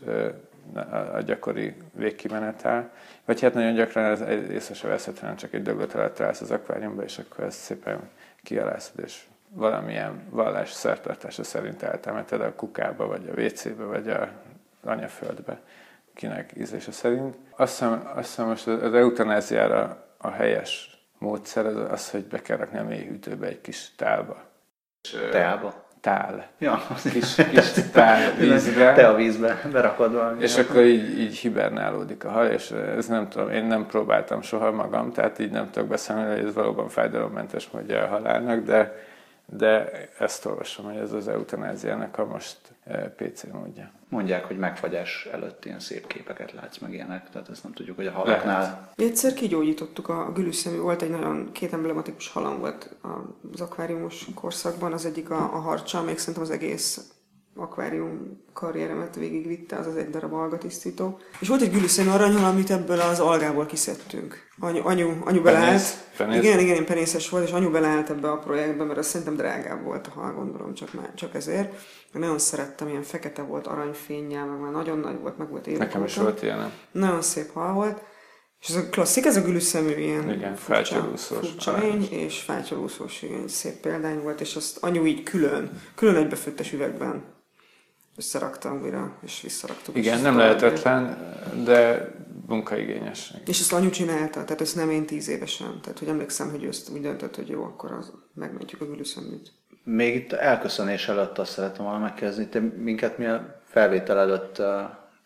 a 1.15 1.21
gyakori 1.21 1.75
végkimenetel. 1.93 2.91
Vagy 3.25 3.41
hát 3.41 3.55
nagyon 3.55 3.75
gyakran 3.75 4.05
ez 4.05 4.51
észre 4.51 4.75
se 4.75 4.89
veszhet, 4.89 5.19
hanem 5.19 5.37
csak 5.37 5.53
egy 5.53 5.62
döglött 5.62 5.95
alatt 5.95 6.15
találsz 6.15 6.41
az 6.41 6.51
akváriumba, 6.51 7.03
és 7.03 7.19
akkor 7.19 7.45
ezt 7.45 7.59
szépen 7.59 7.99
kialászod, 8.43 9.01
és 9.05 9.23
valamilyen 9.55 10.23
vallás 10.31 10.71
szertartása 10.71 11.45
szerint 11.45 11.83
eltemeted 11.83 12.41
a 12.41 12.55
kukába, 12.55 13.07
vagy 13.07 13.29
a 13.29 13.41
WC-be, 13.41 13.85
vagy 13.85 14.09
a 14.09 14.29
anyaföldbe, 14.85 15.61
kinek 16.15 16.53
ízlése 16.57 16.93
szerint. 16.93 17.37
Azt 17.57 17.73
hiszem, 17.73 18.11
azt 18.15 18.29
hiszem 18.29 18.47
most 18.47 18.67
az 18.67 18.95
eutanáziára 18.95 20.07
a 20.19 20.31
helyes 20.31 20.99
módszer 21.19 21.67
az, 21.67 21.77
az 21.77 22.11
hogy 22.11 22.25
be 22.25 22.43
kell 22.43 22.57
rakni 22.57 22.79
a 22.79 22.85
mélyhűtőbe 22.85 23.47
egy 23.47 23.61
kis 23.61 23.95
tálba. 23.97 24.37
Teába? 25.31 25.83
Tál. 26.01 26.47
Ja, 26.59 26.87
kis, 27.13 27.35
kis 27.35 27.71
tál 27.93 28.33
vízbe. 28.39 28.93
Te 28.93 29.09
a 29.09 29.15
vízbe 29.15 29.61
berakod 29.73 30.13
valami. 30.13 30.43
És 30.43 30.59
akkor 30.59 30.83
így, 30.83 31.19
így 31.19 31.37
hibernálódik 31.37 32.25
a 32.25 32.31
hal, 32.31 32.47
és 32.47 32.71
ez 32.71 33.07
nem 33.07 33.29
tudom, 33.29 33.51
én 33.51 33.65
nem 33.65 33.87
próbáltam 33.87 34.43
soha 34.43 34.71
magam, 34.71 35.13
tehát 35.13 35.39
így 35.39 35.51
nem 35.51 35.71
tudok 35.71 35.89
beszélni, 35.89 36.37
hogy 36.37 36.47
ez 36.47 36.55
valóban 36.55 36.89
fájdalommentes 36.89 37.71
módja 37.71 38.03
a 38.03 38.07
halálnak, 38.07 38.65
de 38.65 38.95
de 39.47 39.90
ezt 40.18 40.47
olvasom, 40.47 40.84
hogy 40.84 40.97
ez 40.97 41.12
az 41.12 41.28
eutanáziának 41.28 42.18
a 42.18 42.26
most 42.26 42.59
eh, 42.84 43.05
PC 43.16 43.42
módja. 43.53 43.90
Mondják, 44.09 44.45
hogy 44.45 44.59
megfagyás 44.59 45.28
előtt 45.32 45.64
ilyen 45.64 45.80
szép 45.80 46.07
képeket 46.07 46.53
látsz 46.53 46.78
meg 46.78 46.92
ilyenek, 46.92 47.30
tehát 47.30 47.49
ezt 47.49 47.62
nem 47.62 47.72
tudjuk, 47.72 47.97
hogy 47.97 48.07
a 48.07 48.12
halaknál... 48.12 48.90
Egyszer 48.95 49.34
kigyógyítottuk 49.34 50.09
a 50.09 50.32
gülüszemű, 50.32 50.78
volt 50.78 51.03
egy 51.03 51.11
nagyon 51.11 51.53
két 51.53 51.72
emblematikus 51.72 52.28
halam 52.28 52.59
volt 52.59 52.97
az 53.53 53.61
akváriumos 53.61 54.26
korszakban, 54.34 54.92
az 54.92 55.07
egyik 55.07 55.30
a, 55.30 55.55
a 55.55 55.59
harcsa, 55.59 56.03
még 56.03 56.18
szerintem 56.18 56.42
az 56.42 56.51
egész 56.51 57.14
akvárium 57.57 58.43
karrieremet 58.53 59.15
végigvitte, 59.15 59.77
az 59.77 59.87
az 59.87 59.97
egy 59.97 60.11
darab 60.11 60.33
algatisztító. 60.33 61.19
És 61.39 61.49
volt 61.49 61.63
egy 61.63 61.71
gülüszemű 61.71 62.09
aranyhal, 62.09 62.45
amit 62.45 62.71
ebből 62.71 63.01
az 63.01 63.21
algából 63.21 63.67
kiszedtünk. 63.67 64.47
Anyu, 64.59 64.87
anyu, 64.87 65.11
anyu 65.25 65.43
beleállt. 65.43 65.83
Penész. 66.17 66.43
Igen, 66.43 66.59
igen, 66.59 66.77
én 66.77 66.85
penészes 66.85 67.29
volt, 67.29 67.47
és 67.47 67.53
anyu 67.53 67.71
beleállt 67.71 68.11
ebbe 68.11 68.31
a 68.31 68.39
projektbe, 68.39 68.85
mert 68.85 68.99
azt 68.99 69.09
szerintem 69.09 69.37
drágább 69.37 69.85
volt 69.85 70.07
a 70.07 70.11
hal, 70.11 70.33
gondolom, 70.33 70.75
csak, 70.75 70.93
már, 70.93 71.15
csak 71.15 71.35
ezért. 71.35 71.73
Én 72.15 72.21
nagyon 72.21 72.39
szerettem, 72.39 72.89
ilyen 72.89 73.03
fekete 73.03 73.43
volt, 73.43 73.67
aranyfényjel, 73.67 74.47
meg 74.47 74.61
már 74.61 74.73
nagyon 74.73 74.99
nagy 74.99 75.21
volt, 75.21 75.39
meg 75.39 75.51
volt 75.51 75.67
évek 75.67 75.79
Nekem 75.79 76.05
is 76.05 76.17
volt 76.17 76.43
ilyen. 76.43 76.73
Nagyon 76.91 77.23
szép 77.23 77.53
hal 77.53 77.73
volt. 77.73 78.03
És 78.61 78.69
ez 78.71 78.77
a 78.77 78.89
klasszik, 78.89 79.25
ez 79.25 79.37
a 79.37 79.43
gülüszemű 79.43 79.93
ilyen 79.93 80.31
igen, 80.31 80.57
furcsa, 80.57 81.17
furcsa 81.17 81.79
lény, 81.79 82.09
és 82.11 82.41
fátyolúszós, 82.41 83.23
igen, 83.23 83.49
szép 83.49 83.73
példány 83.73 84.23
volt, 84.23 84.41
és 84.41 84.57
azt 84.57 84.79
anyu 84.81 85.05
így 85.05 85.23
külön, 85.23 85.81
külön 85.95 86.17
egybefőttes 86.17 86.73
üvegben 86.73 87.34
összerakta 88.17 88.75
újra, 88.83 89.19
és 89.23 89.41
visszaraktuk. 89.41 89.97
Igen, 89.97 90.21
nem 90.21 90.37
lehetetlen, 90.37 91.33
de 91.65 92.11
munkaigényes. 92.47 93.35
És 93.47 93.61
ezt 93.61 93.73
anyu 93.73 93.91
csinálta, 93.91 94.45
tehát 94.45 94.61
ezt 94.61 94.77
nem 94.77 94.91
én 94.91 95.07
tíz 95.07 95.29
évesen. 95.29 95.81
Tehát, 95.83 95.99
hogy 95.99 96.09
emlékszem, 96.09 96.51
hogy 96.51 96.65
ő 96.65 96.69
ezt 96.69 96.91
úgy 96.91 97.01
döntött, 97.01 97.37
hogy 97.37 97.49
jó, 97.49 97.62
akkor 97.62 97.93
az, 97.93 98.12
megmentjük 98.35 98.81
a 98.81 98.85
gülüszöműt. 98.87 99.53
Még 99.85 100.15
itt 100.15 100.33
elköszönés 100.33 101.09
előtt 101.09 101.39
azt 101.39 101.53
szeretem 101.53 101.85
volna 101.85 102.01
megkezdeni. 102.01 102.49
Te 102.49 102.61
minket 102.61 103.19
mi 103.19 103.27
a 103.27 103.61
felvétel 103.65 104.19
előtt 104.19 104.62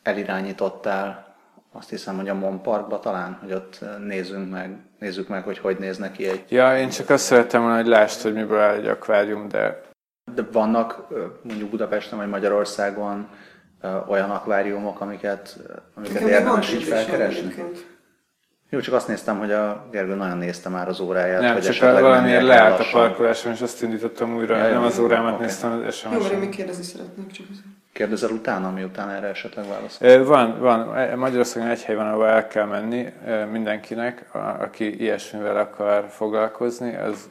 elirányítottál, 0.03 1.37
azt 1.73 1.91
hiszem, 1.91 2.17
hogy 2.17 2.29
a 2.29 2.35
Mon 2.35 2.63
Parkba 2.63 3.01
talán, 3.01 3.39
hogy 3.41 3.53
ott 3.53 3.85
nézzünk 4.07 4.51
meg, 4.51 4.77
nézzük 4.99 5.29
meg, 5.29 5.45
hogy 5.45 5.59
hogy 5.59 5.79
néz 5.79 5.97
neki 5.97 6.27
egy... 6.27 6.45
Ja, 6.49 6.79
én 6.79 6.89
csak 6.89 7.11
azt 7.11 7.25
szerettem 7.25 7.61
volna, 7.61 7.77
hogy 7.77 7.87
lásd, 7.87 8.21
hogy 8.21 8.33
miből 8.33 8.59
áll 8.59 8.75
egy 8.75 8.87
akvárium, 8.87 9.49
de 9.49 9.88
de 10.39 10.49
vannak 10.53 11.05
mondjuk 11.43 11.71
Budapesten 11.71 12.19
vagy 12.19 12.29
Magyarországon 12.29 13.29
olyan 14.09 14.31
akváriumok, 14.31 15.01
amiket, 15.01 15.59
amiket 15.95 16.23
érdemes 16.23 16.73
így 16.73 16.83
felkeresni? 16.83 17.55
Jó, 18.71 18.81
csak 18.81 18.95
azt 18.95 19.09
néztem, 19.09 19.39
hogy 19.39 19.53
a 19.53 19.89
Gergő 19.91 20.15
nagyon 20.15 20.39
nézte 20.39 20.69
már 20.69 20.89
az 20.89 21.01
óráját. 21.01 21.41
Nem, 21.41 21.53
hogy 21.53 21.63
csak 21.63 21.71
esetleg 21.71 22.03
valamiért 22.03 22.43
leállt 22.43 22.81
a 22.81 22.85
parkoláson, 22.93 23.53
és 23.53 23.61
azt 23.61 23.83
indítottam 23.83 24.35
újra. 24.37 24.57
Ja, 24.57 24.73
nem 24.73 24.83
az 24.83 24.99
órámat 24.99 25.33
okay. 25.33 25.47
néztem, 25.47 25.83
az 25.87 25.95
sms 25.95 26.13
Jó, 26.13 26.33
én 26.33 26.39
még 26.39 26.49
kérdezni 26.49 26.83
szeretnék 26.83 27.31
csak 27.31 27.47
Kérdezel 27.93 28.31
utána, 28.31 28.71
miután 28.71 29.11
erre 29.11 29.27
esetleg 29.27 29.65
válaszol? 29.69 30.25
Van, 30.25 30.61
van. 30.61 30.97
E, 30.97 31.17
Magyarországon 31.17 31.69
egy 31.69 31.83
hely 31.83 31.97
van, 31.97 32.07
ahol 32.07 32.27
el 32.27 32.47
kell 32.47 32.65
menni 32.65 33.13
mindenkinek, 33.51 34.25
aki 34.59 35.01
ilyesmivel 35.01 35.57
akar 35.57 36.07
foglalkozni. 36.09 36.97
Az 36.97 37.29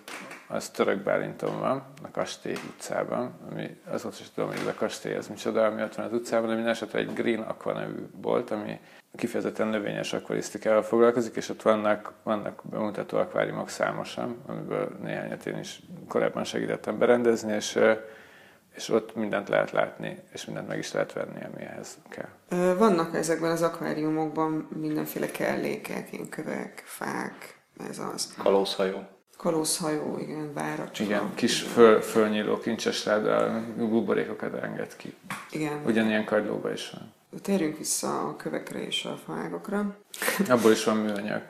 az 0.47 0.69
Török 0.69 1.03
Bálinton 1.03 1.59
van, 1.59 1.83
a 2.03 2.11
Kastély 2.11 2.57
utcában, 2.67 3.39
ami 3.51 3.79
azóta 3.91 4.15
is 4.19 4.29
tudom, 4.29 4.49
hogy 4.49 4.59
ez 4.59 4.65
a 4.65 4.73
kastély 4.73 5.15
az 5.15 5.27
micsoda, 5.27 5.65
ami 5.65 5.81
ott 5.81 5.95
van 5.95 6.05
az 6.05 6.13
utcában, 6.13 6.47
de 6.47 6.53
minden 6.53 6.71
esetre 6.71 6.99
egy 6.99 7.13
Green 7.13 7.39
Aqua 7.39 7.73
nevű 7.73 8.07
bolt, 8.21 8.51
ami 8.51 8.79
kifejezetten 9.15 9.67
növényes 9.67 10.13
akvarisztikával 10.13 10.81
foglalkozik, 10.81 11.35
és 11.35 11.49
ott 11.49 11.61
vannak, 11.61 12.13
vannak 12.23 12.61
bemutató 12.69 13.17
akváriumok 13.17 13.69
számosan, 13.69 14.41
amiből 14.45 14.97
néhányat 15.01 15.45
én 15.45 15.57
is 15.57 15.81
korábban 16.07 16.43
segítettem 16.43 16.97
berendezni, 16.97 17.53
és 17.53 17.79
és 18.75 18.89
ott 18.89 19.15
mindent 19.15 19.49
lehet 19.49 19.71
látni, 19.71 20.23
és 20.31 20.45
mindent 20.45 20.67
meg 20.67 20.77
is 20.77 20.91
lehet 20.91 21.13
venni, 21.13 21.43
ami 21.43 21.63
ehhez 21.63 21.97
kell. 22.09 22.73
Vannak 22.75 23.15
ezekben 23.15 23.51
az 23.51 23.61
akváriumokban 23.61 24.67
mindenféle 24.79 25.31
kellékek, 25.31 26.13
ilyen 26.13 26.29
kövek, 26.29 26.83
fák, 26.85 27.59
ez 27.89 27.99
az. 27.99 28.33
Kalózhajó. 28.37 29.16
Kalózhajó, 29.37 30.17
igen, 30.19 30.53
váracska. 30.53 31.03
Igen, 31.03 31.31
kis 31.35 31.61
föl, 31.61 32.01
fölnyíló 32.01 32.57
kincses 32.57 33.03
láda, 33.03 33.63
buborékokat 33.77 34.63
enged 34.63 34.95
ki. 34.95 35.13
Igen. 35.51 35.81
Ugyanilyen 35.85 36.25
kagylóban 36.25 36.73
is 36.73 36.89
van. 36.89 37.13
Térjünk 37.41 37.77
vissza 37.77 38.19
a 38.19 38.35
kövekre 38.35 38.85
és 38.85 39.05
a 39.05 39.19
fágokra. 39.25 39.97
Abból 40.49 40.71
is 40.71 40.83
van 40.83 40.97
műanyag. 40.97 41.41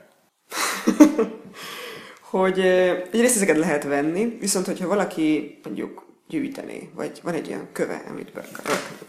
hogy 2.30 2.60
egyrészt 2.60 3.36
ezeket 3.36 3.58
lehet 3.58 3.84
venni, 3.84 4.38
viszont 4.40 4.66
hogyha 4.66 4.88
valaki 4.88 5.60
mondjuk 5.64 6.06
gyűjteni, 6.28 6.92
vagy 6.96 7.20
van 7.24 7.34
egy 7.34 7.48
ilyen 7.48 7.68
köve, 7.72 8.04
amit 8.10 8.34
be 8.34 8.46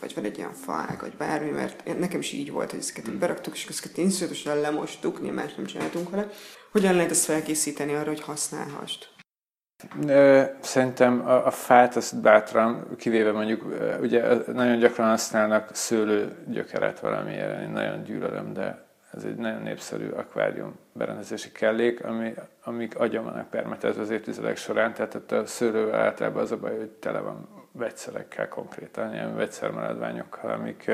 vagy 0.00 0.14
van 0.14 0.24
egy 0.24 0.38
ilyen 0.38 0.52
faág, 0.52 1.00
vagy 1.00 1.12
bármi, 1.16 1.50
mert 1.50 1.98
nekem 1.98 2.20
is 2.20 2.32
így 2.32 2.50
volt, 2.50 2.70
hogy 2.70 2.78
ezeket 2.78 3.12
beraktuk, 3.12 3.54
és 3.54 3.66
ezeket 3.68 3.96
inszőtösen 3.96 4.60
lemostuk, 4.60 5.20
mi 5.20 5.30
más 5.30 5.54
nem 5.54 5.66
csináltunk 5.66 6.10
vele. 6.10 6.30
Hogyan 6.70 6.94
lehet 6.94 7.10
ezt 7.10 7.24
felkészíteni 7.24 7.94
arra, 7.94 8.08
hogy 8.08 8.20
használhast? 8.20 9.16
Szerintem 10.60 11.26
a, 11.26 11.46
a 11.46 11.50
fát 11.50 11.96
azt 11.96 12.20
bátran, 12.20 12.96
kivéve 12.96 13.32
mondjuk, 13.32 13.64
ugye 14.00 14.34
nagyon 14.52 14.78
gyakran 14.78 15.08
használnak 15.08 15.74
szőlő 15.74 16.36
gyökeret 16.46 17.00
valamiért, 17.00 17.60
én 17.60 17.68
nagyon 17.68 18.02
gyűlölöm, 18.02 18.52
de 18.52 18.86
ez 19.12 19.24
egy 19.24 19.34
nagyon 19.34 19.62
népszerű 19.62 20.08
akvárium 20.08 20.78
berendezési 20.92 21.52
kellék, 21.52 22.04
ami, 22.04 22.34
amik 22.62 22.98
agyon 22.98 23.24
vannak 23.24 23.50
permetezve 23.50 24.02
az 24.02 24.10
évtizedek 24.10 24.56
során, 24.56 24.94
tehát 24.94 25.14
ott 25.14 25.32
a 25.32 25.46
szőlővel 25.46 26.00
általában 26.00 26.42
az 26.42 26.52
a 26.52 26.56
baj, 26.56 26.76
hogy 26.76 26.90
tele 26.90 27.20
van 27.20 27.48
vegyszerekkel 27.72 28.48
konkrétan, 28.48 29.12
ilyen 29.12 29.36
vegyszermaradványokkal, 29.36 30.50
amik 30.50 30.90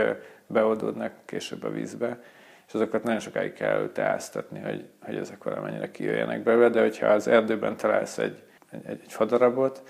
beoldódnak 0.47 1.13
később 1.25 1.65
a 1.65 1.71
vízbe, 1.71 2.19
és 2.67 2.75
azokat 2.75 3.03
nagyon 3.03 3.21
sokáig 3.21 3.53
kell 3.53 3.91
teáztatni, 3.93 4.61
hogy, 4.61 4.85
hogy 5.03 5.17
ezek 5.17 5.45
valamennyire 5.45 5.91
kijöjjenek 5.91 6.43
belőle, 6.43 6.69
de 6.69 6.81
hogyha 6.81 7.07
az 7.07 7.29
erdőben 7.29 7.77
találsz 7.77 8.19
egy, 8.19 8.43
egy, 8.71 8.87
egy 8.87 9.13
fadarabot, 9.13 9.83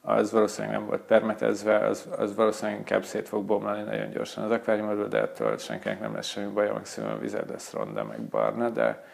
az 0.00 0.32
valószínűleg 0.32 0.76
nem 0.76 0.86
volt 0.86 1.00
permetezve, 1.00 1.78
az, 1.78 2.08
az 2.18 2.34
valószínűleg 2.34 2.78
inkább 2.78 3.04
szét 3.04 3.28
fog 3.28 3.44
bomlani 3.44 3.82
nagyon 3.82 4.10
gyorsan 4.10 4.44
az 4.44 4.50
akváriumodból, 4.50 5.08
de 5.08 5.20
ettől 5.20 5.58
senkinek 5.58 6.00
nem 6.00 6.14
lesz 6.14 6.26
semmi 6.26 6.52
baj, 6.52 6.70
maximum 6.70 7.10
a 7.10 7.18
vized 7.18 7.50
lesz 7.50 7.72
ronda, 7.72 8.04
meg 8.04 8.20
barna, 8.20 8.70
de 8.70 9.04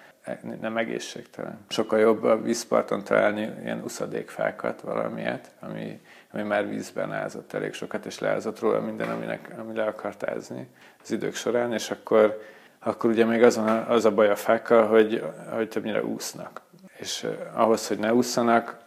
nem 0.61 0.77
egészségtelen. 0.77 1.59
Sokkal 1.69 1.99
jobb 1.99 2.23
a 2.23 2.43
vízparton 2.43 3.05
találni 3.05 3.53
ilyen 3.62 3.83
uszadékfákat, 3.83 4.81
valamilyet, 4.81 5.51
ami, 5.61 6.01
ami 6.33 6.43
már 6.43 6.69
vízben 6.69 7.12
ázott 7.12 7.53
elég 7.53 7.73
sokat, 7.73 8.07
és 8.07 8.19
leázott 8.19 8.59
róla 8.59 8.81
minden, 8.81 9.11
aminek, 9.11 9.55
ami 9.59 9.77
le 9.77 9.85
akart 9.85 10.23
ázni 10.23 10.69
az 11.03 11.11
idők 11.11 11.35
során, 11.35 11.73
és 11.73 11.91
akkor, 11.91 12.41
akkor 12.85 13.11
ugye 13.11 13.24
még 13.24 13.43
az, 13.43 13.57
a, 13.57 13.85
az 13.89 14.05
a 14.05 14.11
baj 14.11 14.30
a 14.30 14.37
fákkal, 14.37 14.87
hogy, 14.87 15.24
hogy 15.51 15.68
többnyire 15.68 16.05
úsznak. 16.05 16.61
És 16.99 17.26
ahhoz, 17.53 17.89
hogy 17.89 17.99
ne 17.99 18.14
ússzanak, 18.14 18.82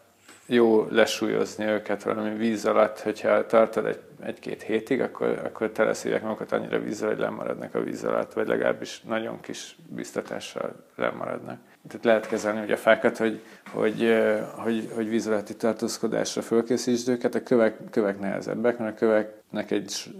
jó 0.47 0.87
lesúlyozni 0.89 1.65
őket 1.65 2.03
valami 2.03 2.35
víz 2.35 2.65
alatt, 2.65 2.99
hogyha 2.99 3.45
tartod 3.45 3.85
egy, 3.85 3.99
egy-két 4.23 4.61
hétig, 4.61 5.01
akkor, 5.01 5.41
akkor 5.45 5.69
teleszívják 5.69 6.21
magukat 6.21 6.51
annyira 6.51 6.79
vízzel, 6.79 7.07
hogy 7.07 7.19
lemaradnak 7.19 7.75
a 7.75 7.83
víz 7.83 8.03
alatt, 8.03 8.33
vagy 8.33 8.47
legalábbis 8.47 9.01
nagyon 9.01 9.39
kis 9.41 9.75
biztatással 9.87 10.75
lemaradnak. 10.95 11.57
Tehát 11.87 12.05
lehet 12.05 12.27
kezelni 12.27 12.61
ugye 12.61 12.73
a 12.73 12.77
fákat, 12.77 13.17
hogy, 13.17 13.41
hogy, 13.71 14.15
hogy, 14.55 14.91
hogy 14.95 15.09
víz 15.09 15.27
alatti 15.27 15.55
tartózkodásra 15.55 16.41
fölkészítsd 16.41 17.09
őket, 17.09 17.35
a 17.35 17.43
kövek, 17.43 17.77
kövek 17.91 18.19
nehezebbek, 18.19 18.77
mert 18.77 18.95
a 18.95 18.97
köveknek 18.97 19.71
egy, 19.71 20.15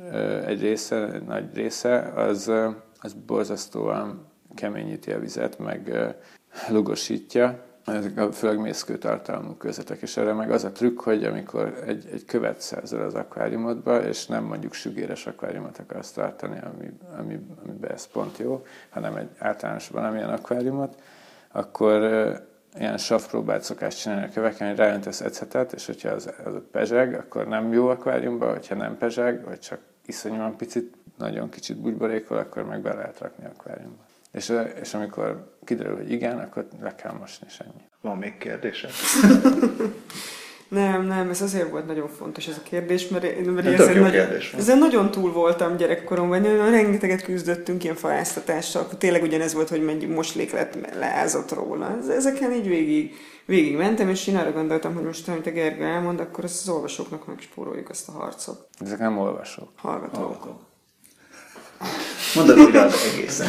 egy 0.46 0.62
része, 0.62 1.22
nagy 1.28 1.46
része, 1.54 2.00
az, 2.00 2.52
az 3.02 3.14
borzasztóan 3.14 4.28
keményíti 4.56 5.12
a 5.12 5.20
vizet, 5.20 5.60
meg 5.60 5.98
lugosítja, 6.70 7.66
ezek 7.86 8.18
a 8.18 8.32
főleg 8.32 8.60
mészkő 8.60 8.98
tartalmú 8.98 9.54
közvetek, 9.54 10.02
és 10.02 10.18
erre 10.18 10.34
meg 10.34 10.52
az 10.52 10.64
a 10.64 10.72
trükk, 10.72 11.02
hogy 11.02 11.24
amikor 11.24 11.84
egy, 11.86 12.10
egy 12.14 12.26
követ 12.26 12.62
szerzel 12.62 13.06
az 13.06 13.14
akváriumodba, 13.14 14.04
és 14.04 14.26
nem 14.26 14.44
mondjuk 14.44 14.74
sügéres 14.74 15.28
akváriumot 15.28 15.78
akarsz 15.78 16.12
tartani, 16.12 16.60
ami, 16.60 16.92
ami, 17.18 17.40
amiben 17.64 17.92
ez 17.92 18.08
pont 18.08 18.38
jó, 18.38 18.66
hanem 18.90 19.16
egy 19.16 19.30
általánosban 19.38 20.04
amilyen 20.04 20.30
akváriumot, 20.30 21.02
akkor 21.52 22.02
ilyen 22.80 22.98
savpróbát 22.98 23.64
szokás 23.64 23.96
csinálni 23.96 24.26
a 24.26 24.30
köveken, 24.30 24.68
hogy 24.68 24.78
ráöntesz 24.78 25.22
ecetet, 25.22 25.74
és 25.74 25.86
hogyha 25.86 26.10
az, 26.10 26.34
az 26.46 26.54
pezseg, 26.72 27.14
akkor 27.14 27.48
nem 27.48 27.74
jó 27.74 27.88
akváriumban, 27.88 28.50
hogyha 28.50 28.76
nem 28.76 28.98
pezseg, 28.98 29.44
vagy 29.46 29.60
csak 29.60 29.80
iszonyúan 30.06 30.58
picit, 30.58 30.96
nagyon 31.18 31.50
kicsit 31.50 31.78
bugyborékol, 31.78 32.38
akkor 32.38 32.64
meg 32.64 32.82
be 32.82 32.94
lehet 32.94 33.20
rakni 33.20 33.46
akváriumba. 33.46 34.06
És, 34.32 34.54
és 34.82 34.94
amikor 34.94 35.58
kiderül, 35.64 35.96
hogy 35.96 36.12
igen, 36.12 36.40
akkor 36.40 36.68
le 36.82 36.96
kell 36.96 37.12
mosni, 37.12 37.48
és 37.50 37.60
ennyi. 37.60 37.86
Van 38.02 38.18
még 38.18 38.38
kérdése? 38.38 38.88
Nem, 40.70 41.06
nem, 41.06 41.30
ez 41.30 41.42
azért 41.42 41.70
volt 41.70 41.88
nagyon 41.88 42.08
fontos 42.08 42.48
ez 42.48 42.58
a 42.58 42.64
kérdés, 42.64 43.08
mert, 43.08 43.46
mert 43.46 43.68
ezen, 43.68 43.88
nagyon, 43.88 44.12
kérdés 44.12 44.54
ezen 44.54 44.78
nagyon 44.78 45.12
túl 45.12 45.32
voltam 45.32 45.78
gyerekkoromban, 45.78 46.42
nagyon 46.42 46.72
rengeteget 46.72 47.22
küzdöttünk 47.22 47.84
ilyen 47.84 47.96
faáztatással, 47.96 48.82
akkor 48.82 48.98
tényleg 48.98 49.22
ugyanez 49.22 49.54
volt, 49.54 49.70
hogy 49.70 49.84
mennyi 49.84 50.06
moslék 50.06 50.52
lett 50.52 50.96
leázott 50.96 51.52
róla. 51.52 51.98
Ezeken 52.10 52.52
így 52.52 52.68
végig, 52.68 53.16
végig 53.46 53.76
mentem, 53.76 54.10
és 54.10 54.28
én 54.28 54.36
arra 54.36 54.52
gondoltam, 54.52 54.94
hogy 54.94 55.04
most, 55.04 55.28
amit 55.28 55.48
a 55.48 55.52
Gergő 55.52 55.84
elmond, 55.84 56.20
akkor 56.20 56.44
ezt 56.44 56.68
az 56.68 56.74
olvasóknak 56.74 57.28
megspóroljuk 57.28 57.90
ezt 57.90 58.10
a 58.10 58.12
harcot. 58.12 58.68
Ezek 58.80 59.00
nem 59.00 59.18
olvasók. 59.18 59.70
Hallgatók. 59.76 60.16
Hallgatók. 60.16 60.67
Mondod 62.36 62.60
újra 62.60 62.82
az 62.82 63.12
egészen. 63.14 63.48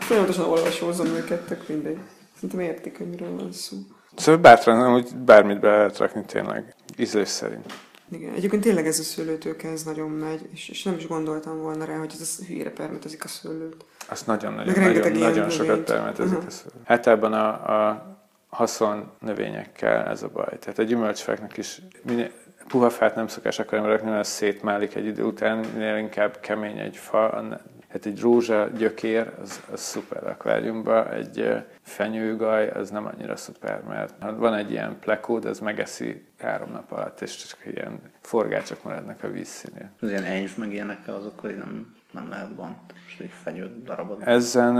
Folyamatosan 0.00 0.44
olvasózom 0.44 1.06
őket, 1.06 1.46
tök 1.46 1.68
mindegy. 1.68 1.98
Szerintem 2.34 2.60
értik, 2.60 2.98
hogy 2.98 3.08
miről 3.08 3.36
van 3.36 3.52
szó. 3.52 3.76
Szóval 4.16 4.40
bátran, 4.40 4.90
hogy 4.90 5.16
bármit 5.16 5.60
be 5.60 5.70
lehet 5.70 5.98
rakni 5.98 6.24
tényleg, 6.24 6.74
ízlés 6.96 7.28
szerint. 7.28 7.72
Igen, 8.10 8.34
egyébként 8.34 8.62
tényleg 8.62 8.86
ez 8.86 8.98
a 8.98 9.02
szőlőtőke, 9.02 9.68
ez 9.68 9.82
nagyon 9.82 10.10
megy, 10.10 10.48
és, 10.52 10.68
és 10.68 10.82
nem 10.82 10.94
is 10.94 11.06
gondoltam 11.06 11.58
volna 11.58 11.84
rá, 11.84 11.96
hogy 11.96 12.12
ez 12.20 12.38
a 12.40 12.44
hülyére 12.44 12.70
permetezik 12.70 13.24
a 13.24 13.28
szőlőt. 13.28 13.84
Azt 14.08 14.26
nagyon-nagyon 14.26 14.82
nagyon, 14.82 15.12
nagyon 15.12 15.50
sokat 15.50 15.80
permetezik 15.80 16.32
uh-huh. 16.32 16.46
a 16.46 16.50
szőlőt. 16.50 16.74
Általában 16.84 17.32
a, 17.32 17.48
a 17.88 18.18
haszon 18.48 19.10
növényekkel 19.20 20.06
ez 20.06 20.22
a 20.22 20.28
baj. 20.28 20.58
Tehát 20.58 20.78
a 20.78 20.82
gyümölcsfáknak 20.82 21.56
is 21.56 21.82
minél, 22.02 22.30
puha 22.68 22.90
fát 22.90 23.14
nem 23.14 23.26
szokás 23.26 23.58
akarni 23.58 23.86
rakni, 23.86 24.10
mert 24.10 24.28
szétmálik 24.28 24.94
egy 24.94 25.06
idő 25.06 25.22
után, 25.22 25.58
minél 25.74 25.96
inkább 25.96 26.40
kemény 26.40 26.78
egy 26.78 26.96
fa, 26.96 27.44
hát 27.88 28.06
egy 28.06 28.20
rózsa 28.20 28.68
gyökér, 28.76 29.32
az, 29.42 29.62
az 29.72 29.80
szuper 29.80 30.26
akváriumban, 30.26 31.10
egy 31.10 31.64
fenyőgaj, 31.82 32.68
az 32.68 32.90
nem 32.90 33.06
annyira 33.06 33.36
szuper, 33.36 33.82
mert 33.82 34.14
van 34.36 34.54
egy 34.54 34.70
ilyen 34.70 34.96
plekód, 35.00 35.44
az 35.44 35.58
megeszi 35.58 36.24
három 36.38 36.70
nap 36.70 36.92
alatt, 36.92 37.20
és 37.20 37.36
csak 37.36 37.58
ilyen 37.74 38.00
forgácsok 38.20 38.82
maradnak 38.82 39.22
a 39.22 39.30
vízszínén. 39.30 39.90
Az 40.00 40.10
ilyen 40.10 40.24
enyv 40.24 40.56
meg 40.56 40.72
ilyenekkel 40.72 41.14
azokkal 41.14 41.50
nem, 41.50 41.96
nem 42.10 42.28
lehet 42.28 42.48
van, 42.56 42.76
és 43.06 43.18
egy 43.18 43.32
fenyő 43.42 43.82
darabod. 43.84 44.22
Ezen, 44.24 44.78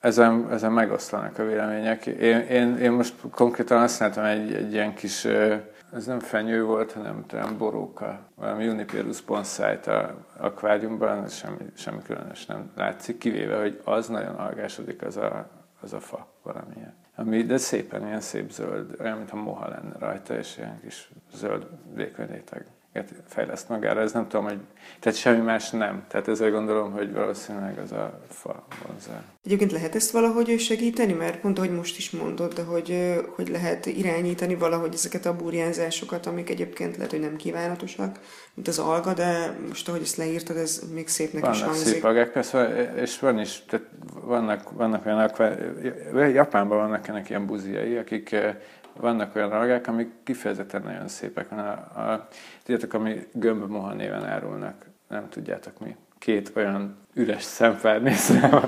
ezen, 0.00 0.50
ezen 0.50 0.72
megoszlanak 0.72 1.38
a 1.38 1.44
vélemények. 1.44 2.06
Én, 2.06 2.38
én, 2.38 2.76
én 2.76 2.90
most 2.90 3.14
konkrétan 3.30 3.82
azt 3.82 4.00
látom 4.00 4.24
egy, 4.24 4.54
egy 4.54 4.72
ilyen 4.72 4.94
kis 4.94 5.26
ez 5.92 6.06
nem 6.06 6.18
fenyő 6.18 6.64
volt, 6.64 6.92
hanem 6.92 7.26
talán 7.26 7.58
boróka, 7.58 8.20
valami 8.34 8.68
Uniperus 8.68 9.20
bonszájt 9.20 9.86
a 9.86 10.26
akváriumban, 10.36 11.28
semmi, 11.28 11.64
semmi 11.74 12.02
különös 12.02 12.46
nem 12.46 12.70
látszik, 12.76 13.18
kivéve, 13.18 13.60
hogy 13.60 13.80
az 13.84 14.08
nagyon 14.08 14.34
algásodik 14.34 15.02
az 15.02 15.16
a, 15.16 15.50
az 15.80 15.92
a 15.92 16.00
fa 16.00 16.26
valamilyen. 16.42 16.94
Ami, 17.14 17.42
de 17.42 17.56
szépen 17.56 18.06
ilyen 18.06 18.20
szép 18.20 18.50
zöld, 18.50 18.96
olyan, 19.00 19.16
mintha 19.16 19.36
moha 19.36 19.68
lenne 19.68 19.98
rajta, 19.98 20.34
és 20.36 20.56
ilyen 20.56 20.80
kis 20.80 21.10
zöld 21.34 21.66
vékony 21.94 22.26
réteg 22.26 22.66
fejleszt 23.26 23.68
magára, 23.68 24.00
ez 24.00 24.12
nem 24.12 24.28
tudom, 24.28 24.44
hogy... 24.44 24.58
Tehát 25.00 25.18
semmi 25.18 25.40
más 25.40 25.70
nem. 25.70 26.04
Tehát 26.08 26.28
ezzel 26.28 26.50
gondolom, 26.50 26.92
hogy 26.92 27.12
valószínűleg 27.12 27.78
az 27.78 27.92
a 27.92 28.20
fa 28.28 28.66
vonzá. 28.86 29.22
Egyébként 29.44 29.72
lehet 29.72 29.94
ezt 29.94 30.10
valahogy 30.10 30.58
segíteni? 30.58 31.12
Mert 31.12 31.40
pont, 31.40 31.58
hogy 31.58 31.70
most 31.70 31.96
is 31.96 32.10
mondod, 32.10 32.52
de 32.52 32.62
hogy, 32.62 33.20
hogy 33.36 33.48
lehet 33.48 33.86
irányítani 33.86 34.54
valahogy 34.54 34.94
ezeket 34.94 35.26
a 35.26 35.36
burjánzásokat, 35.36 36.26
amik 36.26 36.50
egyébként 36.50 36.96
lehet, 36.96 37.10
hogy 37.10 37.20
nem 37.20 37.36
kívánatosak, 37.36 38.20
mint 38.54 38.68
az 38.68 38.78
alga, 38.78 39.14
de 39.14 39.56
most, 39.68 39.88
ahogy 39.88 40.02
ezt 40.02 40.16
leírtad, 40.16 40.56
ez 40.56 40.82
még 40.92 41.08
szépnek 41.08 41.40
vannak 41.40 41.56
is 41.56 41.62
hangzik. 41.62 41.86
szép 41.86 42.04
algák, 42.04 42.30
persze, 42.30 42.92
és 42.96 43.18
van 43.18 43.38
is, 43.38 43.64
tehát 43.68 43.86
vannak, 44.24 44.70
vannak 44.70 45.06
olyan, 45.06 46.30
Japánban 46.30 46.78
vannak 46.78 47.08
ennek 47.08 47.28
ilyen 47.28 47.46
buziai, 47.46 47.96
akik 47.96 48.36
vannak 49.00 49.36
olyan 49.36 49.52
algák, 49.52 49.88
amik 49.88 50.08
kifejezetten 50.24 50.82
nagyon 50.84 51.08
szépek. 51.08 51.48
Van 51.48 51.58
a, 51.58 52.00
a, 52.00 52.28
tudjátok, 52.64 52.94
ami 52.94 53.26
gömbmoha 53.32 53.92
néven 53.92 54.24
árulnak, 54.24 54.74
nem 55.08 55.28
tudjátok 55.28 55.78
mi. 55.78 55.96
Két 56.18 56.52
olyan 56.56 56.96
üres 57.14 57.42
szempár 57.42 58.02
néz 58.02 58.40
rá. 58.40 58.60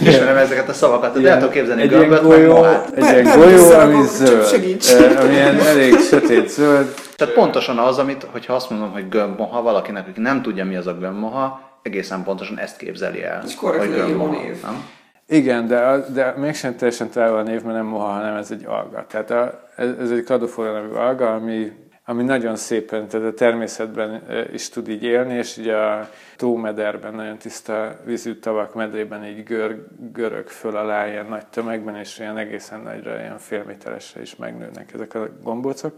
Ismerem 0.00 0.36
ezeket 0.36 0.68
a 0.68 0.72
szavakat, 0.72 1.20
de 1.20 1.30
el 1.30 1.38
tudok 1.38 1.52
képzelni 1.52 1.82
egy 1.82 1.88
gömböt, 1.88 2.22
golyó, 2.22 2.64
Egy 2.94 3.04
ilyen 3.04 3.38
golyó, 3.38 3.70
ami 3.70 4.06
zöld. 4.06 5.16
Ami 5.16 5.32
ilyen 5.32 5.60
elég 5.60 5.98
sötét 5.98 6.48
zöld. 6.48 6.94
Tehát 7.16 7.34
pontosan 7.34 7.78
az, 7.78 7.98
amit, 7.98 8.22
hogyha 8.22 8.54
azt 8.54 8.70
mondom, 8.70 8.92
hogy 8.92 9.08
gömbmoha, 9.08 9.62
valakinek, 9.62 10.08
aki 10.08 10.20
nem 10.20 10.42
tudja, 10.42 10.64
mi 10.64 10.76
az 10.76 10.86
a 10.86 10.94
gömbmoha, 10.94 11.60
egészen 11.82 12.24
pontosan 12.24 12.58
ezt 12.58 12.76
képzeli 12.76 13.22
el. 13.22 13.42
És 13.46 13.54
korrekt 13.54 13.94
gömbmoha. 13.94 14.42
Nem? 14.62 14.84
Igen, 15.28 15.66
de, 15.66 16.04
de 16.12 16.34
mégsem 16.36 16.76
teljesen 16.76 17.10
tele 17.10 17.38
a 17.38 17.42
név, 17.42 17.62
mert 17.62 17.76
nem 17.76 17.86
moha, 17.86 18.06
hanem 18.06 18.36
ez 18.36 18.50
egy 18.50 18.64
alga. 18.64 19.06
Tehát 19.06 19.30
a, 19.30 19.68
ez, 19.76 19.90
ez 20.00 20.10
egy 20.10 20.24
kadofora 20.24 20.72
nevű 20.72 20.92
alga, 20.92 21.34
ami, 21.34 21.72
ami 22.04 22.22
nagyon 22.22 22.56
szépen, 22.56 23.08
tehát 23.08 23.26
a 23.26 23.34
természetben 23.34 24.22
is 24.52 24.68
tud 24.68 24.88
így 24.88 25.02
élni, 25.02 25.34
és 25.34 25.56
ugye 25.56 25.76
a 25.76 26.08
tómederben, 26.36 27.14
nagyon 27.14 27.36
tiszta 27.36 27.96
vízű 28.04 28.34
tavak 28.34 28.74
medrében 28.74 29.24
így 29.24 29.42
gör, 29.42 29.86
görög 30.12 30.48
föl 30.48 30.76
alá 30.76 31.08
ilyen 31.08 31.26
nagy 31.26 31.46
tömegben, 31.46 31.96
és 31.96 32.18
ilyen 32.18 32.36
egészen 32.36 32.80
nagyra, 32.80 33.18
ilyen 33.20 33.38
félméteresre 33.38 34.20
is 34.20 34.36
megnőnek 34.36 34.92
ezek 34.92 35.14
a 35.14 35.28
gombócok. 35.42 35.94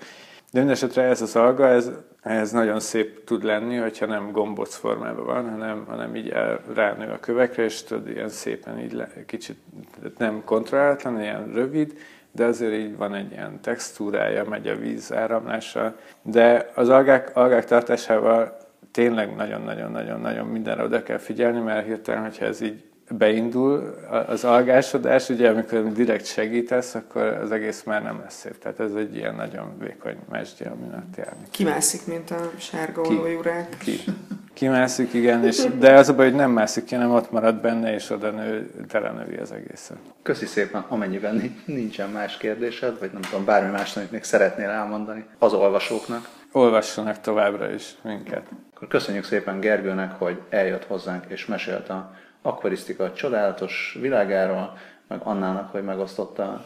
De 0.53 0.59
mindesetre 0.59 1.03
ez 1.03 1.22
az 1.22 1.36
alga, 1.36 1.66
ez, 1.66 1.90
ez 2.22 2.51
nagyon 2.51 2.80
szép 2.80 3.24
tud 3.24 3.44
lenni, 3.44 3.76
hogyha 3.76 4.07
nem 4.07 4.32
gombóc 4.32 4.74
formában 4.74 5.24
van, 5.24 5.51
hanem, 5.51 5.84
hanem 5.86 6.14
így 6.16 6.28
el, 6.28 6.61
ránő 6.74 7.11
a 7.11 7.20
kövekre, 7.20 7.64
és 7.64 7.82
tud 7.82 8.09
ilyen 8.09 8.28
szépen 8.28 8.78
így 8.78 8.92
le, 8.92 9.09
kicsit 9.26 9.57
nem 10.18 10.42
kontrollálatlan, 10.44 11.20
ilyen 11.20 11.53
rövid, 11.53 11.99
de 12.32 12.44
azért 12.44 12.72
így 12.72 12.96
van 12.96 13.14
egy 13.14 13.30
ilyen 13.30 13.61
textúrája, 13.61 14.44
megy 14.44 14.68
a 14.68 14.76
víz 14.76 15.12
áramlása. 15.12 15.96
De 16.22 16.70
az 16.74 16.88
algák, 16.88 17.36
algák 17.36 17.64
tartásával 17.64 18.57
tényleg 18.90 19.36
nagyon-nagyon-nagyon-nagyon 19.36 20.46
mindenre 20.46 20.82
oda 20.82 21.03
kell 21.03 21.18
figyelni, 21.18 21.61
mert 21.61 21.86
hirtelen, 21.86 22.22
hogyha 22.22 22.44
ez 22.44 22.61
így 22.61 22.84
beindul 23.11 23.94
az 24.26 24.44
algásodás, 24.44 25.28
ugye 25.28 25.50
amikor 25.50 25.92
direkt 25.92 26.26
segítesz, 26.26 26.94
akkor 26.94 27.22
az 27.22 27.52
egész 27.52 27.82
már 27.82 28.02
nem 28.02 28.20
lesz 28.22 28.38
szép. 28.38 28.59
Tehát 28.59 28.80
ez 28.80 28.94
egy 28.94 29.16
ilyen 29.16 29.34
nagyon 29.34 29.78
vékony 29.78 30.16
mesdje, 30.30 30.70
amin 30.70 30.92
át 30.94 31.16
járni. 31.16 31.46
Kimászik, 31.50 32.06
mint 32.06 32.30
a 32.30 32.50
sárga 32.59 33.00
olajurák. 33.00 33.76
Ki. 33.78 34.00
Kimászik, 34.52 35.12
igen, 35.12 35.44
és, 35.44 35.64
de 35.78 35.92
az 35.92 36.09
a 36.09 36.14
baj, 36.14 36.26
hogy 36.26 36.34
nem 36.34 36.50
mászik 36.50 36.84
ki, 36.84 36.94
hanem 36.94 37.11
ott 37.11 37.30
marad 37.30 37.61
benne, 37.61 37.94
és 37.94 38.11
oda 38.11 38.30
nő, 38.30 38.70
telenövi 38.88 39.36
az 39.36 39.52
egészet. 39.52 39.96
Köszi 40.22 40.46
szépen, 40.46 40.84
amennyiben 40.88 41.54
nincsen 41.64 42.11
más 42.11 42.36
kérdésed, 42.36 42.98
vagy 42.98 43.11
nem 43.12 43.20
tudom, 43.20 43.44
bármi 43.44 43.70
más, 43.70 43.96
amit 43.96 44.11
még 44.11 44.24
szeretnél 44.24 44.68
elmondani 44.68 45.24
az 45.38 45.52
olvasóknak. 45.52 46.28
Olvassanak 46.52 47.20
továbbra 47.20 47.70
is 47.72 47.94
minket. 48.02 48.42
Akkor 48.74 48.88
köszönjük 48.88 49.24
szépen 49.24 49.61
Gergőnek, 49.61 50.12
hogy 50.18 50.40
eljött 50.48 50.84
hozzánk 50.84 51.24
és 51.28 51.46
mesélt 51.46 51.88
a 51.88 52.14
akvarisztika 52.49 53.12
csodálatos 53.12 53.96
világáról, 54.01 54.78
meg 55.09 55.20
Annának, 55.22 55.70
hogy 55.70 55.84
megosztotta 55.84 56.62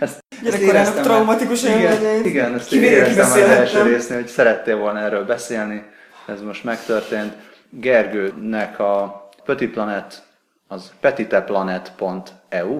ezt, 0.00 0.22
Gyerekkorának 0.42 1.00
traumatikus 1.00 1.64
élményeit. 1.64 2.24
Igen, 2.24 2.54
ezt 2.54 2.72
éreztem 2.72 3.24
az 3.24 3.36
első 3.36 3.82
résznél, 3.82 4.18
hogy 4.18 4.26
szerettél 4.26 4.76
volna 4.76 4.98
erről 4.98 5.24
beszélni, 5.24 5.84
ez 6.26 6.40
most 6.40 6.64
megtörtént. 6.64 7.32
Gergőnek 7.70 8.78
a 8.78 9.28
Petit 9.44 9.70
Planet, 9.70 10.22
az 10.68 10.92
petiteplanet.eu 11.00 12.76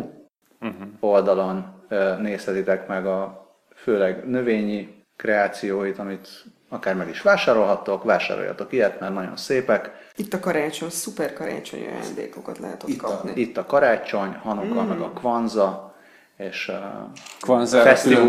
uh-huh. 0.61 0.87
oldalon 1.01 1.87
nézhetitek 2.21 2.87
meg 2.87 3.07
a 3.07 3.49
főleg 3.75 4.29
növényi 4.29 5.05
kreációit, 5.17 5.99
amit 5.99 6.29
akár 6.75 6.95
meg 6.95 7.09
is 7.09 7.23
vásárolhattok, 7.23 8.05
vásároljatok 8.05 8.73
ilyet, 8.73 9.01
mert 9.01 9.15
nagyon 9.15 9.37
szépek. 9.37 9.91
Itt 10.17 10.35
a 10.35 10.41
karácsony, 10.41 10.91
szuper 10.91 11.33
karácsonyi 11.33 11.87
ajándékokat 11.87 12.59
lehet 12.59 12.83
ott 12.83 12.89
itt 12.89 12.99
kapni. 12.99 13.31
A, 13.31 13.35
itt 13.35 13.57
a 13.57 13.67
karácsony, 13.67 14.33
Hanuka, 14.43 14.83
mm. 14.83 14.89
meg 14.89 15.01
a 15.01 15.11
Kwanza, 15.11 15.95
és 16.37 16.69
a 16.69 17.11
Kwanza 17.41 17.83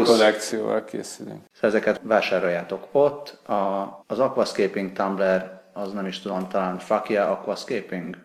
kollekcióval 0.04 0.84
készülünk. 0.84 1.42
Ezeket 1.60 2.00
vásároljátok 2.04 2.88
ott. 2.92 3.48
A, 3.48 3.54
az 4.08 4.20
Aquascaping 4.20 4.92
Tumblr, 4.92 5.52
az 5.74 5.92
nem 5.92 6.06
is 6.06 6.20
tudom, 6.20 6.48
talán 6.48 6.78
Fakia 6.78 7.32
Aquascaping 7.32 8.18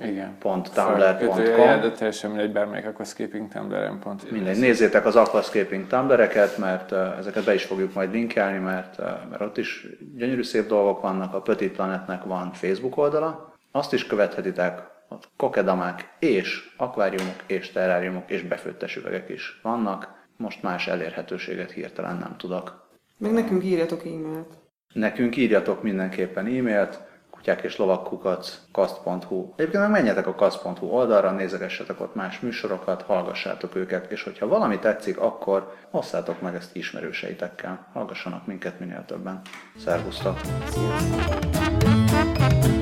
igen. 0.00 0.38
.tumblr.com 0.38 1.80
De 1.80 1.90
teljesen 1.90 2.30
mindegy, 2.30 2.52
bármelyik 2.52 2.86
aquascaping 2.86 3.48
tumblr 3.48 3.98
pont. 3.98 4.30
Mindegy, 4.30 4.58
nézzétek 4.58 5.06
az 5.06 5.16
aquascaping 5.16 5.86
tumblreket, 5.86 6.58
mert 6.58 6.90
uh, 6.90 7.18
ezeket 7.18 7.44
be 7.44 7.54
is 7.54 7.64
fogjuk 7.64 7.94
majd 7.94 8.12
linkelni, 8.12 8.58
mert, 8.58 8.98
uh, 8.98 9.06
mert 9.30 9.42
ott 9.42 9.58
is 9.58 9.86
gyönyörű 10.16 10.42
szép 10.42 10.66
dolgok 10.66 11.00
vannak, 11.00 11.34
a 11.34 11.40
Petit 11.40 11.72
Planetnek 11.72 12.24
van 12.24 12.52
Facebook 12.52 12.96
oldala, 12.96 13.54
azt 13.70 13.92
is 13.92 14.06
követhetitek, 14.06 14.90
ott 15.08 15.28
kokedamák 15.36 16.14
és 16.18 16.74
akváriumok 16.76 17.42
és 17.46 17.70
terráriumok 17.70 18.30
és 18.30 18.42
befőttes 18.42 18.96
üvegek 18.96 19.28
is 19.28 19.60
vannak. 19.62 20.20
Most 20.36 20.62
más 20.62 20.86
elérhetőséget 20.86 21.70
hirtelen 21.70 22.16
nem 22.16 22.36
tudok. 22.36 22.88
Meg 23.18 23.32
nekünk 23.32 23.64
írjatok 23.64 24.04
e-mailt. 24.06 24.54
Nekünk 24.92 25.36
írjatok 25.36 25.82
mindenképpen 25.82 26.46
e-mailt, 26.46 27.00
kutyák 27.42 27.62
és 27.62 27.76
lovakkukat, 27.76 28.60
kast.hu. 28.72 29.52
Egyébként 29.56 29.82
meg 29.82 29.90
menjetek 29.90 30.26
a 30.26 30.34
kast.hu 30.34 30.86
oldalra, 30.86 31.30
nézegessetek 31.30 32.00
ott 32.00 32.14
más 32.14 32.40
műsorokat, 32.40 33.02
hallgassátok 33.02 33.74
őket, 33.74 34.10
és 34.10 34.22
hogyha 34.22 34.48
valami 34.48 34.78
tetszik, 34.78 35.18
akkor 35.18 35.74
osszátok 35.90 36.40
meg 36.40 36.54
ezt 36.54 36.76
ismerőseitekkel. 36.76 37.86
Hallgassanak 37.92 38.46
minket 38.46 38.80
minél 38.80 39.04
többen. 39.06 39.40
Szervusztok! 39.84 40.40
Sziasztok. 40.68 42.81